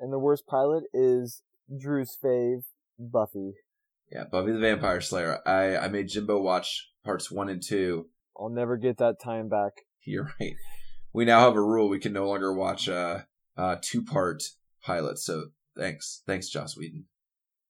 And 0.01 0.13
the 0.13 0.19
worst 0.19 0.47
pilot 0.47 0.85
is 0.93 1.43
Drew's 1.77 2.17
fave, 2.23 2.65
Buffy. 2.99 3.55
Yeah, 4.13 4.25
Buffy 4.31 4.53
the 4.53 4.59
Vampire 4.59 5.01
Slayer. 5.01 5.39
I, 5.47 5.77
I 5.77 5.89
made 5.89 6.09
Jimbo 6.09 6.41
watch 6.41 6.91
parts 7.05 7.31
one 7.31 7.49
and 7.49 7.63
two. 7.63 8.09
I'll 8.39 8.51
never 8.51 8.77
get 8.77 8.99
that 8.99 9.21
time 9.23 9.49
back. 9.49 9.73
You're 10.05 10.31
right. 10.41 10.55
We 11.13 11.25
now 11.25 11.41
have 11.41 11.57
a 11.57 11.63
rule 11.63 11.89
we 11.89 11.99
can 11.99 12.13
no 12.13 12.29
longer 12.29 12.53
watch 12.53 12.89
uh, 12.89 13.21
uh, 13.57 13.77
two-part 13.81 14.43
pilots. 14.83 15.25
So 15.25 15.47
thanks, 15.77 16.23
thanks, 16.27 16.49
Joss 16.49 16.77
Whedon. 16.77 17.07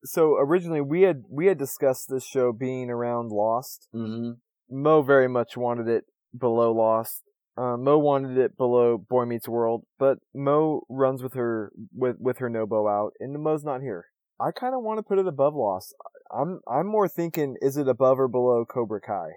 So 0.04 0.36
originally 0.36 0.80
we 0.80 1.02
had 1.02 1.24
we 1.28 1.46
had 1.46 1.58
discussed 1.58 2.08
this 2.08 2.24
show 2.24 2.52
being 2.52 2.90
around 2.90 3.30
Lost. 3.30 3.88
Mm-hmm. 3.94 4.32
Mo 4.70 5.02
very 5.02 5.28
much 5.28 5.56
wanted 5.56 5.88
it 5.88 6.04
below 6.36 6.72
Lost. 6.72 7.22
Uh, 7.56 7.76
Mo 7.76 7.98
wanted 7.98 8.36
it 8.36 8.56
below 8.56 8.98
Boy 8.98 9.24
Meets 9.24 9.48
World, 9.48 9.84
but 9.98 10.18
Mo 10.34 10.82
runs 10.90 11.22
with 11.22 11.34
her 11.34 11.72
with 11.94 12.16
with 12.18 12.38
her 12.38 12.50
Nobo 12.50 12.86
out, 12.86 13.12
and 13.18 13.42
Mo's 13.42 13.64
not 13.64 13.80
here. 13.80 14.06
I 14.38 14.50
kind 14.50 14.74
of 14.74 14.82
want 14.82 14.98
to 14.98 15.02
put 15.02 15.18
it 15.18 15.26
above 15.26 15.54
Lost. 15.54 15.94
I'm 16.30 16.60
I'm 16.68 16.86
more 16.86 17.08
thinking, 17.08 17.56
is 17.62 17.76
it 17.76 17.88
above 17.88 18.20
or 18.20 18.28
below 18.28 18.64
Cobra 18.66 19.00
Kai? 19.00 19.30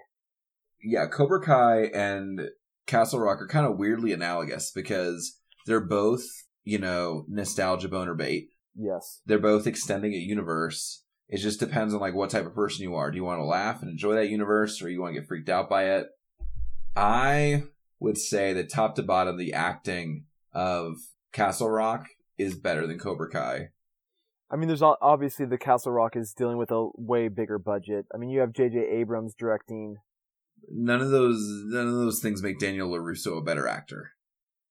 Yeah, 0.82 1.06
Cobra 1.06 1.40
Kai 1.40 1.84
and 1.94 2.50
Castle 2.86 3.20
Rock 3.20 3.40
are 3.40 3.46
kind 3.46 3.66
of 3.66 3.78
weirdly 3.78 4.12
analogous 4.12 4.70
because 4.70 5.38
they're 5.66 5.80
both, 5.80 6.24
you 6.64 6.78
know, 6.78 7.24
nostalgia 7.28 7.88
boner 7.88 8.14
bait. 8.14 8.48
Yes. 8.74 9.20
They're 9.26 9.38
both 9.38 9.66
extending 9.66 10.14
a 10.14 10.18
universe. 10.18 11.04
It 11.28 11.38
just 11.38 11.60
depends 11.60 11.94
on 11.94 12.00
like 12.00 12.14
what 12.14 12.30
type 12.30 12.46
of 12.46 12.54
person 12.54 12.82
you 12.82 12.94
are. 12.94 13.10
Do 13.10 13.16
you 13.16 13.24
want 13.24 13.40
to 13.40 13.44
laugh 13.44 13.82
and 13.82 13.90
enjoy 13.90 14.14
that 14.14 14.30
universe 14.30 14.82
or 14.82 14.88
you 14.88 15.00
want 15.00 15.14
to 15.14 15.20
get 15.20 15.28
freaked 15.28 15.48
out 15.48 15.68
by 15.68 15.84
it? 15.84 16.08
I 16.96 17.64
would 18.00 18.18
say 18.18 18.52
that 18.54 18.70
top 18.70 18.96
to 18.96 19.02
bottom 19.02 19.36
the 19.36 19.52
acting 19.52 20.24
of 20.52 20.96
Castle 21.32 21.70
Rock 21.70 22.08
is 22.38 22.56
better 22.56 22.86
than 22.86 22.98
Cobra 22.98 23.30
Kai. 23.30 23.68
I 24.50 24.56
mean, 24.56 24.66
there's 24.66 24.82
obviously 24.82 25.46
the 25.46 25.58
Castle 25.58 25.92
Rock 25.92 26.16
is 26.16 26.32
dealing 26.32 26.56
with 26.56 26.72
a 26.72 26.88
way 26.96 27.28
bigger 27.28 27.58
budget. 27.58 28.06
I 28.12 28.18
mean, 28.18 28.30
you 28.30 28.40
have 28.40 28.52
J.J. 28.52 28.78
Abrams 28.78 29.34
directing. 29.34 29.98
None 30.70 31.00
of 31.00 31.10
those, 31.10 31.40
none 31.66 31.88
of 31.88 31.94
those 31.94 32.20
things 32.20 32.42
make 32.42 32.58
Daniel 32.58 32.90
Larusso 32.90 33.38
a 33.38 33.42
better 33.42 33.66
actor. 33.66 34.12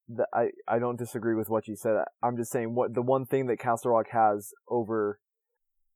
The, 0.08 0.26
I 0.34 0.50
I 0.68 0.80
don't 0.80 0.98
disagree 0.98 1.36
with 1.36 1.50
what 1.50 1.68
you 1.68 1.76
said. 1.76 1.98
I'm 2.24 2.38
just 2.38 2.52
saying 2.52 2.74
what 2.74 2.94
the 2.96 3.02
one 3.02 3.26
thing 3.26 3.48
that 3.48 3.60
Castle 3.60 3.92
Rock 3.92 4.08
has 4.12 4.54
over 4.68 5.20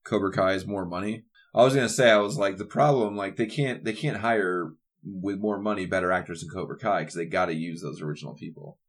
Cobra 0.04 0.32
Kai 0.32 0.54
is 0.54 0.68
more 0.68 0.86
money. 0.86 1.24
I 1.56 1.64
was 1.64 1.74
gonna 1.74 1.90
say 1.90 2.12
I 2.12 2.18
was 2.18 2.38
like 2.38 2.58
the 2.58 2.66
problem 2.66 3.16
like 3.16 3.38
they 3.38 3.48
can't 3.48 3.84
they 3.84 3.94
can't 3.94 4.18
hire 4.18 4.74
with 5.04 5.40
more 5.40 5.60
money 5.60 5.86
better 5.86 6.12
actors 6.12 6.42
than 6.42 6.50
Cobra 6.50 6.78
Kai 6.78 7.00
because 7.00 7.16
they 7.16 7.26
got 7.26 7.48
to 7.48 7.54
use 7.54 7.82
those 7.82 8.02
original 8.02 8.34
people. 8.34 8.80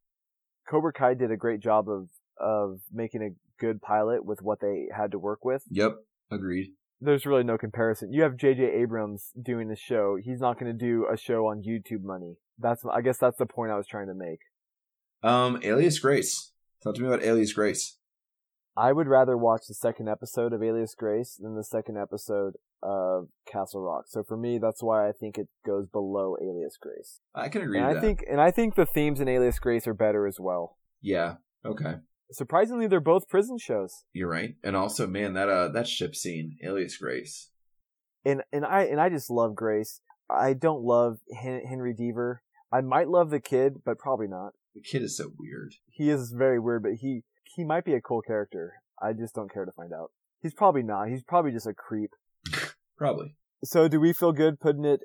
Cobra 0.69 0.93
Kai 0.93 1.15
did 1.15 1.31
a 1.31 1.37
great 1.37 1.61
job 1.61 1.89
of 1.89 2.09
of 2.39 2.81
making 2.93 3.23
a 3.23 3.31
good 3.61 3.81
pilot 3.81 4.25
with 4.25 4.43
what 4.43 4.61
they 4.61 4.89
had 4.95 5.13
to 5.13 5.19
work 5.19 5.45
with. 5.45 5.63
Yep, 5.71 5.97
agreed. 6.31 6.73
There's 7.01 7.27
really 7.27 7.45
no 7.45 7.59
comparison. 7.59 8.13
You 8.13 8.23
have 8.23 8.37
J.J. 8.37 8.63
Abrams 8.63 9.33
doing 9.41 9.69
the 9.69 9.77
show. 9.77 10.17
He's 10.23 10.41
not 10.41 10.59
going 10.59 10.73
to 10.73 10.79
do 10.79 11.07
a 11.13 11.17
show 11.17 11.47
on 11.47 11.63
YouTube 11.63 12.03
money. 12.03 12.37
That's 12.59 12.85
I 12.91 13.01
guess 13.01 13.19
that's 13.19 13.39
the 13.39 13.47
point 13.47 13.73
I 13.73 13.77
was 13.77 13.87
trying 13.87 14.07
to 14.07 14.15
make. 14.15 14.41
Um, 15.23 15.61
Alias 15.63 15.99
Grace. 15.99 16.53
Talk 16.83 16.95
to 16.97 17.03
me 17.03 17.09
about 17.09 17.23
Alias 17.23 17.53
Grace. 17.53 17.97
I 18.77 18.93
would 18.93 19.09
rather 19.09 19.37
watch 19.37 19.63
the 19.69 19.75
second 19.75 20.09
episode 20.09 20.53
of 20.53 20.63
Alias 20.63 20.95
Grace 20.95 21.39
than 21.41 21.55
the 21.55 21.65
second 21.65 21.97
episode 21.97 22.55
of 22.83 23.29
Castle 23.47 23.81
Rock. 23.81 24.05
So 24.09 24.23
for 24.23 24.37
me, 24.37 24.59
that's 24.59 24.83
why 24.83 25.09
I 25.09 25.13
think 25.13 25.39
it 25.39 25.49
goes 25.65 25.87
below 25.87 26.37
Alias 26.43 26.77
Grace. 26.81 27.21
I 27.35 27.49
can 27.49 27.63
agree. 27.63 27.79
And 27.79 27.87
I 27.87 27.95
that. 27.95 28.01
think, 28.03 28.25
and 28.29 28.41
I 28.41 28.51
think 28.51 28.75
the 28.75 28.85
themes 28.85 29.21
in 29.21 29.29
Alias 29.29 29.59
Grace 29.59 29.87
are 29.87 29.95
better 29.95 30.27
as 30.27 30.39
well. 30.41 30.77
Yeah. 31.01 31.37
Okay. 31.65 31.95
Surprisingly, 32.31 32.87
they're 32.87 33.01
both 33.01 33.29
prison 33.29 33.59
shows. 33.59 34.05
You're 34.13 34.31
right. 34.31 34.57
And 34.63 34.77
also, 34.77 35.07
man, 35.07 35.35
that 35.35 35.49
uh 35.49 35.69
that 35.69 35.89
ship 35.89 36.15
scene, 36.15 36.57
Alias 36.65 36.97
Grace. 36.97 37.51
And 38.25 38.43
and 38.53 38.65
I 38.65 38.85
and 38.85 39.01
I 39.01 39.09
just 39.09 39.31
love 39.31 39.55
Grace. 39.55 40.01
I 40.31 40.55
don't 40.55 40.83
love 40.83 41.19
Henry 41.33 41.95
Deaver. 41.95 42.37
I 42.73 42.81
might 42.81 43.09
love 43.09 43.31
the 43.31 43.41
kid, 43.41 43.83
but 43.85 43.99
probably 43.99 44.27
not. 44.27 44.53
The 44.75 44.81
kid 44.81 45.03
is 45.03 45.17
so 45.17 45.31
weird. 45.39 45.75
He 45.87 46.11
is 46.11 46.33
very 46.33 46.59
weird, 46.59 46.83
but 46.83 46.95
he 47.01 47.23
he 47.55 47.65
might 47.65 47.85
be 47.85 47.95
a 47.95 48.01
cool 48.01 48.23
character. 48.23 48.75
I 49.01 49.13
just 49.13 49.35
don't 49.35 49.53
care 49.53 49.65
to 49.65 49.73
find 49.73 49.93
out. 49.93 50.11
He's 50.41 50.55
probably 50.55 50.83
not. 50.83 51.09
He's 51.09 51.23
probably 51.23 51.53
just 51.53 51.67
a 51.67 51.75
creep. 51.75 52.11
probably. 52.99 53.37
So, 53.63 53.89
do 53.89 54.01
we 54.01 54.13
feel 54.13 54.33
good 54.33 54.61
putting 54.61 54.85
it 54.85 55.01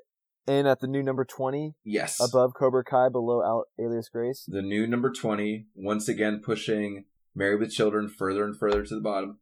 in 0.46 0.66
at 0.66 0.80
the 0.80 0.86
new 0.86 1.02
number 1.02 1.24
20? 1.24 1.74
Yes. 1.84 2.18
Above 2.20 2.52
Cobra 2.54 2.84
Kai, 2.84 3.08
below 3.08 3.42
Al- 3.42 3.66
Alias 3.78 4.08
Grace? 4.08 4.44
The 4.46 4.62
new 4.62 4.86
number 4.86 5.10
20, 5.10 5.66
once 5.74 6.08
again 6.08 6.42
pushing 6.44 7.04
Married 7.34 7.60
with 7.60 7.72
Children 7.72 8.08
further 8.08 8.44
and 8.44 8.56
further 8.56 8.84
to 8.84 8.94
the 8.94 9.00
bottom. 9.00 9.38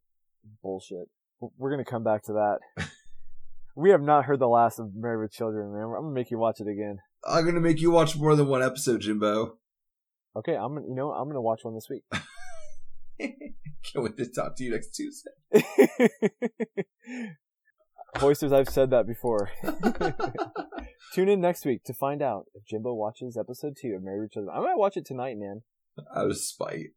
Bullshit. 0.63 1.09
We're 1.41 1.71
going 1.71 1.85
to 1.85 1.91
come 1.91 2.05
back 2.05 2.25
to 2.25 2.33
that. 2.33 2.59
we 3.77 3.91
have 3.91 4.03
not 4.03 4.25
heard 4.25 4.41
the 4.41 4.49
last 4.49 4.79
of 4.79 4.95
Married 4.95 5.23
with 5.23 5.33
Children, 5.33 5.73
man. 5.73 5.83
I'm 5.83 5.91
going 5.91 6.05
to 6.05 6.11
make 6.15 6.31
you 6.31 6.39
watch 6.39 6.61
it 6.61 6.69
again. 6.69 6.99
I'm 7.27 7.45
going 7.45 7.55
to 7.55 7.61
make 7.61 7.81
you 7.81 7.91
watch 7.91 8.17
more 8.17 8.35
than 8.35 8.49
one 8.49 8.63
episode, 8.63 9.01
Jimbo. 9.01 9.59
Okay, 10.37 10.55
I'm 10.55 10.75
gonna, 10.75 10.87
you 10.87 10.95
know, 10.95 11.11
I'm 11.13 11.25
going 11.25 11.35
to 11.35 11.41
watch 11.41 11.61
one 11.63 11.75
this 11.75 11.89
week. 11.89 12.03
Can't 13.21 14.05
wait 14.05 14.17
to 14.17 14.27
talk 14.27 14.57
to 14.57 14.65
you 14.65 14.71
next 14.73 14.95
Tuesday. 14.95 15.31
Hoisters, 18.17 18.53
I've 18.53 18.69
said 18.69 18.91
that 18.91 19.07
before. 19.07 19.51
Tune 21.15 21.29
in 21.29 21.41
next 21.41 21.65
week 21.65 21.85
to 21.85 21.95
find 21.95 22.23
out 22.23 22.47
if 22.55 22.65
Jimbo 22.67 22.95
watches 22.95 23.37
episode 23.37 23.77
two 23.81 23.95
of 23.95 24.03
Married 24.03 24.23
with 24.23 24.33
Children. 24.33 24.55
I 24.57 24.61
might 24.61 24.79
watch 24.79 24.97
it 24.97 25.07
tonight, 25.07 25.37
man. 25.39 25.63
Out 26.15 26.31
of 26.31 26.39
spite. 26.39 26.91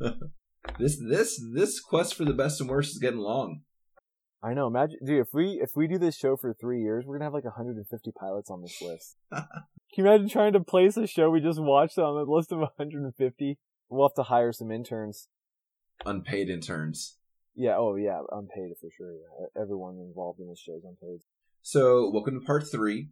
this 0.78 0.98
this 0.98 1.42
this 1.54 1.80
quest 1.80 2.14
for 2.14 2.24
the 2.24 2.32
best 2.32 2.60
and 2.60 2.70
worst 2.70 2.92
is 2.92 2.98
getting 2.98 3.20
long. 3.20 3.62
I 4.42 4.54
know. 4.54 4.66
Imagine, 4.66 4.98
dude, 5.04 5.20
if 5.20 5.28
we 5.34 5.60
if 5.62 5.72
we 5.76 5.86
do 5.86 5.98
this 5.98 6.16
show 6.16 6.36
for 6.36 6.54
three 6.54 6.80
years, 6.82 7.04
we're 7.06 7.16
gonna 7.16 7.26
have 7.26 7.34
like 7.34 7.44
150 7.44 8.12
pilots 8.18 8.50
on 8.50 8.62
this 8.62 8.80
list. 8.80 9.16
Can 9.30 10.04
you 10.04 10.06
imagine 10.06 10.28
trying 10.28 10.52
to 10.52 10.60
place 10.60 10.96
a 10.96 11.06
show 11.06 11.30
we 11.30 11.40
just 11.40 11.60
watched 11.60 11.98
on 11.98 12.14
the 12.14 12.30
list 12.30 12.52
of 12.52 12.58
150? 12.60 13.58
We'll 13.88 14.08
have 14.08 14.14
to 14.14 14.22
hire 14.22 14.52
some 14.52 14.70
interns. 14.70 15.28
Unpaid 16.06 16.48
interns. 16.48 17.16
Yeah. 17.56 17.74
Oh, 17.76 17.96
yeah. 17.96 18.20
Unpaid 18.30 18.74
for 18.80 18.88
sure. 18.96 19.12
Yeah. 19.12 19.60
Everyone 19.60 19.98
involved 19.98 20.38
in 20.38 20.48
this 20.48 20.60
show 20.60 20.76
is 20.76 20.84
unpaid. 20.84 21.20
So, 21.60 22.08
welcome 22.08 22.38
to 22.38 22.46
part 22.46 22.70
three. 22.70 23.08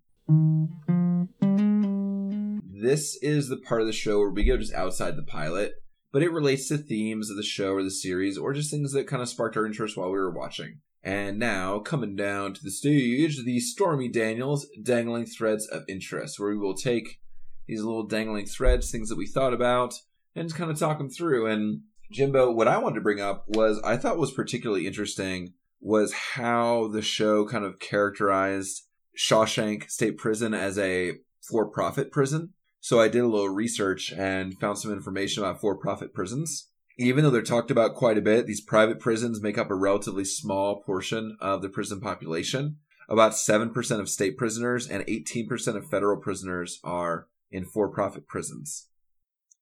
This 2.80 3.18
is 3.20 3.48
the 3.48 3.56
part 3.56 3.80
of 3.80 3.88
the 3.88 3.92
show 3.92 4.20
where 4.20 4.30
we 4.30 4.44
go 4.44 4.56
just 4.56 4.72
outside 4.72 5.16
the 5.16 5.24
pilot, 5.24 5.72
but 6.12 6.22
it 6.22 6.32
relates 6.32 6.68
to 6.68 6.78
themes 6.78 7.30
of 7.30 7.36
the 7.36 7.42
show 7.42 7.72
or 7.72 7.82
the 7.82 7.90
series, 7.90 8.38
or 8.38 8.52
just 8.52 8.70
things 8.70 8.92
that 8.92 9.06
kind 9.06 9.22
of 9.22 9.28
sparked 9.28 9.56
our 9.56 9.66
interest 9.66 9.96
while 9.96 10.10
we 10.10 10.18
were 10.18 10.30
watching. 10.30 10.80
And 11.02 11.38
now, 11.38 11.78
coming 11.78 12.16
down 12.16 12.54
to 12.54 12.62
the 12.62 12.70
stage, 12.70 13.44
the 13.44 13.60
Stormy 13.60 14.08
Daniels 14.08 14.66
Dangling 14.82 15.26
Threads 15.26 15.66
of 15.66 15.84
Interest, 15.88 16.38
where 16.38 16.50
we 16.50 16.58
will 16.58 16.74
take 16.74 17.20
these 17.66 17.82
little 17.82 18.06
dangling 18.06 18.46
threads, 18.46 18.90
things 18.90 19.08
that 19.08 19.18
we 19.18 19.26
thought 19.26 19.52
about, 19.52 19.94
and 20.34 20.48
just 20.48 20.58
kind 20.58 20.70
of 20.70 20.78
talk 20.78 20.98
them 20.98 21.10
through. 21.10 21.46
And 21.46 21.82
Jimbo, 22.10 22.50
what 22.52 22.68
I 22.68 22.78
wanted 22.78 22.96
to 22.96 23.00
bring 23.02 23.20
up 23.20 23.44
was 23.46 23.80
I 23.84 23.96
thought 23.96 24.18
was 24.18 24.32
particularly 24.32 24.86
interesting 24.86 25.52
was 25.80 26.12
how 26.12 26.88
the 26.88 27.02
show 27.02 27.46
kind 27.46 27.64
of 27.64 27.78
characterized 27.78 28.82
Shawshank 29.16 29.90
State 29.90 30.16
Prison 30.16 30.54
as 30.54 30.78
a 30.78 31.12
for 31.48 31.66
profit 31.66 32.10
prison. 32.10 32.54
So 32.80 33.00
I 33.00 33.08
did 33.08 33.22
a 33.22 33.28
little 33.28 33.48
research 33.48 34.12
and 34.12 34.58
found 34.58 34.78
some 34.78 34.92
information 34.92 35.42
about 35.42 35.60
for 35.60 35.76
profit 35.76 36.14
prisons. 36.14 36.68
Even 36.96 37.22
though 37.22 37.30
they're 37.30 37.42
talked 37.42 37.70
about 37.70 37.94
quite 37.94 38.18
a 38.18 38.22
bit, 38.22 38.46
these 38.46 38.60
private 38.60 38.98
prisons 38.98 39.40
make 39.40 39.58
up 39.58 39.70
a 39.70 39.74
relatively 39.74 40.24
small 40.24 40.82
portion 40.82 41.36
of 41.40 41.62
the 41.62 41.68
prison 41.68 42.00
population. 42.00 42.76
About 43.08 43.32
7% 43.32 44.00
of 44.00 44.08
state 44.08 44.36
prisoners 44.36 44.88
and 44.88 45.06
18% 45.06 45.76
of 45.76 45.88
federal 45.88 46.18
prisoners 46.18 46.80
are 46.84 47.28
in 47.50 47.64
for 47.64 47.88
profit 47.88 48.26
prisons. 48.26 48.88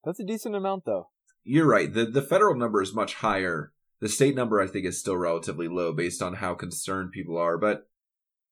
That's 0.03 0.19
a 0.19 0.25
decent 0.25 0.55
amount, 0.55 0.85
though. 0.85 1.09
You're 1.43 1.65
right. 1.65 1.93
The 1.93 2.05
the 2.05 2.21
federal 2.21 2.55
number 2.55 2.81
is 2.81 2.93
much 2.93 3.15
higher. 3.15 3.71
The 3.99 4.09
state 4.09 4.35
number, 4.35 4.59
I 4.59 4.67
think, 4.67 4.85
is 4.85 4.99
still 4.99 5.15
relatively 5.15 5.67
low 5.67 5.93
based 5.93 6.21
on 6.21 6.35
how 6.35 6.55
concerned 6.55 7.11
people 7.13 7.37
are. 7.37 7.57
But 7.57 7.87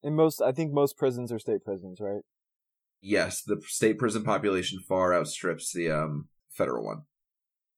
in 0.01 0.15
most, 0.15 0.41
I 0.41 0.51
think 0.53 0.71
most 0.71 0.97
prisons 0.97 1.31
are 1.31 1.39
state 1.39 1.65
prisons, 1.65 1.99
right? 1.99 2.21
Yes, 3.07 3.43
the 3.43 3.61
state 3.67 3.99
prison 3.99 4.23
population 4.23 4.79
far 4.79 5.13
outstrips 5.13 5.71
the 5.71 5.91
um, 5.91 6.27
federal 6.49 6.83
one. 6.83 7.03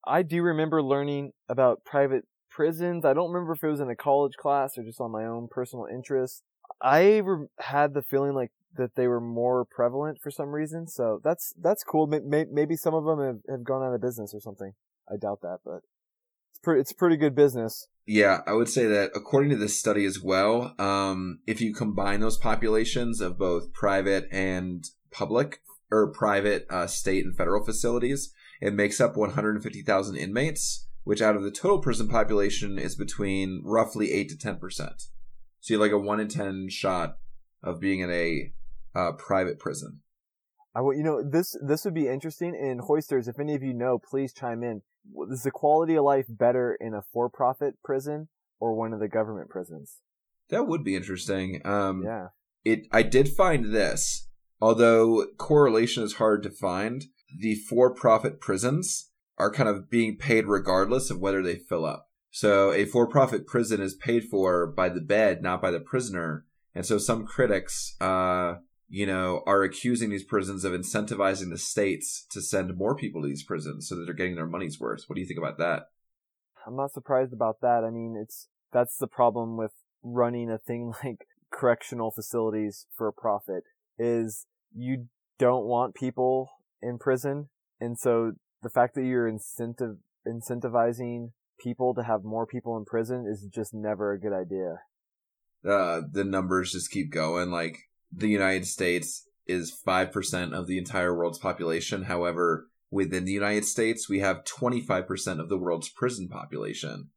I 0.06 0.24
do 0.24 0.42
remember 0.42 0.82
learning 0.82 1.34
about 1.50 1.84
private 1.84 2.24
prisons. 2.50 3.04
I 3.04 3.13
don't 3.13 3.34
remember 3.34 3.52
if 3.52 3.62
it 3.62 3.68
was 3.68 3.82
in 3.82 3.90
a 3.90 3.96
college 3.96 4.36
class 4.40 4.78
or 4.78 4.84
just 4.84 5.02
on 5.02 5.12
my 5.12 5.26
own 5.26 5.50
personal 5.52 5.86
interest. 5.86 6.44
I 6.82 7.18
re- 7.18 7.48
had 7.60 7.94
the 7.94 8.02
feeling 8.02 8.36
like 8.36 8.52
that 8.78 8.96
they 8.96 9.10
were 9.10 9.20
more 9.20 9.66
prevalent 9.66 10.20
for 10.22 10.32
some 10.32 10.52
reason. 10.52 10.88
So 10.88 11.20
that's 11.26 11.54
that's 11.62 11.84
cool. 11.84 12.08
Maybe 12.08 12.78
some 12.78 12.94
of 12.94 13.04
them 13.04 13.20
have, 13.20 13.40
have 13.50 13.63
gone 13.66 13.84
out 13.84 13.94
of 13.94 14.02
business 14.02 14.34
or 14.34 14.40
something. 14.40 14.72
I 15.12 15.18
doubt 15.18 15.42
that, 15.42 15.60
but 15.66 15.82
it's 16.52 16.60
pretty 16.63 16.80
it's 16.80 16.94
pretty 16.94 17.18
good 17.18 17.36
business. 17.36 17.90
Yeah, 18.06 18.40
I 18.48 18.54
would 18.54 18.70
say 18.70 18.86
that 18.86 19.12
according 19.13 19.50
to 19.50 19.58
this 19.58 19.78
study 19.78 20.06
as 20.06 20.22
well, 20.22 20.74
um, 20.80 21.40
if 21.46 21.60
you 21.60 21.74
combine 21.74 22.22
those 22.22 22.38
populations 22.38 23.20
of 23.20 23.38
both 23.38 23.74
private 23.74 24.30
and 24.32 24.86
public 25.12 25.62
or 25.92 26.12
private 26.12 26.65
uh, 26.69 26.88
state 26.88 27.25
and 27.25 27.36
federal 27.36 27.63
facilities, 27.63 28.34
it 28.62 28.73
makes 28.73 29.00
up 29.00 29.15
150,000 29.15 30.15
inmates, 30.15 30.88
which 31.04 31.21
out 31.21 31.36
of 31.36 31.44
the 31.44 31.52
total 31.52 31.79
prison 31.79 32.08
population 32.08 32.77
is 32.77 32.96
between 32.96 33.62
roughly 33.63 34.12
8 34.12 34.29
to 34.29 34.36
10%. 34.36 35.08
So 35.60 35.73
you 35.73 35.79
have 35.79 35.92
like 35.92 35.92
a 35.92 36.04
1 36.04 36.19
in 36.19 36.27
10 36.27 36.69
shot 36.69 37.17
of 37.63 37.79
being 37.79 38.00
in 38.00 38.12
a 38.12 38.54
uh, 38.96 39.12
private 39.13 39.60
prison. 39.60 40.02
I 40.75 40.82
you 40.82 41.04
know 41.04 41.23
this 41.23 41.58
this 41.65 41.86
would 41.86 41.96
be 41.96 42.08
interesting. 42.08 42.56
And 42.56 42.82
hoisters, 42.82 43.27
if 43.27 43.40
any 43.40 43.56
of 43.56 43.63
you 43.63 43.73
know, 43.73 43.98
please 43.98 44.32
chime 44.32 44.63
in. 44.63 44.84
Is 45.32 45.44
the 45.44 45.52
quality 45.52 45.96
of 45.96 46.04
life 46.04 46.25
better 46.29 46.77
in 46.79 46.94
a 46.94 47.02
for-profit 47.02 47.75
prison 47.84 48.27
or 48.60 48.75
one 48.75 48.94
of 48.94 49.00
the 49.00 49.08
government 49.08 49.50
prisons? 49.50 50.02
That 50.50 50.67
would 50.67 50.84
be 50.84 50.96
interesting. 50.96 51.62
Um, 51.65 52.04
yeah. 52.06 52.27
It. 52.63 52.88
I 52.92 53.04
did 53.04 53.29
find 53.29 53.73
this, 53.73 54.27
although 54.60 55.26
correlation 55.38 56.04
is 56.04 56.14
hard 56.14 56.44
to 56.44 56.50
find. 56.50 57.06
The 57.40 57.56
for-profit 57.56 58.40
prisons 58.40 59.12
are 59.38 59.52
kind 59.52 59.70
of 59.70 59.90
being 59.90 60.18
paid 60.18 60.48
regardless 60.48 61.12
of 61.12 61.20
whether 61.20 61.44
they 61.44 61.56
fill 61.56 61.86
up. 61.86 62.10
So 62.32 62.72
a 62.72 62.86
for-profit 62.86 63.46
prison 63.46 63.82
is 63.82 63.96
paid 63.96 64.26
for 64.26 64.66
by 64.68 64.90
the 64.90 65.02
bed, 65.02 65.42
not 65.42 65.62
by 65.62 65.72
the 65.72 65.80
prisoner. 65.80 66.46
And 66.74 66.86
so 66.86 66.98
some 66.98 67.26
critics 67.26 67.96
uh, 68.00 68.56
you 68.90 69.06
know, 69.06 69.44
are 69.46 69.64
accusing 69.64 70.10
these 70.10 70.24
prisons 70.24 70.64
of 70.64 70.74
incentivizing 70.74 71.50
the 71.50 71.58
states 71.58 72.26
to 72.30 72.42
send 72.42 72.78
more 72.78 72.96
people 72.96 73.22
to 73.22 73.28
these 73.28 73.44
prisons 73.44 73.88
so 73.88 73.96
that 73.96 74.06
they're 74.06 74.14
getting 74.14 74.36
their 74.36 74.48
money's 74.48 74.80
worth. 74.80 75.04
What 75.08 75.16
do 75.16 75.22
you 75.22 75.28
think 75.28 75.40
about 75.40 75.58
that? 75.58 75.90
I'm 76.66 76.76
not 76.76 76.94
surprised 76.94 77.34
about 77.34 77.62
that. 77.62 77.84
I 77.86 77.90
mean, 77.90 78.18
it's 78.22 78.48
that's 78.72 78.98
the 78.98 79.08
problem 79.08 79.58
with 79.58 79.72
running 80.04 80.50
a 80.50 80.58
thing 80.58 80.94
like 81.04 81.28
correctional 81.52 82.12
facilities 82.12 82.86
for 82.96 83.08
a 83.08 83.14
profit 83.14 83.64
is 83.98 84.45
you 84.75 85.08
don't 85.39 85.65
want 85.65 85.95
people 85.95 86.50
in 86.81 86.98
prison. 86.98 87.50
And 87.79 87.98
so 87.98 88.33
the 88.62 88.69
fact 88.69 88.95
that 88.95 89.04
you're 89.04 89.27
incentive 89.27 89.98
incentivizing 90.27 91.31
people 91.60 91.93
to 91.95 92.04
have 92.04 92.23
more 92.23 92.45
people 92.45 92.77
in 92.77 92.85
prison 92.85 93.25
is 93.29 93.48
just 93.54 93.73
never 93.73 94.12
a 94.12 94.19
good 94.19 94.33
idea. 94.33 94.79
Uh, 95.67 96.02
the 96.12 96.23
numbers 96.23 96.73
just 96.73 96.91
keep 96.91 97.12
going. 97.12 97.50
Like 97.50 97.77
the 98.12 98.27
United 98.27 98.65
States 98.65 99.27
is 99.48 99.75
5% 99.87 100.54
of 100.54 100.67
the 100.67 100.77
entire 100.77 101.15
world's 101.15 101.39
population. 101.39 102.04
However, 102.04 102.67
within 102.91 103.25
the 103.25 103.31
United 103.31 103.65
States, 103.65 104.10
we 104.10 104.19
have 104.19 104.43
25% 104.43 105.39
of 105.39 105.50
the 105.50 105.58
world's 105.58 105.89
prison 105.89 106.27
population. 106.27 107.10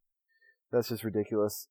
That's 0.71 0.89
just 0.89 1.03
ridiculous. 1.03 1.67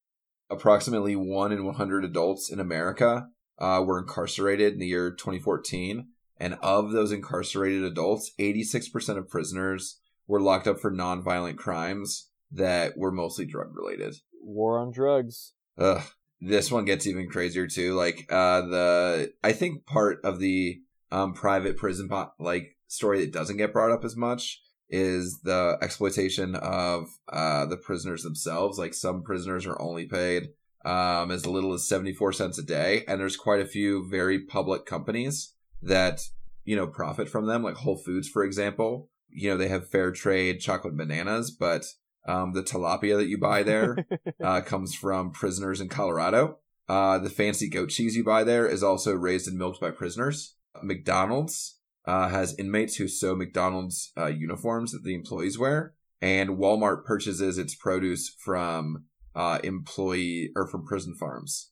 Approximately 0.50 1.16
1 1.16 1.52
in 1.52 1.64
100 1.64 2.04
adults 2.04 2.50
in 2.52 2.60
America 2.60 3.28
uh, 3.60 3.82
were 3.84 3.98
incarcerated 3.98 4.74
in 4.74 4.78
the 4.78 4.86
year 4.86 5.10
2014. 5.10 6.08
And 6.38 6.58
of 6.62 6.92
those 6.92 7.12
incarcerated 7.12 7.84
adults, 7.84 8.32
86% 8.38 9.18
of 9.18 9.28
prisoners 9.28 10.00
were 10.26 10.40
locked 10.40 10.66
up 10.66 10.80
for 10.80 10.90
nonviolent 10.90 11.58
crimes 11.58 12.30
that 12.50 12.96
were 12.96 13.12
mostly 13.12 13.44
drug 13.44 13.76
related. 13.76 14.16
War 14.42 14.78
on 14.78 14.90
drugs. 14.90 15.52
Ugh. 15.78 16.02
This 16.40 16.72
one 16.72 16.86
gets 16.86 17.06
even 17.06 17.28
crazier 17.28 17.66
too. 17.66 17.94
Like 17.94 18.26
uh 18.30 18.62
the 18.62 19.32
I 19.44 19.52
think 19.52 19.84
part 19.84 20.20
of 20.24 20.38
the 20.38 20.80
um 21.12 21.34
private 21.34 21.76
prison 21.76 22.08
po- 22.08 22.32
like 22.38 22.76
story 22.86 23.20
that 23.20 23.32
doesn't 23.32 23.58
get 23.58 23.72
brought 23.72 23.92
up 23.92 24.04
as 24.04 24.16
much 24.16 24.62
is 24.88 25.40
the 25.44 25.78
exploitation 25.82 26.54
of 26.56 27.08
uh 27.28 27.66
the 27.66 27.76
prisoners 27.76 28.22
themselves. 28.22 28.78
Like 28.78 28.94
some 28.94 29.22
prisoners 29.22 29.66
are 29.66 29.80
only 29.80 30.06
paid 30.06 30.48
um 30.84 31.30
as 31.30 31.46
little 31.46 31.72
as 31.72 31.86
74 31.86 32.32
cents 32.32 32.58
a 32.58 32.62
day 32.62 33.04
and 33.06 33.20
there's 33.20 33.36
quite 33.36 33.60
a 33.60 33.66
few 33.66 34.08
very 34.08 34.38
public 34.38 34.86
companies 34.86 35.54
that 35.82 36.22
you 36.64 36.76
know 36.76 36.86
profit 36.86 37.28
from 37.28 37.46
them 37.46 37.62
like 37.62 37.76
Whole 37.76 37.96
Foods 37.96 38.28
for 38.28 38.44
example. 38.44 39.08
You 39.28 39.50
know 39.50 39.56
they 39.56 39.68
have 39.68 39.88
fair 39.88 40.10
trade 40.10 40.60
chocolate 40.60 40.96
bananas 40.96 41.50
but 41.50 41.84
um, 42.26 42.52
the 42.52 42.62
tilapia 42.62 43.16
that 43.16 43.28
you 43.28 43.38
buy 43.38 43.62
there 43.62 44.06
uh, 44.44 44.60
comes 44.60 44.94
from 44.94 45.32
prisoners 45.32 45.80
in 45.80 45.88
Colorado. 45.88 46.58
Uh, 46.88 47.18
the 47.18 47.30
fancy 47.30 47.68
goat 47.68 47.88
cheese 47.88 48.16
you 48.16 48.24
buy 48.24 48.44
there 48.44 48.66
is 48.66 48.82
also 48.82 49.14
raised 49.14 49.48
and 49.48 49.56
milked 49.56 49.80
by 49.80 49.90
prisoners. 49.90 50.56
McDonald's 50.82 51.78
uh, 52.04 52.28
has 52.28 52.58
inmates 52.58 52.96
who 52.96 53.08
sew 53.08 53.34
McDonald's 53.34 54.12
uh, 54.16 54.26
uniforms 54.26 54.92
that 54.92 55.04
the 55.04 55.14
employees 55.14 55.58
wear, 55.58 55.94
and 56.20 56.50
Walmart 56.50 57.04
purchases 57.04 57.58
its 57.58 57.74
produce 57.74 58.28
from 58.28 59.04
uh, 59.34 59.58
employee 59.62 60.50
or 60.56 60.66
from 60.66 60.84
prison 60.84 61.14
farms. 61.18 61.70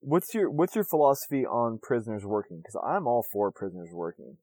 What's 0.00 0.34
your 0.34 0.50
what's 0.50 0.74
your 0.74 0.84
philosophy 0.84 1.44
on 1.44 1.78
prisoners 1.82 2.24
working? 2.24 2.58
Because 2.58 2.80
I'm 2.86 3.06
all 3.06 3.24
for 3.32 3.50
prisoners 3.50 3.90
working. 3.92 4.36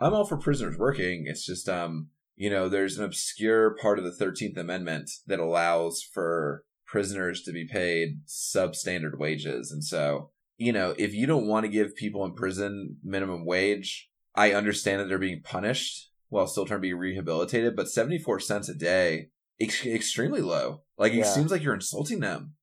I'm 0.00 0.12
all 0.12 0.26
for 0.26 0.36
prisoners 0.36 0.76
working. 0.76 1.24
It's 1.26 1.46
just 1.46 1.68
um 1.68 2.08
you 2.38 2.50
know, 2.50 2.68
there's 2.68 2.96
an 2.96 3.04
obscure 3.04 3.74
part 3.80 3.98
of 3.98 4.04
the 4.04 4.24
13th 4.24 4.56
Amendment 4.56 5.10
that 5.26 5.40
allows 5.40 6.02
for 6.02 6.62
prisoners 6.86 7.42
to 7.42 7.52
be 7.52 7.66
paid 7.66 8.20
substandard 8.26 9.18
wages. 9.18 9.72
And 9.72 9.82
so, 9.82 10.30
you 10.56 10.72
know, 10.72 10.94
if 10.96 11.12
you 11.12 11.26
don't 11.26 11.48
want 11.48 11.64
to 11.64 11.70
give 11.70 11.96
people 11.96 12.24
in 12.24 12.34
prison 12.34 12.98
minimum 13.02 13.44
wage, 13.44 14.08
I 14.36 14.52
understand 14.52 15.00
that 15.00 15.08
they're 15.08 15.18
being 15.18 15.42
punished 15.42 16.10
while 16.28 16.46
still 16.46 16.64
trying 16.64 16.78
to 16.78 16.82
be 16.82 16.94
rehabilitated, 16.94 17.74
but 17.74 17.88
74 17.88 18.38
cents 18.38 18.68
a 18.68 18.74
day, 18.74 19.30
ex- 19.60 19.86
extremely 19.86 20.40
low. 20.40 20.82
Like, 20.96 21.12
it 21.12 21.18
Yeah. 21.18 21.24
seems 21.24 21.50
like 21.50 21.62
you're 21.62 21.74
insulting 21.74 22.20
them. 22.20 22.54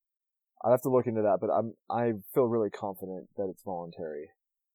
I'd 0.63 0.71
have 0.71 0.81
to 0.81 0.89
look 0.89 1.05
into 1.07 1.21
that, 1.21 1.37
but 1.41 1.49
I'm 1.51 1.73
I 1.89 2.13
feel 2.33 2.45
really 2.45 2.69
confident 2.71 3.29
that 3.37 3.47
it's 3.49 3.61
voluntary. 3.63 4.31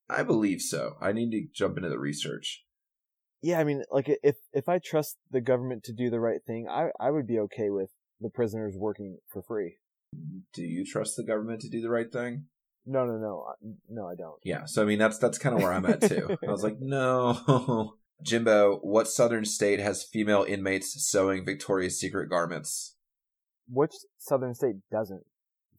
I 0.09 0.23
believe 0.23 0.61
so. 0.61 0.97
I 1.01 1.13
need 1.13 1.31
to 1.33 1.47
jump 1.53 1.77
into 1.77 1.89
the 1.89 1.99
research. 1.99 2.65
Yeah, 3.43 3.59
I 3.59 3.65
mean, 3.65 3.83
like 3.91 4.09
if 4.23 4.37
if 4.53 4.69
I 4.69 4.79
trust 4.79 5.17
the 5.31 5.41
government 5.41 5.83
to 5.85 5.93
do 5.93 6.09
the 6.11 6.21
right 6.21 6.41
thing, 6.47 6.69
I 6.69 6.91
I 7.01 7.11
would 7.11 7.27
be 7.27 7.39
okay 7.41 7.71
with 7.71 7.91
the 8.21 8.31
prisoners 8.31 8.77
working 8.77 9.19
for 9.29 9.43
free. 9.43 9.79
Do 10.53 10.63
you 10.63 10.85
trust 10.85 11.17
the 11.17 11.25
government 11.25 11.61
to 11.63 11.69
do 11.71 11.81
the 11.81 11.91
right 11.91 12.13
thing? 12.13 12.47
No, 12.87 13.05
no, 13.05 13.19
no, 13.19 13.47
no, 13.89 14.07
I 14.07 14.15
don't. 14.15 14.39
Yeah, 14.45 14.65
so 14.67 14.83
I 14.83 14.85
mean 14.85 14.99
that's 14.99 15.19
that's 15.19 15.39
kind 15.39 15.57
of 15.57 15.63
where 15.63 15.73
I'm 15.73 15.87
at 15.87 16.03
too. 16.03 16.37
I 16.47 16.51
was 16.51 16.63
like, 16.63 16.77
no, 16.81 17.95
Jimbo, 18.23 18.79
what 18.83 19.09
southern 19.09 19.45
state 19.45 19.81
has 19.81 20.05
female 20.05 20.45
inmates 20.47 20.95
sewing 21.09 21.45
Victoria's 21.45 21.99
Secret 21.99 22.29
garments? 22.29 22.97
Which 23.69 23.93
southern 24.19 24.55
state 24.55 24.77
doesn't, 24.91 25.25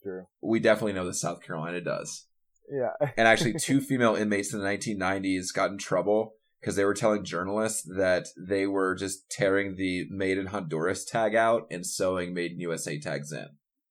Drew? 0.03 0.27
We 0.41 0.59
definitely 0.59 0.93
know 0.93 1.05
that 1.05 1.15
South 1.15 1.43
Carolina 1.43 1.81
does. 1.81 2.25
Yeah, 2.71 2.91
And 3.17 3.27
actually, 3.27 3.53
two 3.53 3.81
female 3.81 4.15
inmates 4.15 4.53
in 4.53 4.59
the 4.59 4.65
1990s 4.65 5.53
got 5.53 5.71
in 5.71 5.77
trouble 5.77 6.35
because 6.59 6.75
they 6.75 6.85
were 6.85 6.93
telling 6.93 7.25
journalists 7.25 7.83
that 7.97 8.27
they 8.37 8.65
were 8.67 8.95
just 8.95 9.29
tearing 9.29 9.75
the 9.75 10.05
"Made 10.09 10.37
in 10.37 10.47
Honduras" 10.47 11.03
tag 11.03 11.35
out 11.35 11.67
and 11.69 11.85
sewing 11.85 12.33
"Made 12.33 12.51
in 12.53 12.59
USA" 12.59 12.97
tags 12.99 13.31
in. 13.31 13.47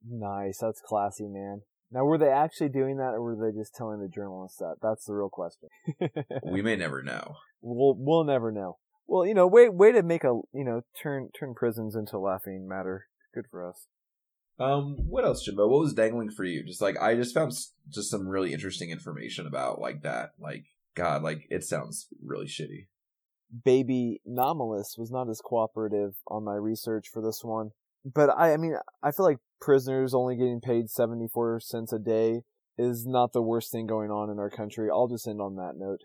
nice. 0.08 0.58
That's 0.60 0.80
classy, 0.80 1.26
man. 1.28 1.62
Now, 1.92 2.04
were 2.04 2.18
they 2.18 2.28
actually 2.30 2.68
doing 2.68 2.98
that, 2.98 3.14
or 3.14 3.22
were 3.22 3.36
they 3.36 3.56
just 3.56 3.74
telling 3.74 4.00
the 4.00 4.08
journalists 4.08 4.58
that? 4.58 4.76
That's 4.80 5.04
the 5.04 5.14
real 5.14 5.28
question. 5.28 5.68
We 6.44 6.62
may 6.62 6.76
never 6.76 7.02
know. 7.02 7.34
We'll 7.60 7.94
we'll 7.98 8.24
never 8.24 8.50
know. 8.50 8.78
Well, 9.06 9.26
you 9.26 9.34
know, 9.34 9.46
way 9.46 9.68
way 9.68 9.92
to 9.92 10.02
make 10.02 10.24
a 10.24 10.40
you 10.52 10.64
know 10.64 10.82
turn 11.00 11.30
turn 11.38 11.54
prisons 11.54 11.94
into 11.94 12.18
laughing 12.18 12.68
matter. 12.68 13.06
Good 13.34 13.46
for 13.50 13.68
us. 13.68 13.86
Um, 14.58 14.96
what 15.08 15.24
else, 15.24 15.42
Jimbo? 15.42 15.68
What 15.68 15.80
was 15.80 15.94
dangling 15.94 16.30
for 16.30 16.44
you? 16.44 16.62
Just 16.64 16.82
like 16.82 17.00
I 17.00 17.14
just 17.14 17.34
found 17.34 17.52
just 17.88 18.10
some 18.10 18.28
really 18.28 18.52
interesting 18.52 18.90
information 18.90 19.46
about 19.46 19.80
like 19.80 20.02
that. 20.02 20.32
Like 20.38 20.66
God, 20.94 21.22
like 21.22 21.46
it 21.50 21.64
sounds 21.64 22.08
really 22.22 22.46
shitty. 22.46 22.86
Baby 23.64 24.20
Nomalus 24.28 24.98
was 24.98 25.10
not 25.10 25.28
as 25.28 25.40
cooperative 25.40 26.14
on 26.28 26.44
my 26.44 26.54
research 26.54 27.08
for 27.12 27.22
this 27.22 27.40
one. 27.42 27.70
But 28.04 28.30
I, 28.30 28.52
I 28.52 28.56
mean, 28.56 28.76
I 29.02 29.10
feel 29.10 29.26
like 29.26 29.38
prisoners 29.60 30.14
only 30.14 30.36
getting 30.36 30.60
paid 30.60 30.88
74 30.88 31.60
cents 31.60 31.92
a 31.92 31.98
day 31.98 32.42
is 32.78 33.06
not 33.06 33.32
the 33.32 33.42
worst 33.42 33.72
thing 33.72 33.86
going 33.86 34.10
on 34.10 34.30
in 34.30 34.38
our 34.38 34.50
country. 34.50 34.88
I'll 34.90 35.08
just 35.08 35.26
end 35.26 35.40
on 35.40 35.56
that 35.56 35.74
note. 35.76 36.02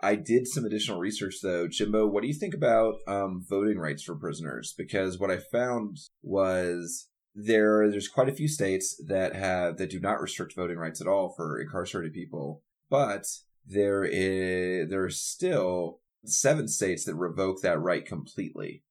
I 0.00 0.14
did 0.14 0.46
some 0.46 0.64
additional 0.64 1.00
research 1.00 1.36
though, 1.42 1.66
Jimbo. 1.66 2.06
What 2.06 2.22
do 2.22 2.28
you 2.28 2.34
think 2.34 2.54
about 2.54 2.96
um, 3.06 3.44
voting 3.48 3.78
rights 3.78 4.02
for 4.02 4.14
prisoners? 4.14 4.74
Because 4.76 5.18
what 5.18 5.30
I 5.30 5.38
found 5.38 5.98
was 6.22 7.08
there 7.34 7.90
there's 7.90 8.08
quite 8.08 8.28
a 8.28 8.34
few 8.34 8.48
states 8.48 9.00
that 9.06 9.34
have 9.34 9.76
that 9.78 9.90
do 9.90 10.00
not 10.00 10.20
restrict 10.20 10.54
voting 10.54 10.78
rights 10.78 11.00
at 11.00 11.06
all 11.06 11.32
for 11.36 11.60
incarcerated 11.60 12.12
people, 12.12 12.62
but 12.90 13.26
there 13.66 14.04
is 14.04 14.88
there 14.88 15.04
are 15.04 15.10
still 15.10 16.00
seven 16.24 16.68
states 16.68 17.04
that 17.04 17.14
revoke 17.14 17.60
that 17.62 17.80
right 17.80 18.04
completely. 18.06 18.82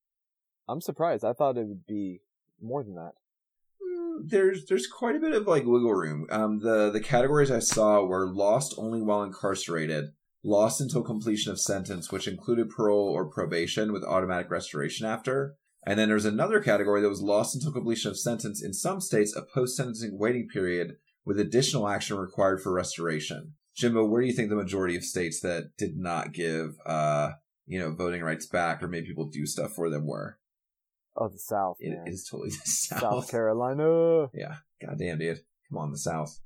I'm 0.68 0.82
surprised. 0.82 1.24
I 1.24 1.34
thought 1.34 1.58
it 1.58 1.68
would 1.68 1.86
be 1.86 2.22
more 2.62 2.84
than 2.84 2.96
that. 2.96 3.14
Mm, 3.82 4.30
There's 4.30 4.66
there's 4.66 4.88
quite 4.88 5.16
a 5.16 5.20
bit 5.20 5.34
of 5.34 5.48
like 5.48 5.64
wiggle 5.66 5.94
room. 5.94 6.28
Um, 6.30 6.60
the 6.60 6.90
the 6.90 7.00
categories 7.00 7.52
I 7.52 7.60
saw 7.60 8.04
were 8.04 8.28
lost 8.28 8.76
only 8.78 9.02
while 9.02 9.24
incarcerated, 9.24 10.12
lost 10.48 10.80
until 10.82 11.04
completion 11.04 11.52
of 11.52 11.60
sentence, 11.60 12.12
which 12.12 12.28
included 12.28 12.70
parole 12.70 13.10
or 13.10 13.26
probation 13.26 13.92
with 13.92 14.04
automatic 14.04 14.50
restoration 14.50 15.06
after. 15.06 15.56
And 15.86 16.00
then 16.00 16.10
there's 16.10 16.26
another 16.26 16.60
category 16.62 17.02
that 17.02 17.10
was 17.10 17.22
lost 17.22 17.54
until 17.56 17.72
completion 17.72 18.10
of 18.12 18.18
sentence 18.20 18.64
in 18.64 18.74
some 18.74 19.00
states, 19.02 19.36
a 19.36 19.42
post 19.42 19.76
sentencing 19.76 20.18
waiting 20.18 20.48
period 20.48 20.96
with 21.26 21.40
additional 21.40 21.88
action 21.88 22.18
required 22.18 22.62
for 22.62 22.72
restoration. 22.72 23.54
Jimbo, 23.76 24.06
where 24.06 24.22
do 24.22 24.28
you 24.28 24.34
think 24.34 24.50
the 24.50 24.56
majority 24.56 24.96
of 24.96 25.04
states 25.04 25.40
that 25.42 25.72
did 25.78 25.98
not 25.98 26.34
give 26.34 26.78
uh 26.86 27.32
you 27.68 27.80
know 27.80 27.92
voting 27.92 28.24
rights 28.24 28.46
back 28.48 28.82
or 28.82 28.88
made 28.88 29.06
people 29.06 29.26
do 29.30 29.46
stuff 29.46 29.74
for 29.74 29.90
them 29.90 30.08
were? 30.08 30.40
Oh, 31.16 31.28
the 31.28 31.40
South, 31.40 31.78
It 31.80 31.90
man. 31.92 32.08
is 32.08 32.28
totally 32.30 32.50
the 32.50 32.56
South. 32.66 33.00
South 33.02 33.32
Carolina. 33.32 34.30
Yeah, 34.34 34.56
goddamn, 34.82 35.20
dude. 35.20 35.42
Come 35.70 35.78
on, 35.78 35.92
the 35.92 35.98
South. 35.98 36.40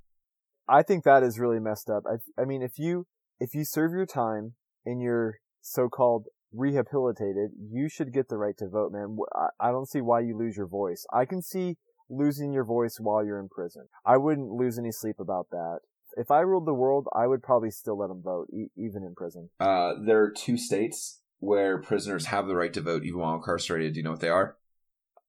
I 0.68 0.82
think 0.84 1.04
that 1.04 1.24
is 1.24 1.39
really 1.39 1.60
messed 1.60 1.89
up. 1.89 2.04
I, 2.08 2.41
I 2.41 2.45
mean, 2.45 2.62
if 2.62 2.80
you 2.80 3.06
if 3.41 3.55
you 3.55 3.65
serve 3.65 3.91
your 3.91 4.05
time 4.05 4.53
and 4.85 5.01
you're 5.01 5.39
so-called 5.61 6.27
rehabilitated, 6.53 7.49
you 7.71 7.89
should 7.89 8.13
get 8.13 8.29
the 8.29 8.37
right 8.37 8.55
to 8.59 8.69
vote, 8.69 8.91
man. 8.91 9.17
I, 9.59 9.71
don't 9.71 9.89
see 9.89 9.99
why 9.99 10.19
you 10.19 10.37
lose 10.37 10.55
your 10.55 10.67
voice. 10.67 11.05
I 11.11 11.25
can 11.25 11.41
see 11.41 11.77
losing 12.07 12.53
your 12.53 12.65
voice 12.65 12.97
while 12.99 13.25
you're 13.25 13.39
in 13.39 13.49
prison. 13.49 13.87
I 14.05 14.17
wouldn't 14.17 14.51
lose 14.51 14.77
any 14.77 14.91
sleep 14.91 15.15
about 15.19 15.47
that. 15.49 15.79
If 16.17 16.29
I 16.29 16.41
ruled 16.41 16.67
the 16.67 16.73
world, 16.73 17.07
I 17.15 17.25
would 17.25 17.41
probably 17.41 17.71
still 17.71 17.97
let 17.97 18.09
them 18.09 18.21
vote, 18.23 18.47
e- 18.53 18.69
even 18.77 19.03
in 19.03 19.15
prison. 19.15 19.49
Uh, 19.59 19.93
there 20.05 20.21
are 20.21 20.31
two 20.31 20.57
states 20.57 21.21
where 21.39 21.79
prisoners 21.79 22.27
have 22.27 22.45
the 22.45 22.55
right 22.55 22.73
to 22.73 22.81
vote 22.81 23.03
even 23.03 23.21
while 23.21 23.35
incarcerated. 23.35 23.93
Do 23.93 23.99
you 24.01 24.03
know 24.03 24.11
what 24.11 24.19
they 24.19 24.29
are? 24.29 24.57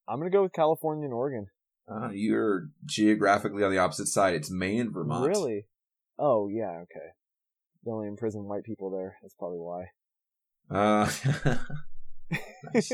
I'm 0.06 0.18
gonna 0.18 0.30
go 0.30 0.42
with 0.42 0.52
California 0.52 1.04
and 1.04 1.14
Oregon. 1.14 1.46
Uh, 1.88 2.10
you're 2.12 2.68
geographically 2.84 3.62
on 3.62 3.70
the 3.70 3.78
opposite 3.78 4.08
side. 4.08 4.34
It's 4.34 4.50
Maine 4.50 4.80
and 4.80 4.92
Vermont. 4.92 5.26
Really? 5.26 5.66
Oh 6.18 6.48
yeah, 6.48 6.82
okay. 6.82 7.12
They 7.85 7.91
only 7.91 8.09
imprison 8.09 8.45
white 8.45 8.64
people 8.64 8.91
there. 8.91 9.16
That's 9.22 9.35
probably 9.35 9.59
why. 9.59 9.87
Uh, 10.70 11.11
nice. 12.74 12.93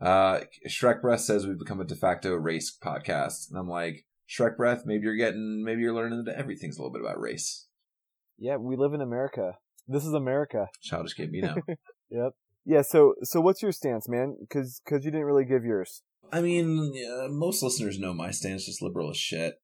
uh, 0.00 0.40
Shrek 0.68 1.02
Breath 1.02 1.20
says 1.20 1.46
we've 1.46 1.58
become 1.58 1.80
a 1.80 1.84
de 1.84 1.96
facto 1.96 2.34
race 2.34 2.76
podcast, 2.76 3.50
and 3.50 3.58
I'm 3.58 3.68
like, 3.68 4.06
Shrek 4.28 4.56
Breath, 4.56 4.82
maybe 4.86 5.04
you're 5.04 5.16
getting, 5.16 5.64
maybe 5.64 5.82
you're 5.82 5.94
learning 5.94 6.24
that 6.24 6.36
everything's 6.36 6.78
a 6.78 6.82
little 6.82 6.92
bit 6.92 7.02
about 7.02 7.20
race. 7.20 7.66
Yeah, 8.38 8.56
we 8.56 8.76
live 8.76 8.94
in 8.94 9.00
America. 9.00 9.58
This 9.88 10.06
is 10.06 10.14
America. 10.14 10.68
Childish 10.80 11.14
Kid, 11.14 11.30
you 11.32 11.42
know. 11.42 11.56
Yep. 12.10 12.32
Yeah. 12.64 12.82
So, 12.82 13.14
so 13.22 13.40
what's 13.40 13.62
your 13.62 13.70
stance, 13.70 14.08
man? 14.08 14.36
Because, 14.40 14.80
because 14.84 15.04
you 15.04 15.12
didn't 15.12 15.26
really 15.26 15.44
give 15.44 15.64
yours. 15.64 16.02
I 16.32 16.40
mean, 16.40 16.92
yeah, 16.94 17.28
most 17.28 17.62
listeners 17.62 17.98
know 17.98 18.12
my 18.12 18.30
stance, 18.30 18.66
just 18.66 18.82
liberal 18.82 19.10
as 19.10 19.16
shit. 19.16 19.60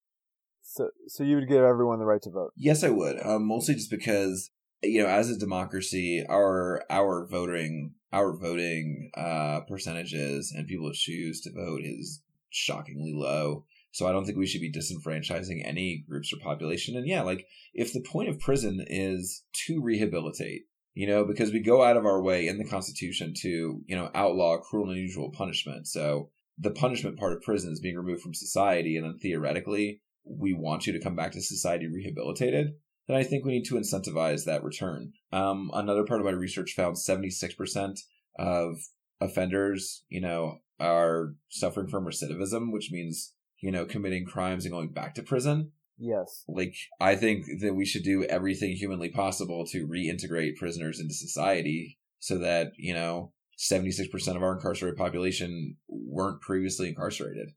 So, 0.62 0.90
so 1.08 1.22
you 1.24 1.36
would 1.36 1.48
give 1.48 1.62
everyone 1.62 1.98
the 1.98 2.04
right 2.04 2.22
to 2.22 2.30
vote. 2.30 2.52
Yes, 2.56 2.82
I 2.84 2.90
would. 2.90 3.24
Um, 3.24 3.46
mostly 3.46 3.74
just 3.74 3.90
because 3.90 4.50
you 4.82 5.02
know, 5.02 5.08
as 5.08 5.30
a 5.30 5.38
democracy, 5.38 6.24
our 6.28 6.82
our 6.90 7.26
voting 7.26 7.94
our 8.12 8.36
voting 8.36 9.10
uh, 9.16 9.60
percentages 9.68 10.52
and 10.54 10.66
people 10.66 10.90
choose 10.92 11.40
to 11.42 11.52
vote 11.52 11.80
is 11.82 12.22
shockingly 12.50 13.12
low. 13.14 13.64
So 13.92 14.06
I 14.06 14.12
don't 14.12 14.24
think 14.24 14.38
we 14.38 14.46
should 14.46 14.60
be 14.60 14.72
disenfranchising 14.72 15.66
any 15.66 16.04
groups 16.08 16.32
or 16.32 16.36
population. 16.38 16.96
And 16.96 17.06
yeah, 17.06 17.22
like 17.22 17.46
if 17.74 17.92
the 17.92 18.02
point 18.02 18.28
of 18.28 18.38
prison 18.38 18.84
is 18.86 19.42
to 19.66 19.80
rehabilitate, 19.82 20.62
you 20.94 21.06
know, 21.06 21.24
because 21.24 21.52
we 21.52 21.60
go 21.60 21.82
out 21.82 21.96
of 21.96 22.04
our 22.04 22.22
way 22.22 22.46
in 22.46 22.58
the 22.58 22.64
Constitution 22.64 23.32
to, 23.38 23.82
you 23.86 23.96
know, 23.96 24.10
outlaw 24.14 24.58
cruel 24.58 24.88
and 24.88 24.92
unusual 24.92 25.30
punishment. 25.30 25.86
So 25.86 26.30
the 26.58 26.70
punishment 26.70 27.18
part 27.18 27.32
of 27.32 27.42
prison 27.42 27.72
is 27.72 27.80
being 27.80 27.96
removed 27.96 28.22
from 28.22 28.34
society. 28.34 28.96
And 28.96 29.04
then 29.04 29.18
theoretically, 29.18 30.00
we 30.24 30.52
want 30.52 30.86
you 30.86 30.92
to 30.92 31.00
come 31.00 31.16
back 31.16 31.32
to 31.32 31.42
society 31.42 31.86
rehabilitated 31.86 32.74
then 33.06 33.16
I 33.16 33.22
think 33.22 33.44
we 33.44 33.52
need 33.52 33.64
to 33.66 33.74
incentivize 33.74 34.44
that 34.44 34.64
return. 34.64 35.12
Um, 35.32 35.70
another 35.72 36.04
part 36.04 36.20
of 36.20 36.26
my 36.26 36.32
research 36.32 36.74
found 36.74 36.96
76% 36.96 38.00
of 38.38 38.76
offenders, 39.20 40.04
you 40.08 40.20
know, 40.20 40.58
are 40.80 41.34
suffering 41.48 41.88
from 41.88 42.04
recidivism, 42.04 42.72
which 42.72 42.90
means, 42.90 43.34
you 43.60 43.70
know, 43.70 43.84
committing 43.86 44.26
crimes 44.26 44.64
and 44.64 44.72
going 44.72 44.92
back 44.92 45.14
to 45.14 45.22
prison. 45.22 45.72
Yes. 45.98 46.44
Like, 46.46 46.74
I 47.00 47.16
think 47.16 47.46
that 47.60 47.74
we 47.74 47.86
should 47.86 48.02
do 48.02 48.24
everything 48.24 48.72
humanly 48.72 49.08
possible 49.08 49.64
to 49.68 49.86
reintegrate 49.86 50.56
prisoners 50.56 51.00
into 51.00 51.14
society 51.14 51.98
so 52.18 52.38
that, 52.38 52.72
you 52.76 52.92
know, 52.92 53.32
76% 53.58 54.36
of 54.36 54.42
our 54.42 54.54
incarcerated 54.54 54.98
population 54.98 55.76
weren't 55.88 56.42
previously 56.42 56.88
incarcerated. 56.88 57.52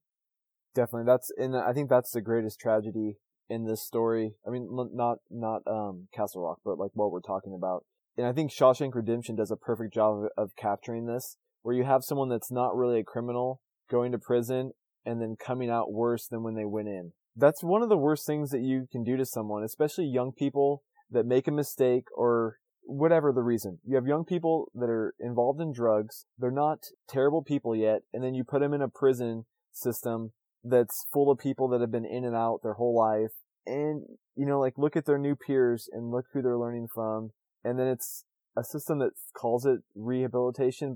Definitely. 0.74 1.08
That's, 1.08 1.32
and 1.38 1.58
I 1.58 1.74
think 1.74 1.89
that's 1.89 2.12
the 2.12 2.22
greatest 2.22 2.60
tragedy 2.60 3.18
in 3.50 3.66
this 3.66 3.84
story. 3.86 4.36
I 4.47 4.52
mean, 4.52 4.70
not 4.93 5.18
not 5.30 5.62
um, 5.68 6.08
Castle 6.16 6.43
Rock, 6.43 6.60
but 6.64 6.78
like 6.78 6.91
what 6.93 7.12
we're 7.12 7.22
talking 7.22 7.54
about. 7.54 7.86
And 8.18 8.28
I 8.28 8.34
think 8.34 8.52
Shawshank 8.52 8.93
Redemption 8.93 9.36
does 9.36 9.52
a 9.52 9.56
perfect 9.56 9.93
job 9.93 10.24
of, 10.24 10.30
of 10.38 10.56
capturing 10.56 11.06
this, 11.06 11.38
where 11.62 11.76
you 11.76 11.84
have 11.84 12.04
someone 12.04 12.30
that's 12.30 12.52
not 12.52 12.76
really 12.76 13.00
a 13.00 13.04
criminal 13.04 13.62
going 13.89 14.12
to 14.12 14.20
prison 14.20 14.72
and 15.06 15.22
then 15.22 15.36
coming 15.39 15.70
out 15.70 15.91
worse 15.91 16.28
than 16.28 16.43
when 16.43 16.56
they 16.56 16.66
went 16.66 16.88
in. 16.88 17.14
That's 17.36 17.64
one 17.64 17.82
of 17.82 17.89
the 17.89 17.97
worst 17.97 18.28
things 18.28 18.50
that 18.52 18.62
you 18.62 18.88
can 18.91 19.04
do 19.04 19.16
to 19.18 19.26
someone, 19.26 19.64
especially 19.64 20.06
young 20.06 20.32
people 20.38 20.84
that 21.10 21.26
make 21.26 21.47
a 21.47 21.52
mistake 21.52 22.06
or 22.16 22.58
whatever 22.84 23.32
the 23.32 23.41
reason. 23.41 23.80
You 23.86 23.95
have 23.95 24.08
young 24.08 24.26
people 24.26 24.72
that 24.76 24.89
are 24.89 25.14
involved 25.20 25.62
in 25.62 25.72
drugs. 25.72 26.26
They're 26.38 26.52
not 26.52 26.80
terrible 27.08 27.43
people 27.43 27.76
yet. 27.76 28.02
And 28.14 28.24
then 28.24 28.34
you 28.34 28.43
put 28.43 28.62
them 28.62 28.74
in 28.74 28.82
a 28.82 28.89
prison 28.89 29.45
system 29.72 30.34
that's 30.64 31.06
full 31.14 31.32
of 31.32 31.39
people 31.39 31.70
that 31.70 31.82
have 31.82 31.91
been 31.91 32.06
in 32.06 32.26
and 32.26 32.36
out 32.36 32.60
their 32.64 32.74
whole 32.74 32.97
life 32.97 33.32
and 33.66 34.03
you 34.36 34.45
know 34.45 34.60
like 34.60 34.74
look 34.78 34.95
at 34.95 35.05
their 35.05 35.18
new 35.18 35.36
peers 35.36 35.89
and 35.91 36.12
look 36.12 36.26
who 36.34 36.41
they're 36.41 36.57
learning 36.57 36.88
from 36.93 37.32
and 37.64 37.78
then 37.78 37.88
it's 37.88 38.26
a 38.57 38.64
system 38.64 38.99
that 38.99 39.12
calls 39.36 39.66
it 39.66 39.80
rehabilitation 39.95 40.95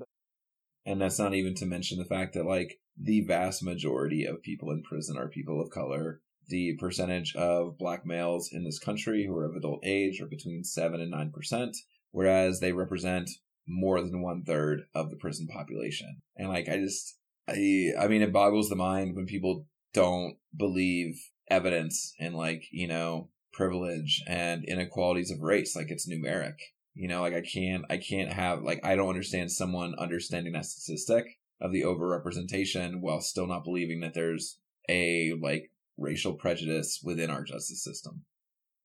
and 0.86 1.02
that's 1.02 1.20
not 1.20 1.34
even 1.34 1.56
to 1.56 1.66
mention 1.66 1.98
the 1.98 2.06
fact 2.06 2.34
that 2.34 2.46
like 2.46 2.80
the 3.00 3.22
vast 3.22 3.64
majority 3.64 4.26
of 4.26 4.42
people 4.42 4.70
in 4.72 4.84
prison 4.84 5.18
are 5.18 5.28
people 5.28 5.62
of 5.62 5.70
color. 5.70 6.22
The 6.50 6.76
percentage 6.78 7.36
of 7.36 7.78
black 7.78 8.06
males 8.06 8.50
in 8.52 8.66
this 8.66 8.80
country 8.80 9.26
who 9.26 9.36
are 9.36 9.46
of 9.46 9.56
adult 9.56 9.80
age 9.86 10.20
are 10.22 10.28
between 10.28 10.64
7 10.64 11.00
and 11.00 11.14
9% 11.14 11.76
whereas 12.12 12.60
they 12.60 12.72
represent 12.72 13.30
more 13.68 14.02
than 14.02 14.22
one 14.22 14.44
third 14.44 14.84
of 14.94 15.10
the 15.10 15.16
prison 15.16 15.48
population. 15.48 16.22
And 16.36 16.50
like 16.50 16.70
i 16.70 16.78
just 16.78 17.18
I 17.48 17.92
I 18.00 18.08
mean, 18.08 18.22
it 18.22 18.32
boggles 18.32 18.70
the 18.70 18.76
mind 18.76 19.16
when 19.16 19.26
people 19.26 19.66
don't 19.94 20.36
believe 20.56 21.30
evidence 21.50 22.14
and 22.20 22.36
like 22.36 22.66
you 22.72 22.88
know 22.88 23.30
privilege 23.54 24.24
and 24.28 24.66
inequalities 24.66 25.32
of 25.32 25.42
race 25.42 25.76
like 25.76 25.90
it's 25.90 26.10
numeric. 26.10 26.56
You 26.96 27.08
know, 27.08 27.22
like 27.22 27.34
I 27.34 27.42
can't 27.42 27.86
I 27.90 27.98
can't 27.98 28.34
have 28.34 28.62
like 28.62 28.82
I 28.84 28.96
don't 28.96 29.10
understand 29.10 29.52
someone 29.52 29.96
understanding 29.98 30.54
that 30.54 30.66
statistic 30.66 31.40
of 31.62 31.72
the 31.72 31.82
overrepresentation 31.82 33.00
while 33.00 33.22
still 33.22 33.48
not 33.48 33.64
believing 33.64 34.02
that 34.02 34.14
there's 34.14 34.60
a 34.90 35.34
like 35.42 35.72
racial 35.98 36.34
prejudice 36.34 37.02
within 37.04 37.30
our 37.30 37.44
justice 37.44 37.84
system. 37.84 38.26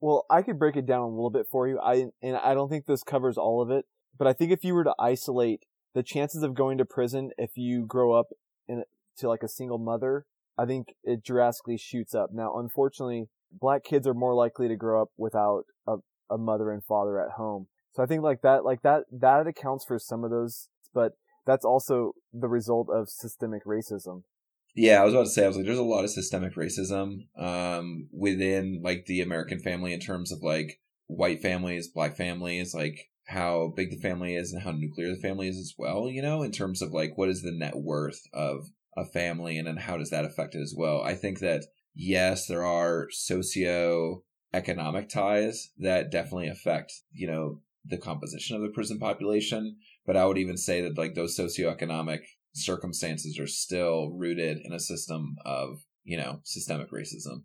Well, 0.01 0.27
I 0.31 0.43
could 0.43 0.59
break 0.59 0.77
it 0.77 0.87
down 0.87 1.03
a 1.03 1.09
little 1.09 1.31
bit 1.31 1.49
for 1.51 1.67
you. 1.67 1.81
I 1.81 2.07
and 2.23 2.37
I 2.37 2.55
don't 2.55 2.69
think 2.69 2.87
this 2.87 3.03
covers 3.03 3.37
all 3.37 3.61
of 3.61 3.71
it, 3.71 3.85
but 4.17 4.27
I 4.27 4.33
think 4.33 4.53
if 4.53 4.65
you 4.65 4.75
were 4.75 4.85
to 4.85 4.95
isolate 4.99 5.65
the 5.95 6.03
chances 6.03 6.43
of 6.43 6.55
going 6.55 6.79
to 6.79 6.85
prison 6.85 7.31
if 7.37 7.57
you 7.57 7.85
grow 7.85 8.13
up 8.13 8.29
in 8.69 8.85
to 9.19 9.29
like 9.29 9.43
a 9.43 9.49
single 9.49 9.79
mother, 9.79 10.27
I 10.59 10.67
think 10.67 10.89
it 11.05 11.23
drastically 11.23 11.79
shoots 11.79 12.15
up. 12.15 12.31
Now, 12.33 12.57
unfortunately, 12.57 13.29
black 13.53 13.85
kids 13.85 14.07
are 14.07 14.15
more 14.15 14.35
likely 14.35 14.69
to 14.69 14.77
grow 14.77 15.03
up 15.03 15.11
without 15.17 15.65
a, 15.87 15.97
a 16.29 16.37
mother 16.37 16.71
and 16.71 16.85
father 16.85 17.21
at 17.21 17.33
home. 17.33 17.69
So 17.93 18.03
I 18.03 18.07
think 18.07 18.23
like 18.23 18.43
that, 18.43 18.65
like 18.65 18.83
that, 18.83 19.05
that 19.13 19.47
accounts 19.47 19.85
for 19.85 19.99
some 19.99 20.25
of 20.25 20.31
those, 20.31 20.69
but 20.93 21.13
that's 21.47 21.65
also 21.65 22.13
the 22.33 22.49
result 22.49 22.89
of 22.93 23.09
systemic 23.09 23.65
racism. 23.65 24.23
Yeah, 24.75 25.01
I 25.01 25.05
was 25.05 25.15
about 25.15 25.25
to 25.25 25.31
say, 25.31 25.45
I 25.45 25.49
was 25.49 25.57
like, 25.57 25.67
there's 25.67 25.79
a 25.79 25.83
lot 25.83 26.05
of 26.05 26.11
systemic 26.11 26.55
racism, 26.55 27.27
um, 27.37 28.09
within 28.13 28.81
like 28.83 29.07
the 29.07 29.21
American 29.21 29.59
family 29.59 29.93
in 29.93 30.01
terms 30.01 30.31
of 30.31 30.43
like 30.43 30.81
white 31.07 31.41
families, 31.41 31.89
black 31.89 32.17
families, 32.17 32.75
like 32.75 33.09
how 33.27 33.73
big 33.77 33.91
the 33.91 33.97
family 33.97 34.35
is 34.35 34.53
and 34.53 34.63
how 34.63 34.71
nuclear 34.71 35.09
the 35.09 35.21
family 35.21 35.49
is 35.49 35.57
as 35.57 35.75
well, 35.77 36.09
you 36.09 36.23
know, 36.23 36.43
in 36.43 36.51
terms 36.53 36.81
of 36.81 36.93
like 36.93 37.17
what 37.17 37.29
is 37.29 37.43
the 37.43 37.53
net 37.53 37.77
worth 37.77 38.23
of 38.33 38.67
a 38.99 39.05
family 39.05 39.59
and 39.59 39.67
then 39.67 39.77
how 39.77 39.97
does 39.97 40.11
that 40.11 40.25
affect 40.25 40.55
it 40.55 40.61
as 40.61 40.75
well. 40.77 41.03
I 41.03 41.15
think 41.15 41.41
that 41.41 41.65
yes, 41.95 42.47
there 42.47 42.65
are 42.65 43.09
socio 43.11 44.23
economic 44.53 45.09
ties 45.09 45.71
that 45.79 46.11
definitely 46.11 46.49
affect, 46.49 46.93
you 47.13 47.27
know, 47.27 47.61
the 47.85 47.99
composition 47.99 48.57
of 48.57 48.63
the 48.63 48.69
prison 48.69 48.99
population, 48.99 49.77
but 50.07 50.17
I 50.17 50.27
would 50.27 50.39
even 50.39 50.57
say 50.57 50.81
that 50.83 50.99
like 50.99 51.15
those 51.15 51.37
socioeconomic 51.37 52.21
circumstances 52.55 53.39
are 53.39 53.47
still 53.47 54.11
rooted 54.11 54.59
in 54.65 54.73
a 54.73 54.81
system 54.81 55.37
of, 55.45 55.81
you 56.05 56.17
know, 56.17 56.41
systemic 56.45 56.91
racism. 56.91 57.43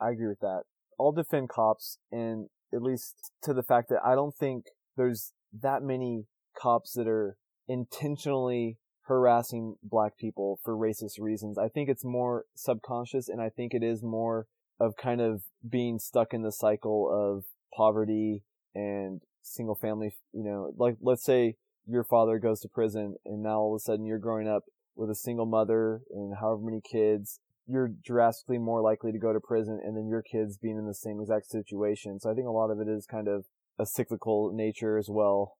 I 0.00 0.10
agree 0.10 0.28
with 0.28 0.40
that. 0.40 0.62
I'll 0.98 1.12
defend 1.12 1.48
cops 1.48 1.98
and 2.10 2.48
at 2.72 2.82
least 2.82 3.14
to 3.42 3.54
the 3.54 3.62
fact 3.62 3.88
that 3.90 4.00
I 4.04 4.14
don't 4.14 4.34
think 4.34 4.66
there's 4.96 5.32
that 5.62 5.82
many 5.82 6.26
cops 6.60 6.92
that 6.92 7.06
are 7.06 7.36
intentionally 7.68 8.78
harassing 9.06 9.76
black 9.82 10.16
people 10.16 10.58
for 10.62 10.76
racist 10.76 11.20
reasons. 11.20 11.58
I 11.58 11.68
think 11.68 11.88
it's 11.88 12.04
more 12.04 12.44
subconscious 12.54 13.28
and 13.28 13.40
I 13.40 13.50
think 13.50 13.74
it 13.74 13.82
is 13.82 14.02
more 14.02 14.46
of 14.80 14.96
kind 14.96 15.20
of 15.20 15.42
being 15.68 15.98
stuck 15.98 16.32
in 16.32 16.42
the 16.42 16.52
cycle 16.52 17.08
of 17.12 17.44
poverty 17.76 18.42
and 18.74 19.20
single 19.42 19.74
family, 19.74 20.14
you 20.32 20.42
know, 20.42 20.72
like 20.76 20.96
let's 21.00 21.24
say 21.24 21.56
your 21.86 22.04
father 22.04 22.38
goes 22.38 22.60
to 22.60 22.68
prison 22.68 23.16
and 23.24 23.42
now 23.42 23.60
all 23.60 23.74
of 23.74 23.78
a 23.78 23.80
sudden 23.80 24.06
you're 24.06 24.18
growing 24.18 24.48
up 24.48 24.64
with 24.96 25.10
a 25.10 25.14
single 25.14 25.46
mother 25.46 26.02
and 26.10 26.36
however 26.40 26.62
many 26.62 26.80
kids, 26.80 27.40
you're 27.66 27.90
drastically 28.04 28.58
more 28.58 28.80
likely 28.80 29.12
to 29.12 29.18
go 29.18 29.32
to 29.32 29.40
prison 29.40 29.80
and 29.84 29.96
then 29.96 30.06
your 30.06 30.22
kids 30.22 30.56
being 30.56 30.78
in 30.78 30.86
the 30.86 30.94
same 30.94 31.20
exact 31.20 31.46
situation. 31.46 32.18
So 32.20 32.30
I 32.30 32.34
think 32.34 32.46
a 32.46 32.52
lot 32.52 32.70
of 32.70 32.80
it 32.80 32.88
is 32.88 33.06
kind 33.06 33.28
of 33.28 33.44
a 33.78 33.86
cyclical 33.86 34.52
nature 34.54 34.96
as 34.96 35.08
well. 35.10 35.56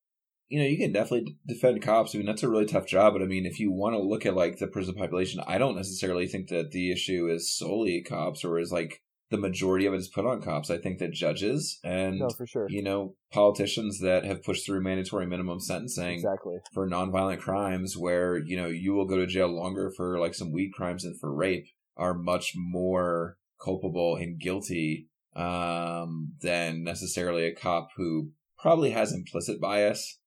You 0.49 0.61
know, 0.61 0.66
you 0.66 0.76
can 0.76 0.92
definitely 0.92 1.36
defend 1.47 1.82
cops. 1.82 2.14
I 2.14 2.18
mean, 2.18 2.26
that's 2.26 2.42
a 2.42 2.49
really 2.49 2.66
tough 2.66 2.86
job. 2.86 3.14
But 3.14 3.22
I 3.22 3.26
mean, 3.26 3.47
if 3.47 3.59
you 3.59 3.72
want 3.72 3.95
to 3.95 4.03
look 4.03 4.26
at 4.26 4.36
like 4.36 4.59
the 4.59 4.66
prison 4.66 4.95
population, 4.95 5.42
I 5.47 5.59
don't 5.59 5.76
necessarily 5.76 6.26
think 6.26 6.49
that 6.49 6.70
the 6.70 6.92
issue 6.92 7.28
is 7.28 7.57
solely 7.57 8.03
cops 8.03 8.45
or 8.45 8.59
is 8.59 8.70
like 8.70 9.03
the 9.30 9.38
majority 9.38 9.86
of 9.86 9.95
it 9.95 9.99
is 9.99 10.09
put 10.09 10.26
on 10.26 10.42
cops. 10.42 10.70
I 10.70 10.78
think 10.78 10.99
that 10.99 11.12
judges 11.12 11.80
and 11.82 12.18
no, 12.18 12.28
for 12.28 12.47
sure. 12.47 12.66
you 12.68 12.82
know 12.82 13.14
politicians 13.32 14.01
that 14.01 14.24
have 14.24 14.45
pushed 14.45 14.66
through 14.66 14.82
mandatory 14.82 15.26
minimum 15.26 15.61
sentencing 15.61 16.14
exactly. 16.14 16.59
for 16.72 16.88
nonviolent 16.88 17.40
crimes, 17.40 17.97
where 17.97 18.38
you 18.38 18.57
know 18.57 18.68
you 18.68 18.92
will 18.92 19.07
go 19.07 19.16
to 19.16 19.26
jail 19.26 19.49
longer 19.49 19.90
for 19.97 20.20
like 20.20 20.34
some 20.34 20.53
weed 20.53 20.72
crimes 20.72 21.05
than 21.05 21.16
for 21.18 21.34
rape, 21.34 21.66
are 21.97 22.14
much 22.14 22.53
more 22.55 23.36
culpable 23.62 24.16
and 24.16 24.38
guilty 24.38 25.09
um, 25.34 26.34
than 26.40 26.84
necessarily 26.84 27.47
a 27.47 27.55
cop 27.55 27.88
who 27.97 28.30
probably 28.59 28.90
has 28.90 29.12
implicit 29.12 29.61
bias. 29.61 30.18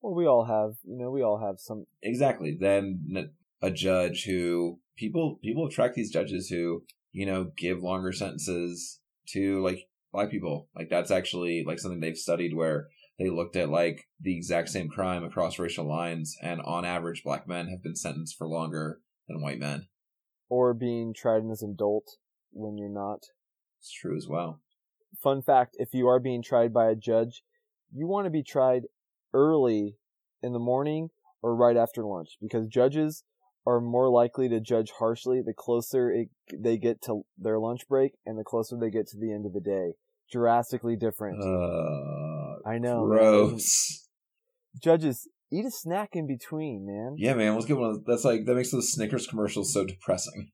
Well, 0.00 0.14
we 0.14 0.26
all 0.26 0.44
have, 0.44 0.76
you 0.84 0.96
know, 0.96 1.10
we 1.10 1.22
all 1.22 1.38
have 1.38 1.56
some. 1.58 1.86
Exactly. 2.02 2.56
Then 2.58 3.30
a 3.60 3.70
judge 3.70 4.24
who 4.24 4.78
people 4.96 5.38
people 5.42 5.66
attract 5.66 5.94
these 5.94 6.10
judges 6.10 6.48
who 6.48 6.84
you 7.12 7.26
know 7.26 7.50
give 7.56 7.82
longer 7.82 8.12
sentences 8.12 9.00
to 9.28 9.62
like 9.62 9.88
black 10.12 10.30
people. 10.30 10.68
Like 10.74 10.88
that's 10.88 11.10
actually 11.10 11.64
like 11.66 11.78
something 11.78 12.00
they've 12.00 12.16
studied 12.16 12.54
where 12.54 12.88
they 13.18 13.30
looked 13.30 13.56
at 13.56 13.68
like 13.68 14.06
the 14.20 14.36
exact 14.36 14.68
same 14.68 14.88
crime 14.88 15.24
across 15.24 15.58
racial 15.58 15.88
lines, 15.88 16.36
and 16.42 16.60
on 16.62 16.84
average, 16.84 17.22
black 17.24 17.48
men 17.48 17.68
have 17.68 17.82
been 17.82 17.96
sentenced 17.96 18.36
for 18.36 18.46
longer 18.46 19.00
than 19.26 19.42
white 19.42 19.58
men. 19.58 19.88
Or 20.48 20.72
being 20.72 21.12
tried 21.12 21.42
as 21.50 21.62
an 21.62 21.72
adult 21.72 22.16
when 22.52 22.78
you're 22.78 22.88
not. 22.88 23.26
It's 23.80 23.92
true 23.92 24.16
as 24.16 24.26
well. 24.28 24.60
Fun 25.22 25.42
fact 25.42 25.76
if 25.78 25.92
you 25.92 26.06
are 26.06 26.20
being 26.20 26.42
tried 26.42 26.72
by 26.72 26.90
a 26.90 26.94
judge, 26.94 27.42
you 27.92 28.06
want 28.06 28.26
to 28.26 28.30
be 28.30 28.42
tried 28.42 28.84
early 29.32 29.96
in 30.42 30.52
the 30.52 30.58
morning 30.58 31.08
or 31.42 31.54
right 31.54 31.76
after 31.76 32.04
lunch 32.04 32.36
because 32.40 32.66
judges 32.68 33.24
are 33.66 33.80
more 33.80 34.08
likely 34.08 34.48
to 34.48 34.60
judge 34.60 34.92
harshly 34.98 35.42
the 35.44 35.52
closer 35.52 36.10
it, 36.10 36.28
they 36.56 36.78
get 36.78 37.02
to 37.02 37.22
their 37.36 37.58
lunch 37.58 37.82
break 37.88 38.12
and 38.24 38.38
the 38.38 38.44
closer 38.44 38.76
they 38.80 38.90
get 38.90 39.06
to 39.08 39.18
the 39.18 39.32
end 39.32 39.44
of 39.44 39.52
the 39.52 39.60
day. 39.60 39.92
Drastically 40.32 40.96
different. 40.96 41.42
Uh, 41.42 42.68
I 42.68 42.78
know. 42.78 43.06
man. 43.06 43.18
gross. 43.18 44.08
Judges, 44.82 45.28
eat 45.50 45.64
a 45.64 45.70
snack 45.70 46.10
in 46.12 46.26
between, 46.26 46.86
man. 46.86 47.16
Yeah, 47.18 47.34
man. 47.34 47.54
Let's 47.54 47.66
get 47.66 47.78
one. 47.78 47.90
Of, 47.90 48.04
that's 48.04 48.24
like 48.24 48.44
that 48.44 48.54
makes 48.54 48.70
those 48.70 48.92
Snickers 48.92 49.26
commercials 49.26 49.72
so 49.72 49.84
depressing. 49.84 50.50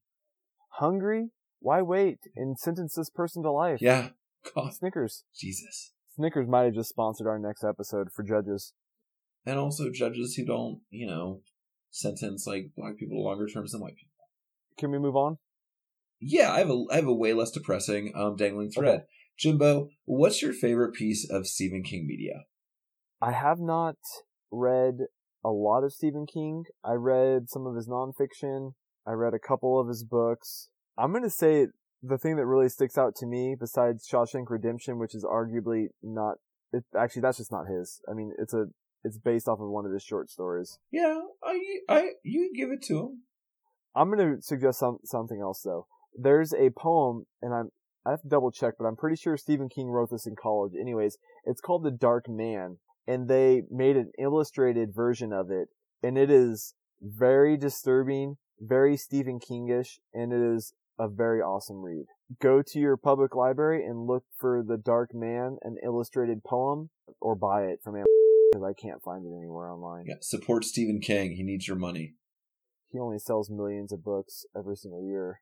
Hungry? 0.79 1.31
Why 1.61 1.83
wait 1.83 2.19
and 2.37 2.59
sentence 2.59 2.95
this 2.95 3.11
person 3.11 3.43
to 3.43 3.51
life? 3.51 3.79
Yeah. 3.81 4.11
God, 4.55 4.75
Snickers. 4.75 5.25
Jesus. 5.35 5.93
Snickers 6.17 6.49
might 6.49 6.65
have 6.65 6.75
just 6.75 6.91
sponsored 6.91 7.27
our 7.27 7.39
next 7.39 7.65
episode 7.65 8.09
for 8.13 8.23
judges. 8.23 8.73
And 9.45 9.59
also 9.59 9.91
judges 9.91 10.35
who 10.35 10.45
don't, 10.45 10.81
you 10.91 11.07
know, 11.07 11.41
sentence 11.91 12.47
like 12.47 12.71
black 12.77 12.97
people 12.97 13.17
to 13.19 13.21
longer 13.21 13.49
terms 13.49 13.73
than 13.73 13.81
white 13.81 13.97
people. 13.97 14.11
Can 14.79 14.91
we 14.91 14.99
move 14.99 15.17
on? 15.17 15.39
Yeah, 16.21 16.53
I 16.53 16.59
have 16.59 16.71
a 16.71 16.85
I 16.91 16.97
have 16.97 17.07
a 17.07 17.15
way 17.15 17.33
less 17.33 17.51
depressing 17.51 18.13
um 18.15 18.37
dangling 18.37 18.71
thread. 18.71 18.95
Okay. 18.95 19.05
Jimbo, 19.37 19.89
what's 20.05 20.41
your 20.41 20.53
favorite 20.53 20.95
piece 20.95 21.29
of 21.29 21.47
Stephen 21.47 21.83
King 21.83 22.07
media? 22.07 22.45
I 23.21 23.33
have 23.33 23.59
not 23.59 23.97
read 24.53 24.99
a 25.45 25.51
lot 25.51 25.83
of 25.83 25.93
Stephen 25.93 26.27
King. 26.27 26.65
I 26.85 26.93
read 26.93 27.51
some 27.51 27.67
of 27.67 27.75
his 27.75 27.89
nonfiction. 27.89 28.75
I 29.07 29.13
read 29.13 29.35
a 29.35 29.39
couple 29.39 29.81
of 29.81 29.89
his 29.89 30.05
books. 30.05 30.69
I'm 30.97 31.11
going 31.11 31.25
to 31.25 31.31
say 31.31 31.67
the 32.07 32.19
thing 32.19 32.37
that 32.37 32.47
really 32.47 32.69
sticks 32.69 32.99
out 32.99 33.15
to 33.17 33.27
me, 33.27 33.57
besides 33.59 34.07
Shawshank 34.07 34.47
Redemption, 34.49 34.99
which 34.99 35.15
is 35.15 35.25
arguably 35.25 35.87
not, 36.03 36.37
it, 36.73 36.85
actually 36.99 37.23
that's 37.23 37.39
just 37.39 37.53
not 37.53 37.67
his. 37.67 38.01
I 38.11 38.15
mean, 38.15 38.33
it's 38.39 38.53
a, 38.53 38.67
it's 39.03 39.19
based 39.19 39.49
off 39.49 39.61
of 39.61 39.69
one 39.69 39.87
of 39.87 39.93
his 39.93 40.03
short 40.03 40.31
stories. 40.31 40.79
Yeah, 40.91 41.21
I 41.43 41.61
I 41.89 42.09
you 42.23 42.53
give 42.55 42.71
it 42.71 42.83
to 42.85 43.01
him. 43.01 43.23
I'm 43.97 44.11
to 44.17 44.37
suggest 44.41 44.81
some, 44.81 44.99
something 45.05 45.41
else 45.41 45.63
though. 45.63 45.87
There's 46.15 46.53
a 46.53 46.71
poem, 46.71 47.27
and 47.41 47.55
I'm, 47.55 47.71
I 48.07 48.11
have 48.11 48.23
to 48.23 48.29
double 48.29 48.51
check, 48.51 48.75
but 48.79 48.87
I'm 48.87 48.97
pretty 48.97 49.17
sure 49.17 49.37
Stephen 49.37 49.69
King 49.69 49.89
wrote 49.89 50.11
this 50.11 50.27
in 50.27 50.37
college. 50.37 50.73
Anyways, 50.79 51.17
it's 51.45 51.61
called 51.61 51.85
The 51.85 51.91
Dark 51.91 52.29
Man, 52.29 52.79
and 53.07 53.29
they 53.29 53.63
made 53.71 53.97
an 53.97 54.11
illustrated 54.19 54.95
version 54.95 55.33
of 55.33 55.51
it, 55.51 55.69
and 56.03 56.19
it 56.19 56.31
is 56.31 56.75
very 57.01 57.57
disturbing, 57.57 58.37
very 58.61 58.97
Stephen 58.97 59.39
Kingish, 59.41 59.99
and 60.13 60.33
it 60.33 60.41
is 60.41 60.73
a 60.99 61.09
very 61.09 61.41
awesome 61.41 61.83
read. 61.83 62.07
Go 62.41 62.63
to 62.63 62.79
your 62.79 62.97
public 62.97 63.35
library 63.35 63.85
and 63.85 64.07
look 64.07 64.25
for 64.39 64.63
The 64.67 64.77
Dark 64.77 65.11
Man, 65.15 65.59
an 65.63 65.77
illustrated 65.85 66.43
poem, 66.45 66.91
or 67.21 67.35
buy 67.35 67.65
it 67.65 67.81
from 67.83 67.95
Amazon 67.95 68.07
because 68.53 68.65
I 68.65 68.81
can't 68.81 69.03
find 69.03 69.27
it 69.27 69.37
anywhere 69.37 69.71
online. 69.71 70.05
Yeah, 70.07 70.17
support 70.21 70.65
Stephen 70.65 71.01
King. 71.01 71.37
He 71.37 71.43
needs 71.43 71.67
your 71.67 71.77
money. 71.77 72.15
He 72.91 72.99
only 72.99 73.19
sells 73.19 73.51
millions 73.51 73.93
of 73.93 74.05
books 74.05 74.45
every 74.57 74.77
single 74.77 75.05
year. 75.05 75.41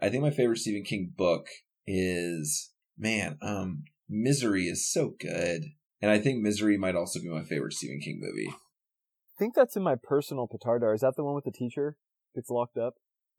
I 0.00 0.10
think 0.10 0.22
my 0.22 0.30
favorite 0.30 0.58
Stephen 0.58 0.84
King 0.84 1.12
book 1.16 1.46
is 1.86 2.72
man, 2.98 3.38
um, 3.42 3.84
Misery 4.08 4.64
is 4.64 4.90
so 4.90 5.14
good. 5.18 5.64
And 6.00 6.10
I 6.10 6.18
think 6.18 6.42
Misery 6.42 6.76
might 6.76 6.94
also 6.94 7.20
be 7.20 7.28
my 7.28 7.42
favorite 7.42 7.72
Stephen 7.72 8.00
King 8.00 8.20
movie. 8.20 8.48
I 8.50 9.38
think 9.38 9.54
that's 9.54 9.76
in 9.76 9.82
my 9.82 9.96
personal 10.00 10.46
petardar. 10.48 10.94
Is 10.94 11.00
that 11.00 11.14
the 11.16 11.24
one 11.24 11.34
with 11.34 11.44
the 11.44 11.50
teacher 11.50 11.96
gets 12.34 12.50
locked 12.50 12.76
up? 12.76 12.94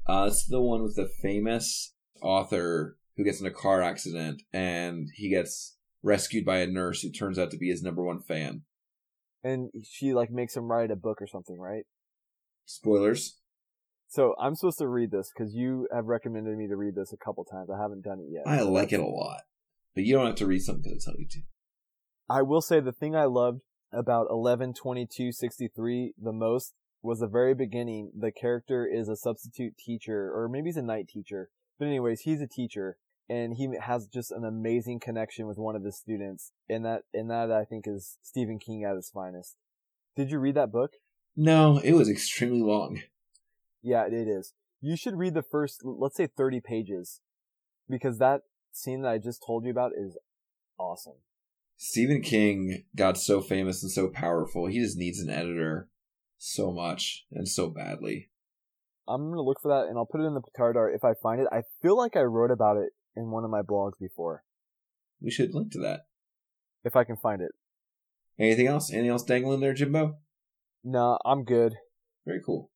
Uh, 0.08 0.26
it's 0.28 0.46
the 0.46 0.62
one 0.62 0.84
with 0.84 0.96
the 0.96 1.10
famous 1.22 1.94
author 2.22 2.98
who 3.16 3.24
gets 3.24 3.42
in 3.42 3.48
a 3.48 3.52
car 3.52 3.82
accident 3.82 4.42
and 4.54 5.10
he 5.16 5.30
gets 5.30 5.78
rescued 6.04 6.46
by 6.46 6.58
a 6.58 6.68
nurse 6.68 7.02
who 7.02 7.12
turns 7.12 7.38
out 7.38 7.52
to 7.52 7.58
be 7.58 7.70
his 7.70 7.84
number 7.84 8.04
one 8.04 8.22
fan. 8.22 8.62
And 9.44 9.70
she 9.84 10.14
like 10.14 10.32
makes 10.32 10.56
him 10.56 10.72
write 10.72 10.92
a 10.92 10.96
book 10.96 11.22
or 11.22 11.28
something, 11.28 11.60
right? 11.60 11.84
Spoilers. 12.66 13.40
So 14.08 14.36
I'm 14.40 14.56
supposed 14.56 14.78
to 14.80 14.88
read 14.88 15.12
this 15.12 15.32
because 15.36 15.54
you 15.54 15.88
have 15.94 16.06
recommended 16.06 16.58
me 16.58 16.68
to 16.68 16.78
read 16.78 16.96
this 16.96 17.12
a 17.12 17.18
couple 17.18 17.44
times. 17.44 17.70
I 17.70 17.82
haven't 17.82 18.04
done 18.04 18.20
it 18.20 18.32
yet. 18.32 18.44
I 18.48 18.62
like 18.62 18.94
it 18.94 19.02
a 19.02 19.06
lot. 19.06 19.42
But 19.94 20.06
you 20.06 20.14
don't 20.14 20.28
have 20.28 20.36
to 20.36 20.46
read 20.46 20.62
something 20.62 20.84
because 20.84 21.08
I 21.08 21.12
tell 21.12 21.20
you 21.20 21.28
to. 21.30 21.40
I 22.30 22.42
will 22.42 22.62
say 22.62 22.80
the 22.80 22.92
thing 22.92 23.16
I 23.16 23.26
loved 23.26 23.62
about 23.92 24.28
11/22/63 24.30 26.14
the 26.18 26.32
most 26.32 26.74
was 27.08 27.22
the 27.22 27.28
very 27.28 27.56
beginning. 27.56 28.12
The 28.14 28.32
character 28.32 28.86
is 28.86 29.08
a 29.08 29.16
substitute 29.16 29.78
teacher, 29.78 30.30
or 30.36 30.50
maybe 30.50 30.68
he's 30.68 30.78
a 30.78 30.82
night 30.82 31.08
teacher. 31.08 31.50
But 31.80 31.86
anyways, 31.86 32.22
he's 32.22 32.42
a 32.42 32.48
teacher, 32.48 32.98
and 33.30 33.54
he 33.54 33.70
has 33.82 34.08
just 34.08 34.32
an 34.32 34.44
amazing 34.44 35.00
connection 35.00 35.48
with 35.48 35.58
one 35.58 35.76
of 35.76 35.84
his 35.84 35.98
students, 35.98 36.52
and 36.70 36.84
that 36.86 37.04
and 37.14 37.30
that 37.32 37.50
I 37.50 37.64
think 37.64 37.86
is 37.88 38.18
Stephen 38.22 38.60
King 38.60 38.84
at 38.84 38.98
his 38.98 39.10
finest. 39.10 39.56
Did 40.18 40.32
you 40.32 40.40
read 40.40 40.56
that 40.56 40.72
book? 40.72 40.92
No, 41.36 41.78
it 41.78 41.94
was 41.94 42.10
extremely 42.10 42.62
long. 42.62 43.02
Yeah, 43.82 44.06
it 44.06 44.14
is. 44.14 44.54
You 44.82 44.98
should 44.98 45.18
read 45.18 45.34
the 45.34 45.44
first, 45.44 45.82
let's 45.84 46.18
say 46.18 46.28
30 46.28 46.60
pages, 46.60 47.22
because 47.90 48.18
that 48.18 48.42
scene 48.74 49.02
that 49.04 49.12
I 49.12 49.18
just 49.18 49.44
told 49.46 49.64
you 49.64 49.72
about 49.72 49.92
is 49.98 50.18
awesome. 50.78 51.22
Stephen 51.78 52.22
King 52.22 52.84
got 52.96 53.18
so 53.18 53.40
famous 53.40 53.82
and 53.82 53.92
so 53.92 54.08
powerful. 54.08 54.66
He 54.66 54.80
just 54.80 54.98
needs 54.98 55.20
an 55.20 55.30
editor 55.30 55.88
so 56.38 56.72
much 56.72 57.26
and 57.32 57.48
so 57.48 57.70
badly. 57.70 58.30
I'm 59.08 59.30
gonna 59.30 59.42
look 59.42 59.62
for 59.62 59.70
that 59.70 59.88
and 59.90 59.98
I'll 59.98 60.06
put 60.06 60.22
it 60.22 60.26
in 60.26 60.34
the 60.34 60.42
petardar 60.42 60.94
if 60.94 61.04
I 61.04 61.14
find 61.22 61.40
it. 61.42 61.48
I 61.52 61.62
feel 61.82 61.98
like 61.98 62.16
I 62.16 62.22
wrote 62.24 62.52
about 62.52 62.78
it 62.78 62.90
in 63.16 63.32
one 63.32 63.44
of 63.44 63.50
my 63.50 63.62
blogs 63.62 63.98
before, 64.00 64.44
We 65.22 65.32
should 65.32 65.54
link 65.56 65.72
to 65.74 65.80
that. 65.80 66.02
if 66.84 66.96
I 66.96 67.04
can 67.04 67.16
find 67.18 67.42
it. 67.42 67.52
Anything 68.40 68.68
else? 68.68 68.92
Anything 68.92 69.10
else 69.10 69.24
dangling 69.24 69.60
there, 69.62 69.74
Jimbo? 69.74 70.18
No, 70.84 71.18
I'm 71.26 71.44
good. 71.44 71.76
Very 72.26 72.42
cool. 72.46 72.70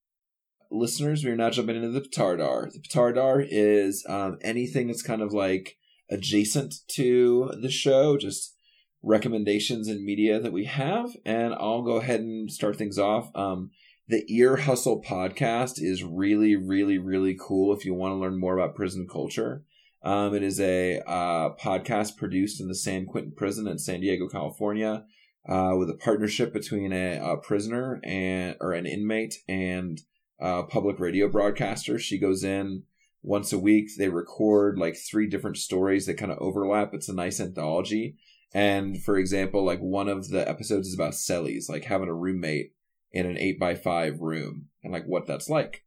Listeners, 0.71 1.23
we 1.23 1.29
are 1.31 1.35
now 1.35 1.49
jumping 1.49 1.75
into 1.75 1.89
the 1.89 2.01
Petardar. 2.01 2.71
The 2.71 2.79
Petardar 2.79 3.45
is 3.47 4.05
um, 4.09 4.37
anything 4.41 4.87
that's 4.87 5.03
kind 5.03 5.21
of 5.21 5.33
like 5.33 5.77
adjacent 6.09 6.73
to 6.95 7.51
the 7.61 7.69
show, 7.69 8.17
just 8.17 8.55
recommendations 9.03 9.87
and 9.87 10.03
media 10.03 10.39
that 10.39 10.53
we 10.53 10.65
have. 10.65 11.15
And 11.25 11.53
I'll 11.53 11.81
go 11.81 11.97
ahead 11.97 12.19
and 12.19 12.51
start 12.51 12.77
things 12.77 12.97
off. 12.97 13.31
Um, 13.35 13.71
the 14.07 14.25
Ear 14.27 14.57
Hustle 14.57 15.01
podcast 15.01 15.81
is 15.81 16.03
really, 16.03 16.55
really, 16.55 16.97
really 16.97 17.37
cool 17.39 17.73
if 17.73 17.85
you 17.85 17.93
want 17.93 18.11
to 18.11 18.17
learn 18.17 18.39
more 18.39 18.57
about 18.57 18.75
prison 18.75 19.07
culture. 19.09 19.63
Um, 20.03 20.33
it 20.33 20.43
is 20.43 20.59
a 20.59 20.99
uh, 21.07 21.55
podcast 21.55 22.17
produced 22.17 22.59
in 22.59 22.67
the 22.67 22.75
San 22.75 23.05
Quentin 23.05 23.33
Prison 23.35 23.67
in 23.67 23.77
San 23.77 24.01
Diego, 24.01 24.27
California, 24.27 25.05
uh, 25.47 25.73
with 25.77 25.89
a 25.89 25.95
partnership 25.95 26.51
between 26.51 26.91
a, 26.91 27.17
a 27.17 27.37
prisoner 27.37 28.01
and 28.03 28.55
or 28.59 28.73
an 28.73 28.85
inmate 28.85 29.35
and 29.47 30.01
a 30.39 30.63
public 30.63 30.99
radio 30.99 31.29
broadcaster. 31.29 31.99
She 31.99 32.19
goes 32.19 32.43
in 32.43 32.83
once 33.21 33.53
a 33.53 33.59
week. 33.59 33.89
They 33.97 34.09
record 34.09 34.79
like 34.79 34.97
three 34.97 35.27
different 35.27 35.57
stories 35.57 36.07
that 36.07 36.15
kind 36.15 36.31
of 36.31 36.39
overlap. 36.39 36.93
It's 36.93 37.09
a 37.09 37.13
nice 37.13 37.39
anthology. 37.39 38.17
And 38.53 39.01
for 39.01 39.17
example, 39.17 39.63
like 39.63 39.79
one 39.79 40.09
of 40.09 40.29
the 40.29 40.47
episodes 40.47 40.87
is 40.87 40.93
about 40.93 41.13
cellies, 41.13 41.69
like 41.69 41.85
having 41.85 42.09
a 42.09 42.13
roommate 42.13 42.73
in 43.11 43.25
an 43.25 43.37
eight 43.37 43.59
by 43.59 43.75
five 43.75 44.19
room 44.19 44.67
and 44.83 44.91
like 44.91 45.05
what 45.05 45.27
that's 45.27 45.49
like. 45.49 45.83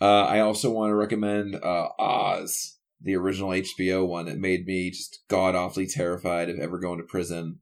Uh, 0.00 0.24
I 0.24 0.40
also 0.40 0.70
want 0.70 0.90
to 0.90 0.94
recommend 0.94 1.56
uh, 1.56 1.88
Oz, 1.98 2.78
the 3.00 3.16
original 3.16 3.50
HBO 3.50 4.06
one. 4.06 4.28
It 4.28 4.38
made 4.38 4.66
me 4.66 4.90
just 4.90 5.22
god 5.28 5.54
awfully 5.54 5.86
terrified 5.86 6.48
of 6.48 6.58
ever 6.58 6.78
going 6.78 6.98
to 6.98 7.04
prison. 7.04 7.58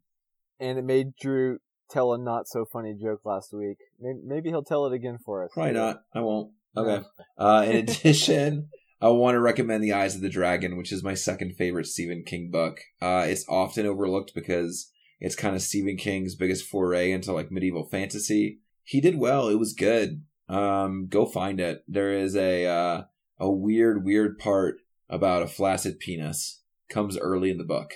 And 0.61 0.79
it 0.79 0.85
made 0.85 1.17
Drew 1.21 1.59
tell 1.91 2.13
a 2.13 2.19
not 2.19 2.49
so 2.49 2.65
funny 2.65 2.95
joke 2.95 3.21
last 3.25 3.53
week. 3.53 3.79
Maybe, 4.01 4.19
maybe 4.25 4.49
he'll 4.51 4.65
tell 4.65 4.87
it 4.87 4.93
again 4.93 5.19
for 5.25 5.45
us. 5.45 5.51
Probably 5.55 5.73
not. 5.73 6.03
I 6.15 6.21
won't. 6.21 6.53
Okay. 6.77 7.07
Uh, 7.39 7.65
in 7.67 7.77
addition, 7.77 8.69
I 9.01 9.09
want 9.09 9.35
to 9.35 9.41
recommend 9.41 9.85
The 9.85 9.93
Eyes 9.93 10.15
of 10.15 10.23
the 10.23 10.29
Dragon, 10.29 10.77
which 10.77 10.91
is 10.91 11.03
my 11.03 11.15
second 11.15 11.55
favorite 11.57 11.87
Stephen 11.87 12.23
King 12.25 12.51
book. 12.51 12.81
Uh, 13.01 13.27
it's 13.29 13.47
often 13.49 13.85
overlooked 13.85 14.33
because 14.35 14.91
it's 15.21 15.37
kind 15.37 15.55
of 15.55 15.63
Stephen 15.63 15.97
King's 15.97 16.35
biggest 16.35 16.67
foray 16.67 17.11
into 17.11 17.33
like 17.33 17.51
medieval 17.51 17.85
fantasy. 17.85 18.61
He 18.85 19.01
did 19.01 19.19
well. 19.19 19.49
It 19.49 19.59
was 19.59 19.75
good. 19.75 20.25
Um, 20.49 21.09
go 21.09 21.27
find 21.27 21.61
it. 21.61 21.85
There 21.87 22.13
is 22.13 22.37
a 22.37 22.67
uh, 22.67 23.03
a 23.39 23.51
weird, 23.51 24.05
weird 24.05 24.39
part 24.39 24.79
about 25.11 25.43
a 25.43 25.49
flaccid 25.49 25.99
penis. 25.99 26.63
Comes 26.89 27.19
early 27.19 27.51
in 27.51 27.59
the 27.59 27.65
book. 27.65 27.95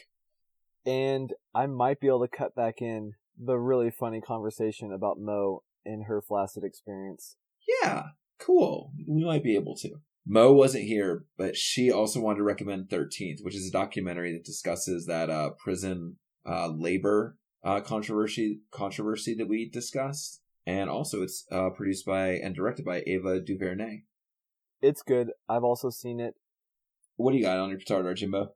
And 0.84 1.32
I 1.54 1.66
might 1.66 2.00
be 2.00 2.08
able 2.08 2.26
to 2.26 2.36
cut 2.36 2.54
back 2.54 2.82
in 2.82 3.14
the 3.38 3.56
really 3.56 3.90
funny 3.90 4.20
conversation 4.20 4.92
about 4.92 5.20
Mo 5.20 5.62
and 5.86 6.04
her 6.04 6.20
flaccid 6.20 6.64
experience. 6.64 7.36
Yeah, 7.82 8.02
cool. 8.38 8.92
We 9.06 9.24
might 9.24 9.44
be 9.44 9.54
able 9.54 9.76
to. 9.76 10.00
Mo 10.26 10.52
wasn't 10.52 10.84
here, 10.84 11.24
but 11.36 11.56
she 11.56 11.90
also 11.90 12.20
wanted 12.20 12.38
to 12.38 12.44
recommend 12.44 12.88
13th, 12.88 13.42
which 13.42 13.54
is 13.54 13.68
a 13.68 13.72
documentary 13.72 14.32
that 14.32 14.44
discusses 14.44 15.06
that 15.06 15.30
uh, 15.30 15.50
prison 15.50 16.16
uh, 16.46 16.68
labor 16.68 17.36
uh, 17.64 17.80
controversy 17.80 18.60
controversy 18.70 19.34
that 19.34 19.48
we 19.48 19.68
discussed. 19.68 20.40
And 20.66 20.90
also, 20.90 21.22
it's 21.22 21.46
uh, 21.50 21.70
produced 21.70 22.06
by 22.06 22.28
and 22.32 22.54
directed 22.54 22.84
by 22.84 23.02
Ava 23.06 23.40
DuVernay. 23.40 24.02
It's 24.82 25.02
good. 25.02 25.30
I've 25.48 25.64
also 25.64 25.90
seen 25.90 26.20
it. 26.20 26.34
What 27.16 27.32
do 27.32 27.38
you 27.38 27.44
got 27.44 27.58
on 27.58 27.70
your 27.70 27.78
Petard, 27.78 28.16
Jimbo? 28.16 28.52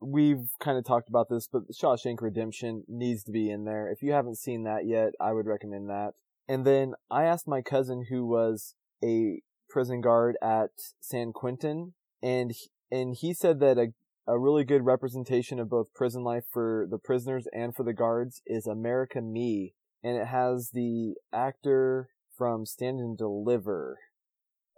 We've 0.00 0.50
kind 0.60 0.78
of 0.78 0.84
talked 0.84 1.08
about 1.08 1.28
this, 1.28 1.48
but 1.50 1.70
Shawshank 1.70 2.20
Redemption 2.20 2.84
needs 2.88 3.24
to 3.24 3.32
be 3.32 3.50
in 3.50 3.64
there. 3.64 3.90
If 3.90 4.02
you 4.02 4.12
haven't 4.12 4.38
seen 4.38 4.64
that 4.64 4.86
yet, 4.86 5.12
I 5.20 5.32
would 5.32 5.46
recommend 5.46 5.88
that. 5.90 6.12
And 6.46 6.64
then 6.64 6.94
I 7.10 7.24
asked 7.24 7.48
my 7.48 7.62
cousin, 7.62 8.06
who 8.08 8.26
was 8.26 8.74
a 9.02 9.42
prison 9.68 10.00
guard 10.00 10.36
at 10.42 10.70
San 11.00 11.32
Quentin, 11.32 11.94
and 12.22 12.52
and 12.90 13.14
he 13.14 13.34
said 13.34 13.60
that 13.60 13.78
a 13.78 13.88
a 14.28 14.38
really 14.38 14.62
good 14.62 14.84
representation 14.84 15.58
of 15.58 15.70
both 15.70 15.94
prison 15.94 16.22
life 16.22 16.44
for 16.50 16.86
the 16.90 16.98
prisoners 16.98 17.48
and 17.54 17.74
for 17.74 17.82
the 17.82 17.94
guards 17.94 18.42
is 18.46 18.66
American 18.66 19.32
Me, 19.32 19.72
and 20.04 20.18
it 20.18 20.26
has 20.26 20.70
the 20.74 21.14
actor 21.32 22.10
from 22.36 22.66
Stand 22.66 23.00
and 23.00 23.16
Deliver. 23.16 23.98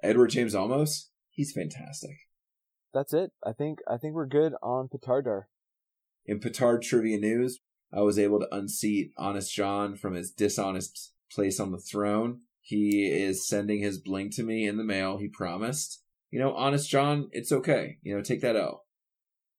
Edward 0.05 0.29
James 0.29 0.55
Olmos. 0.55 1.07
He's 1.31 1.53
fantastic. 1.53 2.17
That's 2.95 3.13
it. 3.13 3.33
I 3.45 3.53
think 3.53 3.81
I 3.91 3.97
think 3.97 4.15
we're 4.15 4.27
good 4.27 4.55
on 4.63 4.89
Petardar. 4.89 5.45
In 6.27 6.39
Petard 6.39 6.83
trivia 6.83 7.19
news, 7.19 7.59
I 7.93 8.03
was 8.03 8.21
able 8.21 8.39
to 8.39 8.55
unseat 8.55 9.11
Honest 9.19 9.53
John 9.53 9.97
from 9.97 10.15
his 10.15 10.31
dishonest 10.31 11.13
place 11.31 11.59
on 11.59 11.73
the 11.73 11.79
throne. 11.79 12.43
He 12.61 13.11
is 13.11 13.47
sending 13.47 13.81
his 13.81 13.99
bling 13.99 14.31
to 14.33 14.43
me 14.43 14.67
in 14.67 14.77
the 14.77 14.85
mail. 14.85 15.19
He 15.19 15.29
promised. 15.29 16.03
You 16.31 16.39
know, 16.39 16.55
Honest 16.55 16.89
John, 16.89 17.29
it's 17.33 17.51
okay. 17.51 17.97
You 18.03 18.15
know, 18.15 18.23
take 18.23 18.41
that 18.43 18.57
L. 18.57 18.85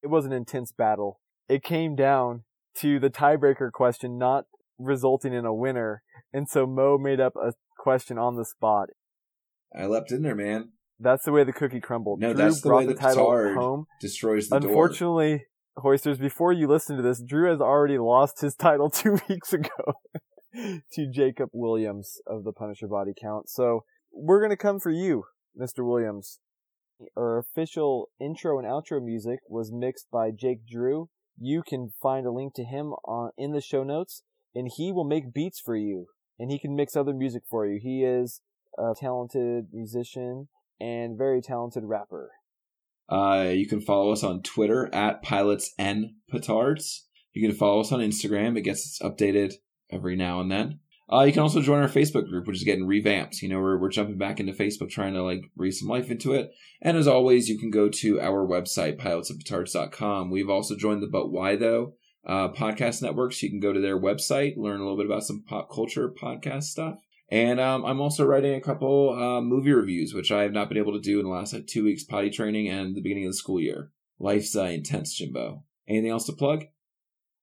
It 0.01 0.07
was 0.07 0.25
an 0.25 0.31
intense 0.31 0.71
battle. 0.71 1.19
It 1.49 1.63
came 1.63 1.95
down 1.95 2.43
to 2.77 2.99
the 2.99 3.09
tiebreaker 3.09 3.71
question 3.71 4.17
not 4.17 4.45
resulting 4.79 5.33
in 5.33 5.45
a 5.45 5.53
winner. 5.53 6.01
And 6.31 6.47
so 6.47 6.65
Mo 6.65 6.97
made 6.97 7.19
up 7.19 7.33
a 7.35 7.53
question 7.77 8.17
on 8.17 8.37
the 8.37 8.45
spot. 8.45 8.89
I 9.75 9.85
leapt 9.85 10.11
in 10.11 10.21
there, 10.21 10.35
man. 10.35 10.69
That's 10.99 11.25
the 11.25 11.31
way 11.31 11.43
the 11.43 11.53
cookie 11.53 11.81
crumbled. 11.81 12.21
No, 12.21 12.33
Drew 12.33 12.43
that's 12.43 12.61
the 12.61 12.73
way 12.73 12.85
the 12.85 12.93
the 12.93 12.99
title 12.99 13.25
home. 13.25 13.85
Destroys 13.99 14.47
the 14.47 14.59
door. 14.59 14.69
Unfortunately, 14.69 15.45
Hoisters, 15.77 16.19
before 16.19 16.53
you 16.53 16.67
listen 16.67 16.95
to 16.95 17.03
this, 17.03 17.21
Drew 17.21 17.49
has 17.49 17.59
already 17.59 17.97
lost 17.97 18.41
his 18.41 18.55
title 18.55 18.89
two 18.91 19.17
weeks 19.27 19.51
ago 19.51 19.95
to 20.93 21.11
Jacob 21.11 21.49
Williams 21.53 22.19
of 22.27 22.43
the 22.43 22.51
Punisher 22.51 22.87
Body 22.87 23.13
Count. 23.19 23.49
So 23.49 23.83
we're 24.11 24.39
going 24.39 24.51
to 24.51 24.57
come 24.57 24.79
for 24.79 24.91
you, 24.91 25.25
Mr. 25.59 25.85
Williams. 25.85 26.39
Our 27.17 27.39
official 27.39 28.09
intro 28.19 28.59
and 28.59 28.67
outro 28.67 29.03
music 29.03 29.39
was 29.49 29.71
mixed 29.71 30.07
by 30.11 30.31
Jake 30.31 30.67
Drew. 30.67 31.09
You 31.39 31.63
can 31.67 31.93
find 32.01 32.25
a 32.25 32.31
link 32.31 32.53
to 32.55 32.63
him 32.63 32.93
on 33.05 33.31
in 33.37 33.51
the 33.53 33.61
show 33.61 33.83
notes, 33.83 34.23
and 34.53 34.69
he 34.75 34.91
will 34.91 35.05
make 35.05 35.33
beats 35.33 35.59
for 35.59 35.75
you, 35.75 36.07
and 36.37 36.51
he 36.51 36.59
can 36.59 36.75
mix 36.75 36.95
other 36.95 37.13
music 37.13 37.43
for 37.49 37.65
you. 37.65 37.79
He 37.81 38.03
is 38.03 38.41
a 38.77 38.93
talented 38.95 39.67
musician 39.71 40.49
and 40.79 41.17
very 41.17 41.41
talented 41.41 41.83
rapper. 41.85 42.31
Uh, 43.09 43.49
you 43.51 43.67
can 43.67 43.81
follow 43.81 44.11
us 44.11 44.23
on 44.23 44.41
Twitter 44.41 44.93
at 44.93 45.21
Pilots 45.21 45.73
and 45.77 46.11
Petards. 46.31 47.07
You 47.33 47.47
can 47.47 47.57
follow 47.57 47.81
us 47.81 47.91
on 47.91 47.99
Instagram. 47.99 48.57
It 48.57 48.61
gets 48.61 48.99
updated 49.01 49.53
every 49.91 50.15
now 50.15 50.39
and 50.39 50.51
then. 50.51 50.79
Uh, 51.11 51.23
you 51.23 51.33
can 51.33 51.41
also 51.41 51.61
join 51.61 51.81
our 51.81 51.89
Facebook 51.89 52.29
group, 52.29 52.47
which 52.47 52.57
is 52.57 52.63
getting 52.63 52.87
revamped. 52.87 53.41
You 53.41 53.49
know, 53.49 53.59
we're, 53.59 53.77
we're 53.77 53.89
jumping 53.89 54.17
back 54.17 54.39
into 54.39 54.53
Facebook, 54.53 54.89
trying 54.89 55.13
to 55.13 55.23
like 55.23 55.41
breathe 55.57 55.73
some 55.73 55.89
life 55.89 56.09
into 56.09 56.33
it. 56.33 56.51
And 56.81 56.95
as 56.95 57.07
always, 57.07 57.49
you 57.49 57.59
can 57.59 57.69
go 57.69 57.89
to 57.89 58.21
our 58.21 58.47
website, 58.47 58.97
pilotsandpetards.com. 58.97 60.31
We've 60.31 60.49
also 60.49 60.77
joined 60.77 61.03
the 61.03 61.07
But 61.07 61.29
Why 61.29 61.57
Though 61.57 61.95
uh, 62.25 62.49
podcast 62.49 63.01
network, 63.01 63.33
so 63.33 63.45
you 63.45 63.49
can 63.49 63.59
go 63.59 63.73
to 63.73 63.79
their 63.79 63.99
website, 63.99 64.57
learn 64.57 64.79
a 64.79 64.83
little 64.83 64.97
bit 64.97 65.05
about 65.05 65.23
some 65.23 65.43
pop 65.47 65.69
culture 65.73 66.09
podcast 66.09 66.63
stuff. 66.63 66.99
And 67.29 67.59
um, 67.59 67.85
I'm 67.85 68.01
also 68.01 68.25
writing 68.25 68.55
a 68.55 68.61
couple 68.61 69.17
uh, 69.17 69.41
movie 69.41 69.71
reviews, 69.71 70.13
which 70.13 70.31
I 70.31 70.43
have 70.43 70.51
not 70.51 70.67
been 70.67 70.77
able 70.77 70.93
to 70.93 70.99
do 70.99 71.19
in 71.19 71.25
the 71.25 71.31
last 71.31 71.53
like, 71.53 71.65
two 71.65 71.85
weeks 71.85 72.03
potty 72.03 72.29
training 72.29 72.67
and 72.67 72.95
the 72.95 73.01
beginning 73.01 73.25
of 73.25 73.31
the 73.31 73.37
school 73.37 73.59
year. 73.59 73.91
Life's 74.19 74.55
uh, 74.55 74.63
intense, 74.63 75.15
Jimbo. 75.15 75.63
Anything 75.87 76.11
else 76.11 76.25
to 76.25 76.33
plug? 76.33 76.65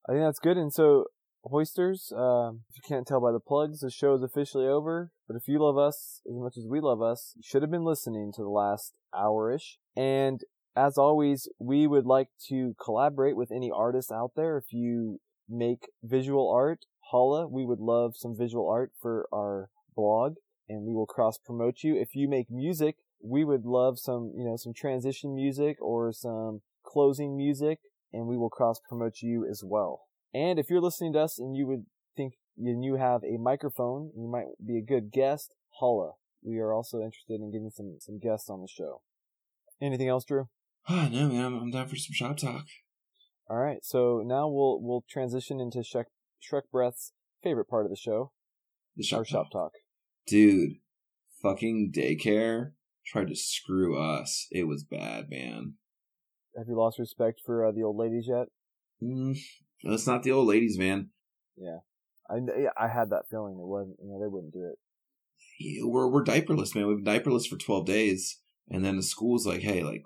I 0.08 0.12
think 0.12 0.24
that's 0.24 0.38
good. 0.38 0.58
And 0.58 0.72
so, 0.72 1.06
Hoisters, 1.50 2.12
um, 2.16 2.62
if 2.70 2.76
you 2.76 2.82
can't 2.86 3.06
tell 3.06 3.20
by 3.20 3.32
the 3.32 3.40
plugs, 3.40 3.80
the 3.80 3.90
show 3.90 4.14
is 4.14 4.22
officially 4.22 4.66
over. 4.66 5.10
But 5.26 5.36
if 5.36 5.48
you 5.48 5.58
love 5.58 5.78
us 5.78 6.20
as 6.28 6.36
much 6.36 6.56
as 6.56 6.66
we 6.66 6.80
love 6.80 7.02
us, 7.02 7.34
you 7.36 7.42
should 7.44 7.62
have 7.62 7.70
been 7.70 7.84
listening 7.84 8.32
to 8.36 8.42
the 8.42 8.48
last 8.48 8.98
hour 9.14 9.52
ish. 9.52 9.78
And 9.96 10.40
as 10.76 10.96
always, 10.96 11.48
we 11.58 11.86
would 11.86 12.06
like 12.06 12.28
to 12.48 12.74
collaborate 12.82 13.36
with 13.36 13.50
any 13.50 13.70
artists 13.74 14.12
out 14.12 14.32
there. 14.36 14.56
If 14.56 14.72
you 14.72 15.20
make 15.48 15.88
visual 16.02 16.50
art, 16.50 16.84
holla. 17.10 17.48
We 17.48 17.64
would 17.64 17.80
love 17.80 18.16
some 18.16 18.36
visual 18.36 18.68
art 18.68 18.92
for 19.00 19.26
our 19.32 19.70
blog 19.96 20.34
and 20.68 20.84
we 20.84 20.92
will 20.92 21.06
cross 21.06 21.38
promote 21.38 21.82
you. 21.82 21.96
If 21.96 22.14
you 22.14 22.28
make 22.28 22.50
music, 22.50 22.96
we 23.22 23.44
would 23.44 23.64
love 23.64 23.98
some, 23.98 24.32
you 24.36 24.44
know, 24.44 24.56
some 24.56 24.74
transition 24.74 25.34
music 25.34 25.78
or 25.80 26.12
some 26.12 26.60
closing 26.84 27.36
music 27.36 27.78
and 28.12 28.26
we 28.26 28.36
will 28.36 28.50
cross 28.50 28.78
promote 28.86 29.22
you 29.22 29.46
as 29.48 29.62
well. 29.64 30.07
And 30.34 30.58
if 30.58 30.70
you're 30.70 30.80
listening 30.80 31.12
to 31.14 31.20
us 31.20 31.38
and 31.38 31.56
you 31.56 31.66
would 31.66 31.86
think 32.16 32.34
and 32.58 32.84
you 32.84 32.96
have 32.96 33.22
a 33.22 33.38
microphone, 33.38 34.10
and 34.14 34.24
you 34.24 34.30
might 34.30 34.46
be 34.64 34.78
a 34.78 34.82
good 34.84 35.10
guest, 35.12 35.52
holla. 35.78 36.12
We 36.42 36.58
are 36.58 36.72
also 36.72 36.98
interested 36.98 37.40
in 37.40 37.50
getting 37.52 37.70
some, 37.70 37.96
some 38.00 38.18
guests 38.18 38.50
on 38.50 38.60
the 38.60 38.68
show. 38.68 39.02
Anything 39.80 40.08
else, 40.08 40.24
Drew? 40.24 40.48
Oh, 40.88 41.08
no, 41.10 41.28
man. 41.28 41.44
I'm, 41.44 41.58
I'm 41.60 41.70
down 41.70 41.86
for 41.88 41.96
some 41.96 42.14
shop 42.14 42.36
talk. 42.36 42.64
All 43.48 43.58
right. 43.58 43.78
So 43.82 44.22
now 44.24 44.48
we'll, 44.48 44.80
we'll 44.80 45.04
transition 45.08 45.60
into 45.60 45.78
Shrek, 45.78 46.06
Shrek 46.42 46.62
Breath's 46.72 47.12
favorite 47.42 47.68
part 47.68 47.84
of 47.86 47.90
the 47.90 47.96
show, 47.96 48.32
The 48.96 49.04
our 49.16 49.24
shop 49.24 49.26
shop 49.26 49.50
talk. 49.52 49.52
talk. 49.52 49.72
Dude, 50.26 50.72
fucking 51.42 51.92
daycare 51.94 52.72
tried 53.06 53.28
to 53.28 53.36
screw 53.36 53.98
us. 54.00 54.46
It 54.50 54.64
was 54.64 54.84
bad, 54.84 55.30
man. 55.30 55.74
Have 56.56 56.66
you 56.68 56.76
lost 56.76 56.98
respect 56.98 57.40
for 57.44 57.64
uh, 57.64 57.72
the 57.72 57.82
old 57.84 57.96
ladies 57.96 58.26
yet? 58.28 58.48
Mm, 59.02 59.38
it's 59.82 60.06
not 60.06 60.22
the 60.22 60.32
old 60.32 60.48
ladies, 60.48 60.78
man. 60.78 61.10
I, 62.30 62.36
yeah, 62.36 62.70
I 62.76 62.88
had 62.88 63.10
that 63.10 63.28
feeling 63.30 63.54
it 63.54 63.66
wasn't, 63.66 63.96
you 64.02 64.08
know, 64.08 64.20
they 64.20 64.28
wouldn't 64.28 64.52
do 64.52 64.64
it. 64.64 64.78
Yeah, 65.58 65.84
We're, 65.84 66.08
we're 66.08 66.24
diaperless, 66.24 66.74
man. 66.74 66.86
We've 66.86 67.02
been 67.02 67.20
diaperless 67.20 67.46
for 67.46 67.56
12 67.56 67.86
days. 67.86 68.40
And 68.70 68.84
then 68.84 68.96
the 68.96 69.02
school's 69.02 69.46
like, 69.46 69.62
hey, 69.62 69.82
like, 69.82 70.02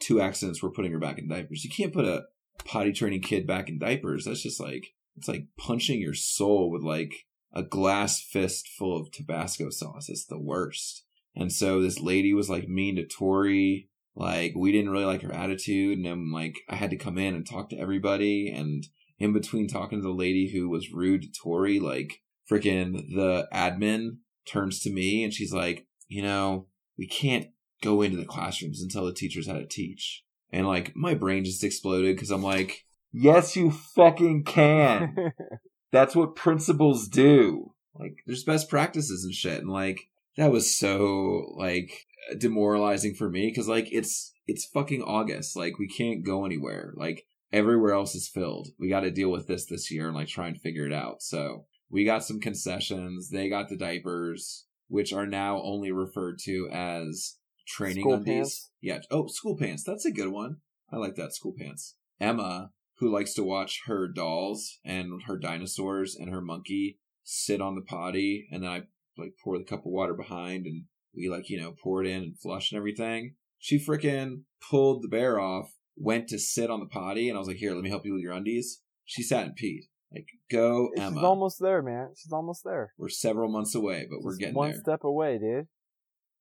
two 0.00 0.20
accidents, 0.20 0.62
we're 0.62 0.70
putting 0.70 0.92
her 0.92 0.98
back 0.98 1.18
in 1.18 1.28
diapers. 1.28 1.64
You 1.64 1.70
can't 1.70 1.92
put 1.92 2.04
a 2.04 2.24
potty 2.64 2.92
training 2.92 3.22
kid 3.22 3.46
back 3.46 3.68
in 3.68 3.78
diapers. 3.78 4.24
That's 4.24 4.42
just 4.42 4.60
like, 4.60 4.88
it's 5.16 5.28
like 5.28 5.46
punching 5.58 6.00
your 6.00 6.14
soul 6.14 6.70
with 6.70 6.82
like 6.82 7.26
a 7.52 7.62
glass 7.62 8.20
fist 8.20 8.68
full 8.68 8.98
of 8.98 9.12
Tabasco 9.12 9.70
sauce. 9.70 10.08
It's 10.08 10.24
the 10.24 10.38
worst. 10.38 11.04
And 11.36 11.52
so 11.52 11.80
this 11.80 12.00
lady 12.00 12.34
was 12.34 12.50
like 12.50 12.68
mean 12.68 12.96
to 12.96 13.06
Tori. 13.06 13.88
Like 14.14 14.52
we 14.56 14.72
didn't 14.72 14.90
really 14.90 15.04
like 15.04 15.22
her 15.22 15.32
attitude. 15.32 15.98
And 15.98 16.06
then 16.06 16.32
like 16.32 16.56
I 16.68 16.76
had 16.76 16.90
to 16.90 16.96
come 16.96 17.18
in 17.18 17.34
and 17.34 17.46
talk 17.46 17.70
to 17.70 17.78
everybody. 17.78 18.52
And 18.54 18.86
in 19.18 19.32
between 19.32 19.68
talking 19.68 20.00
to 20.00 20.02
the 20.02 20.12
lady 20.12 20.50
who 20.52 20.68
was 20.68 20.92
rude 20.92 21.22
to 21.22 21.28
Tori, 21.42 21.80
like 21.80 22.20
freaking 22.50 23.14
the 23.14 23.48
admin 23.52 24.18
turns 24.46 24.80
to 24.80 24.92
me 24.92 25.24
and 25.24 25.32
she's 25.32 25.52
like, 25.52 25.86
you 26.08 26.22
know, 26.22 26.66
we 26.98 27.06
can't 27.06 27.48
go 27.82 28.02
into 28.02 28.16
the 28.16 28.24
classrooms 28.24 28.80
and 28.82 28.90
tell 28.90 29.06
the 29.06 29.14
teachers 29.14 29.46
how 29.46 29.54
to 29.54 29.66
teach. 29.66 30.24
And 30.52 30.66
like 30.66 30.94
my 30.94 31.14
brain 31.14 31.44
just 31.44 31.64
exploded 31.64 32.14
because 32.14 32.30
I'm 32.30 32.42
like, 32.42 32.84
yes, 33.12 33.56
you 33.56 33.70
fucking 33.70 34.44
can. 34.44 35.32
That's 35.92 36.16
what 36.16 36.36
principals 36.36 37.08
do. 37.08 37.74
Like, 37.94 38.16
there's 38.26 38.44
best 38.44 38.70
practices 38.70 39.24
and 39.24 39.34
shit. 39.34 39.60
And 39.60 39.70
like, 39.70 40.08
that 40.36 40.50
was 40.50 40.74
so 40.74 41.54
like 41.56 42.06
demoralizing 42.38 43.14
for 43.14 43.28
me 43.28 43.48
because 43.48 43.68
like 43.68 43.88
it's 43.90 44.32
it's 44.46 44.64
fucking 44.66 45.02
August. 45.02 45.56
Like, 45.56 45.78
we 45.78 45.88
can't 45.88 46.24
go 46.24 46.44
anywhere. 46.44 46.92
Like, 46.96 47.24
everywhere 47.52 47.92
else 47.92 48.14
is 48.14 48.28
filled. 48.28 48.68
We 48.78 48.88
got 48.88 49.00
to 49.00 49.10
deal 49.10 49.30
with 49.30 49.46
this 49.46 49.66
this 49.66 49.90
year 49.90 50.08
and 50.08 50.16
like 50.16 50.28
try 50.28 50.48
and 50.48 50.60
figure 50.60 50.86
it 50.86 50.92
out. 50.92 51.22
So 51.22 51.66
we 51.90 52.04
got 52.04 52.24
some 52.24 52.40
concessions. 52.40 53.30
They 53.30 53.48
got 53.48 53.68
the 53.68 53.76
diapers, 53.76 54.66
which 54.88 55.12
are 55.12 55.26
now 55.26 55.60
only 55.62 55.92
referred 55.92 56.38
to 56.44 56.68
as 56.72 57.36
training 57.66 58.02
School 58.02 58.14
undies. 58.14 58.34
pants? 58.34 58.70
Yeah. 58.80 58.98
Oh, 59.10 59.26
school 59.26 59.56
pants. 59.56 59.84
That's 59.84 60.06
a 60.06 60.12
good 60.12 60.28
one. 60.28 60.56
I 60.90 60.96
like 60.96 61.14
that 61.16 61.34
school 61.34 61.54
pants. 61.56 61.96
Emma, 62.20 62.70
who 62.98 63.12
likes 63.12 63.34
to 63.34 63.44
watch 63.44 63.82
her 63.86 64.08
dolls 64.08 64.78
and 64.84 65.22
her 65.26 65.38
dinosaurs 65.38 66.16
and 66.16 66.30
her 66.30 66.42
monkey 66.42 66.98
sit 67.24 67.60
on 67.60 67.74
the 67.74 67.80
potty, 67.82 68.48
and 68.50 68.62
then 68.62 68.70
I 68.70 68.82
like 69.16 69.34
pour 69.42 69.58
the 69.58 69.64
cup 69.64 69.80
of 69.80 69.92
water 69.92 70.14
behind, 70.14 70.66
and 70.66 70.84
we 71.14 71.28
like 71.28 71.48
you 71.48 71.60
know 71.60 71.74
poured 71.82 72.06
in 72.06 72.22
and 72.22 72.38
flushed 72.38 72.72
and 72.72 72.78
everything. 72.78 73.34
She 73.58 73.78
frickin' 73.78 74.42
pulled 74.70 75.02
the 75.02 75.08
bear 75.08 75.38
off, 75.38 75.72
went 75.96 76.28
to 76.28 76.38
sit 76.38 76.70
on 76.70 76.80
the 76.80 76.86
potty, 76.86 77.28
and 77.28 77.36
I 77.36 77.38
was 77.38 77.48
like, 77.48 77.58
"Here, 77.58 77.74
let 77.74 77.84
me 77.84 77.90
help 77.90 78.04
you 78.04 78.14
with 78.14 78.22
your 78.22 78.32
undies." 78.32 78.80
She 79.04 79.22
sat 79.22 79.46
and 79.46 79.56
peed. 79.56 79.82
Like, 80.12 80.28
go 80.50 80.90
Emma. 80.96 81.16
She's 81.16 81.24
almost 81.24 81.58
there, 81.60 81.82
man. 81.82 82.10
She's 82.16 82.32
almost 82.32 82.64
there. 82.64 82.92
we're 82.98 83.08
several 83.08 83.50
months 83.50 83.74
away, 83.74 84.06
but 84.10 84.22
we're 84.22 84.36
getting 84.36 84.54
one 84.54 84.72
there. 84.72 84.80
step 84.80 85.04
away, 85.04 85.38
dude. 85.38 85.68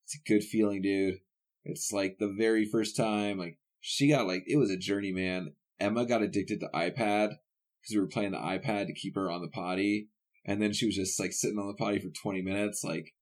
It's 0.05 0.15
a 0.15 0.29
good 0.29 0.43
feeling, 0.43 0.81
dude. 0.81 1.19
It's 1.63 1.91
like 1.91 2.17
the 2.19 2.33
very 2.37 2.65
first 2.65 2.97
time, 2.97 3.37
like 3.37 3.59
she 3.79 4.09
got 4.09 4.27
like 4.27 4.43
it 4.47 4.57
was 4.57 4.71
a 4.71 4.77
journey, 4.77 5.11
man. 5.11 5.53
Emma 5.79 6.05
got 6.05 6.21
addicted 6.21 6.59
to 6.59 6.69
iPad 6.73 7.29
because 7.81 7.95
we 7.95 7.99
were 7.99 8.07
playing 8.07 8.31
the 8.31 8.37
iPad 8.37 8.87
to 8.87 8.93
keep 8.93 9.15
her 9.15 9.31
on 9.31 9.41
the 9.41 9.47
potty, 9.47 10.09
and 10.45 10.61
then 10.61 10.73
she 10.73 10.85
was 10.85 10.95
just 10.95 11.19
like 11.19 11.31
sitting 11.31 11.57
on 11.57 11.67
the 11.67 11.73
potty 11.73 11.99
for 11.99 12.09
twenty 12.09 12.41
minutes, 12.41 12.83
like 12.83 13.13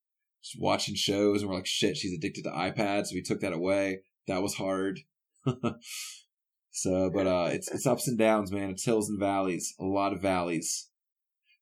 just 0.44 0.60
watching 0.60 0.96
shows, 0.96 1.42
and 1.42 1.50
we're 1.50 1.58
like, 1.58 1.66
shit, 1.66 1.98
she's 1.98 2.14
addicted 2.14 2.44
to 2.44 2.52
iPads. 2.52 3.08
so 3.08 3.16
we 3.16 3.22
took 3.22 3.42
that 3.42 3.54
away. 3.54 4.02
That 4.28 4.42
was 4.42 4.56
hard. 4.56 5.00
so, 6.72 7.10
but 7.14 7.28
uh, 7.28 7.50
it's 7.52 7.70
it's 7.72 7.88
ups 7.88 8.08
and 8.08 8.18
downs, 8.18 8.52
man. 8.52 8.70
It's 8.70 8.86
hills 8.86 9.10
and 9.10 9.20
valleys, 9.20 9.74
a 9.80 9.86
lot 9.86 10.14
of 10.14 10.22
valleys. 10.22 10.90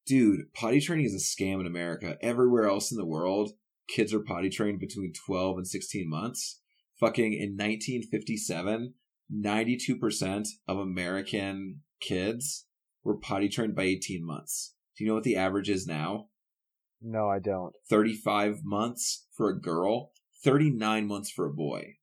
Dude, 0.05 0.53
potty 0.53 0.79
training 0.79 1.05
is 1.05 1.13
a 1.13 1.17
scam 1.43 1.59
in 1.59 1.67
America. 1.67 2.17
Everywhere 2.21 2.67
else 2.67 2.91
in 2.91 2.97
the 2.97 3.05
world, 3.05 3.51
kids 3.89 4.13
are 4.13 4.21
potty 4.21 4.49
trained 4.49 4.79
between 4.79 5.11
12 5.25 5.57
and 5.57 5.67
16 5.67 6.09
months. 6.09 6.61
Fucking 6.99 7.33
in 7.33 7.57
1957, 7.57 8.93
92% 9.31 10.47
of 10.67 10.77
American 10.77 11.81
kids 11.99 12.65
were 13.03 13.17
potty 13.17 13.49
trained 13.49 13.75
by 13.75 13.83
18 13.83 14.25
months. 14.25 14.73
Do 14.97 15.03
you 15.03 15.09
know 15.09 15.15
what 15.15 15.23
the 15.23 15.35
average 15.35 15.69
is 15.69 15.85
now? 15.85 16.29
No, 17.01 17.29
I 17.29 17.39
don't. 17.39 17.73
35 17.89 18.63
months 18.63 19.25
for 19.35 19.49
a 19.49 19.59
girl, 19.59 20.11
39 20.43 21.07
months 21.07 21.29
for 21.29 21.45
a 21.45 21.53
boy. 21.53 21.95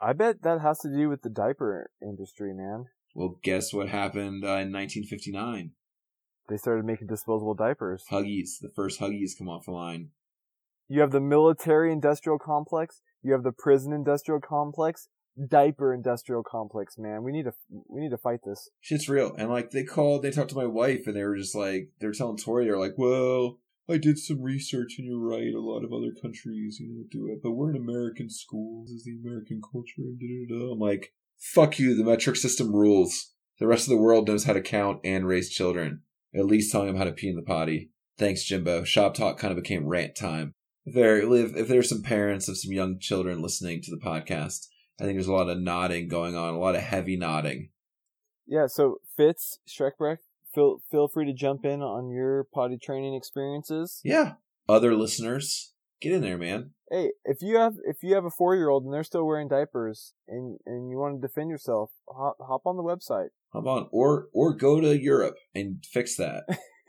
I 0.00 0.12
bet 0.12 0.42
that 0.42 0.60
has 0.60 0.78
to 0.80 0.92
do 0.92 1.08
with 1.08 1.22
the 1.22 1.30
diaper 1.30 1.90
industry, 2.02 2.52
man. 2.52 2.86
Well, 3.14 3.38
guess 3.42 3.72
what 3.72 3.88
happened 3.88 4.44
uh, 4.44 4.60
in 4.60 4.72
1959? 4.72 5.70
They 6.48 6.56
started 6.56 6.84
making 6.84 7.08
disposable 7.08 7.54
diapers. 7.54 8.04
Huggies. 8.10 8.60
The 8.60 8.70
first 8.74 9.00
Huggies 9.00 9.36
come 9.36 9.48
off 9.48 9.64
the 9.64 9.72
line. 9.72 10.10
You 10.88 11.00
have 11.00 11.10
the 11.10 11.20
military 11.20 11.92
industrial 11.92 12.38
complex. 12.38 13.00
You 13.22 13.32
have 13.32 13.42
the 13.42 13.52
prison 13.52 13.92
industrial 13.92 14.40
complex. 14.40 15.08
Diaper 15.48 15.92
industrial 15.92 16.42
complex, 16.42 16.96
man. 16.96 17.22
We 17.22 17.32
need 17.32 17.44
to 17.44 17.52
we 17.88 18.00
need 18.00 18.10
to 18.10 18.18
fight 18.18 18.40
this. 18.44 18.70
Shit's 18.80 19.08
real. 19.08 19.34
And 19.36 19.50
like 19.50 19.70
they 19.70 19.84
called, 19.84 20.22
they 20.22 20.30
talked 20.30 20.50
to 20.50 20.56
my 20.56 20.66
wife, 20.66 21.06
and 21.06 21.16
they 21.16 21.24
were 21.24 21.36
just 21.36 21.54
like, 21.54 21.90
they 22.00 22.06
were 22.06 22.14
telling 22.14 22.38
Tori, 22.38 22.64
they're 22.64 22.78
like, 22.78 22.96
well, 22.96 23.58
I 23.88 23.98
did 23.98 24.18
some 24.18 24.42
research, 24.42 24.96
and 24.98 25.06
you're 25.06 25.18
right. 25.18 25.54
A 25.54 25.60
lot 25.60 25.84
of 25.84 25.92
other 25.92 26.12
countries, 26.20 26.78
you 26.80 26.88
know, 26.88 27.04
do 27.10 27.32
it, 27.32 27.40
but 27.42 27.52
we're 27.52 27.70
an 27.70 27.76
American 27.76 28.28
school. 28.28 28.82
This 28.84 28.92
is 28.92 29.04
the 29.04 29.16
American 29.22 29.60
culture. 29.62 30.02
And. 30.02 30.50
I'm 30.50 30.78
like, 30.78 31.12
fuck 31.38 31.78
you. 31.78 31.94
The 31.94 32.04
metric 32.04 32.36
system 32.36 32.74
rules. 32.74 33.32
The 33.58 33.66
rest 33.66 33.86
of 33.86 33.90
the 33.90 34.02
world 34.02 34.26
knows 34.28 34.44
how 34.44 34.54
to 34.54 34.60
count 34.60 35.00
and 35.04 35.26
raise 35.26 35.50
children. 35.50 36.02
At 36.34 36.46
least 36.46 36.72
telling 36.72 36.88
them 36.88 36.96
how 36.96 37.04
to 37.04 37.12
pee 37.12 37.28
in 37.28 37.36
the 37.36 37.42
potty. 37.42 37.90
Thanks, 38.18 38.44
Jimbo. 38.44 38.84
Shop 38.84 39.14
talk 39.14 39.38
kind 39.38 39.52
of 39.52 39.62
became 39.62 39.86
rant 39.86 40.16
time. 40.16 40.52
If 40.84 40.94
there, 40.94 41.18
if, 41.18 41.56
if 41.56 41.68
there's 41.68 41.88
some 41.88 42.02
parents 42.02 42.48
of 42.48 42.58
some 42.58 42.72
young 42.72 42.98
children 42.98 43.40
listening 43.40 43.82
to 43.82 43.90
the 43.90 44.04
podcast, 44.04 44.66
I 45.00 45.04
think 45.04 45.16
there's 45.16 45.26
a 45.26 45.32
lot 45.32 45.48
of 45.48 45.58
nodding 45.58 46.08
going 46.08 46.36
on, 46.36 46.54
a 46.54 46.58
lot 46.58 46.74
of 46.74 46.82
heavy 46.82 47.16
nodding. 47.16 47.70
Yeah, 48.46 48.66
so 48.66 48.98
Fitz, 49.16 49.58
Shrekbreck, 49.68 50.18
feel 50.56 50.78
feel 50.90 51.06
free 51.06 51.26
to 51.26 51.32
jump 51.32 51.64
in 51.64 51.82
on 51.82 52.10
your 52.10 52.44
potty 52.52 52.78
training 52.82 53.14
experiences. 53.14 54.00
Yeah. 54.02 54.34
Other 54.68 54.96
listeners, 54.96 55.74
get 56.00 56.12
in 56.12 56.22
there, 56.22 56.38
man. 56.38 56.70
Hey, 56.90 57.12
if 57.24 57.38
you 57.40 57.56
have 57.58 57.74
if 57.84 57.98
you 58.02 58.14
have 58.14 58.24
a 58.24 58.30
four 58.30 58.56
year 58.56 58.68
old 58.68 58.84
and 58.84 58.92
they're 58.92 59.04
still 59.04 59.26
wearing 59.26 59.48
diapers 59.48 60.14
and 60.26 60.58
and 60.66 60.90
you 60.90 60.98
want 60.98 61.20
to 61.20 61.26
defend 61.26 61.50
yourself, 61.50 61.90
hop 62.08 62.36
hop 62.40 62.62
on 62.64 62.76
the 62.76 62.82
website. 62.82 63.28
Hop 63.52 63.66
on, 63.66 63.88
or 63.92 64.28
or 64.32 64.54
go 64.54 64.80
to 64.80 65.00
Europe 65.00 65.36
and 65.54 65.84
fix 65.84 66.16
that. 66.16 66.44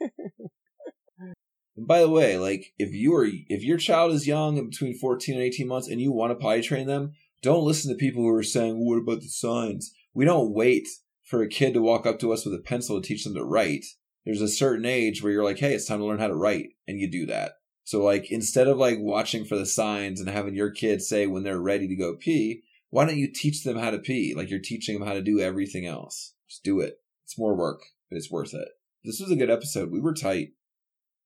and 1.76 1.86
by 1.86 2.00
the 2.00 2.08
way, 2.08 2.38
like 2.38 2.72
if 2.78 2.92
you 2.92 3.14
are 3.14 3.26
if 3.26 3.62
your 3.62 3.78
child 3.78 4.12
is 4.12 4.26
young 4.26 4.58
and 4.58 4.70
between 4.70 4.98
fourteen 4.98 5.36
and 5.36 5.44
eighteen 5.44 5.68
months 5.68 5.88
and 5.88 6.00
you 6.00 6.10
want 6.10 6.32
to 6.32 6.36
potty 6.36 6.62
train 6.62 6.86
them, 6.86 7.12
don't 7.42 7.64
listen 7.64 7.92
to 7.92 7.98
people 7.98 8.22
who 8.22 8.30
are 8.30 8.42
saying, 8.42 8.84
"What 8.84 8.98
about 8.98 9.20
the 9.20 9.28
signs?" 9.28 9.92
We 10.14 10.24
don't 10.24 10.52
wait 10.52 10.88
for 11.28 11.42
a 11.42 11.48
kid 11.48 11.74
to 11.74 11.82
walk 11.82 12.06
up 12.06 12.18
to 12.20 12.32
us 12.32 12.44
with 12.44 12.54
a 12.54 12.62
pencil 12.62 13.00
to 13.00 13.06
teach 13.06 13.24
them 13.24 13.34
to 13.34 13.44
write. 13.44 13.84
There's 14.24 14.40
a 14.40 14.48
certain 14.48 14.86
age 14.86 15.22
where 15.22 15.30
you're 15.30 15.44
like, 15.44 15.58
"Hey, 15.58 15.74
it's 15.74 15.86
time 15.86 15.98
to 15.98 16.06
learn 16.06 16.18
how 16.18 16.28
to 16.28 16.34
write," 16.34 16.70
and 16.86 16.98
you 16.98 17.10
do 17.10 17.26
that. 17.26 17.52
So 17.84 18.02
like 18.02 18.30
instead 18.30 18.66
of 18.66 18.78
like 18.78 18.98
watching 18.98 19.44
for 19.44 19.56
the 19.56 19.66
signs 19.66 20.20
and 20.20 20.28
having 20.28 20.54
your 20.54 20.70
kid 20.70 21.02
say 21.02 21.26
when 21.26 21.42
they're 21.42 21.60
ready 21.60 21.86
to 21.86 21.96
go 21.96 22.16
pee, 22.16 22.62
why 22.90 23.04
don't 23.04 23.18
you 23.18 23.30
teach 23.32 23.62
them 23.62 23.78
how 23.78 23.90
to 23.90 23.98
pee? 23.98 24.34
Like 24.34 24.50
you're 24.50 24.58
teaching 24.58 24.98
them 24.98 25.06
how 25.06 25.14
to 25.14 25.22
do 25.22 25.38
everything 25.40 25.86
else. 25.86 26.34
Just 26.48 26.64
do 26.64 26.80
it. 26.80 27.00
It's 27.24 27.38
more 27.38 27.56
work, 27.56 27.80
but 28.10 28.16
it's 28.16 28.30
worth 28.30 28.54
it. 28.54 28.68
This 29.04 29.20
was 29.20 29.30
a 29.30 29.36
good 29.36 29.50
episode. 29.50 29.90
We 29.90 30.00
were 30.00 30.14
tight. 30.14 30.52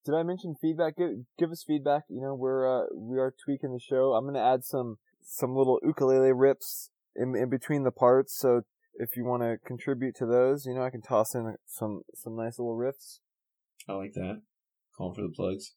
Did 0.04 0.14
I 0.14 0.24
mention 0.24 0.56
feedback? 0.60 0.96
Give, 0.96 1.10
give 1.38 1.50
us 1.52 1.64
feedback. 1.64 2.02
You 2.08 2.20
know, 2.20 2.34
we're 2.34 2.66
uh, 2.66 2.86
we 2.94 3.18
are 3.18 3.34
tweaking 3.44 3.72
the 3.72 3.80
show. 3.80 4.14
I'm 4.14 4.26
gonna 4.26 4.44
add 4.44 4.64
some 4.64 4.98
some 5.20 5.56
little 5.56 5.78
ukulele 5.84 6.32
rips 6.32 6.90
in 7.14 7.36
in 7.36 7.50
between 7.50 7.84
the 7.84 7.92
parts. 7.92 8.36
So 8.36 8.62
if 8.94 9.16
you 9.16 9.24
want 9.24 9.42
to 9.42 9.56
contribute 9.66 10.14
to 10.16 10.26
those, 10.26 10.66
you 10.66 10.74
know, 10.74 10.82
I 10.82 10.90
can 10.90 11.02
toss 11.02 11.34
in 11.34 11.56
some 11.66 12.02
some 12.14 12.36
nice 12.36 12.58
little 12.58 12.76
riffs. 12.76 13.18
I 13.88 13.94
like 13.94 14.12
that. 14.14 14.42
Calling 14.96 15.14
for 15.14 15.22
the 15.22 15.32
plugs. 15.34 15.74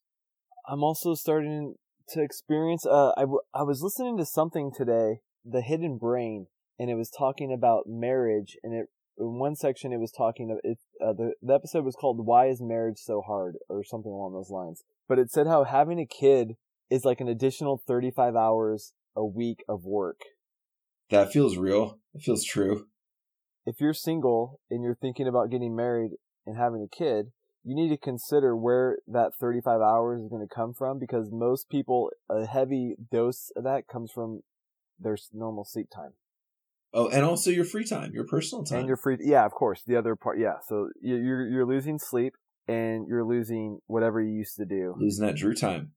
I'm 0.68 0.82
also 0.82 1.14
starting 1.14 1.74
to 2.10 2.22
experience. 2.22 2.86
Uh, 2.86 3.12
I, 3.16 3.22
w- 3.22 3.40
I 3.54 3.62
was 3.62 3.82
listening 3.82 4.16
to 4.18 4.26
something 4.26 4.70
today, 4.76 5.20
The 5.44 5.62
Hidden 5.62 5.98
Brain, 5.98 6.46
and 6.78 6.90
it 6.90 6.94
was 6.94 7.10
talking 7.10 7.52
about 7.52 7.84
marriage. 7.86 8.56
And 8.62 8.74
it 8.74 8.86
in 9.18 9.38
one 9.38 9.56
section 9.56 9.92
it 9.92 10.00
was 10.00 10.12
talking 10.12 10.50
of 10.50 10.58
it. 10.62 10.78
Uh, 11.00 11.12
the 11.12 11.32
the 11.42 11.54
episode 11.54 11.84
was 11.84 11.96
called 11.96 12.26
"Why 12.26 12.48
Is 12.48 12.60
Marriage 12.60 12.98
So 12.98 13.22
Hard" 13.22 13.56
or 13.68 13.82
something 13.82 14.12
along 14.12 14.34
those 14.34 14.50
lines. 14.50 14.82
But 15.08 15.18
it 15.18 15.30
said 15.30 15.46
how 15.46 15.64
having 15.64 15.98
a 15.98 16.06
kid 16.06 16.56
is 16.90 17.04
like 17.04 17.20
an 17.20 17.28
additional 17.28 17.82
35 17.86 18.36
hours 18.36 18.92
a 19.16 19.24
week 19.24 19.64
of 19.68 19.84
work. 19.84 20.20
That 21.10 21.32
feels 21.32 21.56
real. 21.56 21.98
It 22.14 22.22
feels 22.22 22.44
true. 22.44 22.86
If 23.66 23.80
you're 23.80 23.92
single 23.92 24.60
and 24.70 24.82
you're 24.82 24.94
thinking 24.94 25.26
about 25.26 25.50
getting 25.50 25.74
married 25.74 26.12
and 26.46 26.56
having 26.56 26.82
a 26.82 26.96
kid, 26.96 27.32
you 27.64 27.74
need 27.74 27.88
to 27.88 27.96
consider 27.96 28.56
where 28.56 28.98
that 29.08 29.34
35 29.34 29.80
hours 29.80 30.22
is 30.22 30.28
going 30.28 30.46
to 30.46 30.54
come 30.54 30.72
from 30.72 31.00
because 31.00 31.32
most 31.32 31.68
people, 31.68 32.10
a 32.30 32.46
heavy 32.46 32.94
dose 33.10 33.50
of 33.56 33.64
that 33.64 33.88
comes 33.88 34.12
from 34.12 34.42
their 35.00 35.16
normal 35.32 35.64
sleep 35.64 35.88
time. 35.92 36.12
Oh, 36.94 37.08
and 37.08 37.24
also 37.24 37.50
your 37.50 37.64
free 37.64 37.84
time, 37.84 38.12
your 38.14 38.24
personal 38.24 38.64
time. 38.64 38.78
And 38.78 38.88
your 38.88 38.96
free, 38.96 39.18
yeah, 39.20 39.44
of 39.44 39.50
course. 39.50 39.82
The 39.84 39.96
other 39.96 40.14
part, 40.14 40.38
yeah. 40.38 40.60
So 40.68 40.90
you're, 41.02 41.48
you're 41.48 41.66
losing 41.66 41.98
sleep 41.98 42.34
and 42.68 43.08
you're 43.08 43.24
losing 43.24 43.80
whatever 43.88 44.22
you 44.22 44.32
used 44.32 44.56
to 44.56 44.64
do. 44.64 44.94
Losing 44.96 45.26
that 45.26 45.34
Drew 45.34 45.54
time. 45.54 45.90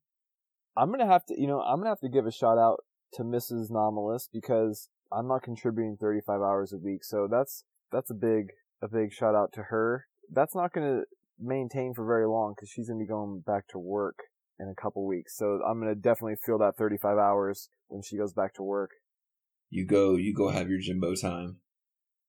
I'm 0.75 0.87
going 0.87 0.99
to 0.99 1.05
have 1.05 1.25
to, 1.27 1.39
you 1.39 1.47
know, 1.47 1.61
I'm 1.61 1.75
going 1.75 1.85
to 1.85 1.89
have 1.89 1.99
to 1.99 2.09
give 2.09 2.25
a 2.25 2.31
shout 2.31 2.57
out 2.57 2.83
to 3.13 3.23
Mrs. 3.23 3.69
Nomalist 3.69 4.29
because 4.33 4.89
I'm 5.11 5.27
not 5.27 5.43
contributing 5.43 5.97
35 5.99 6.41
hours 6.41 6.73
a 6.73 6.77
week. 6.77 7.03
So 7.03 7.27
that's, 7.29 7.63
that's 7.91 8.11
a 8.11 8.15
big, 8.15 8.51
a 8.81 8.87
big 8.87 9.11
shout 9.11 9.35
out 9.35 9.51
to 9.53 9.63
her. 9.63 10.05
That's 10.31 10.55
not 10.55 10.73
going 10.73 10.87
to 10.87 11.03
maintain 11.39 11.93
for 11.93 12.05
very 12.05 12.27
long 12.27 12.53
because 12.55 12.69
she's 12.69 12.87
going 12.87 12.99
to 12.99 13.03
be 13.03 13.09
going 13.09 13.41
back 13.45 13.67
to 13.69 13.79
work 13.79 14.19
in 14.59 14.67
a 14.67 14.79
couple 14.79 15.05
weeks. 15.07 15.37
So 15.37 15.61
I'm 15.67 15.79
going 15.79 15.93
to 15.93 15.99
definitely 15.99 16.35
feel 16.35 16.57
that 16.59 16.77
35 16.77 17.17
hours 17.17 17.69
when 17.87 18.01
she 18.01 18.17
goes 18.17 18.33
back 18.33 18.53
to 18.55 18.63
work. 18.63 18.91
You 19.69 19.85
go, 19.85 20.15
you 20.15 20.33
go 20.33 20.49
have 20.49 20.69
your 20.69 20.79
Jimbo 20.79 21.15
time. 21.15 21.57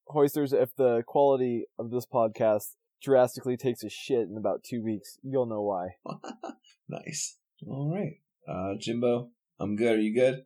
Hoisters, 0.09 0.53
if 0.53 0.75
the 0.77 1.03
quality 1.07 1.65
of 1.79 1.91
this 1.91 2.07
podcast 2.07 2.75
drastically 3.03 3.57
takes 3.57 3.83
a 3.83 3.89
shit 3.89 4.29
in 4.29 4.37
about 4.37 4.63
two 4.63 4.83
weeks, 4.83 5.19
you'll 5.23 5.47
know 5.47 5.63
why. 5.63 5.89
nice. 6.89 7.39
All 7.67 7.93
right. 7.95 8.21
Uh, 8.49 8.75
Jimbo, 8.79 9.31
I'm 9.59 9.77
good. 9.77 9.99
Are 9.99 10.01
you 10.01 10.15
good? 10.15 10.45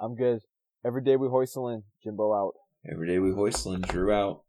I'm 0.00 0.14
good. 0.14 0.40
Every 0.86 1.02
day 1.02 1.16
we 1.16 1.28
hoistle 1.28 1.74
in, 1.74 1.82
Jimbo 2.02 2.34
out. 2.34 2.54
Every 2.86 3.06
day 3.06 3.18
we 3.18 3.30
hoistlin', 3.30 3.88
Drew 3.88 4.12
out. 4.12 4.42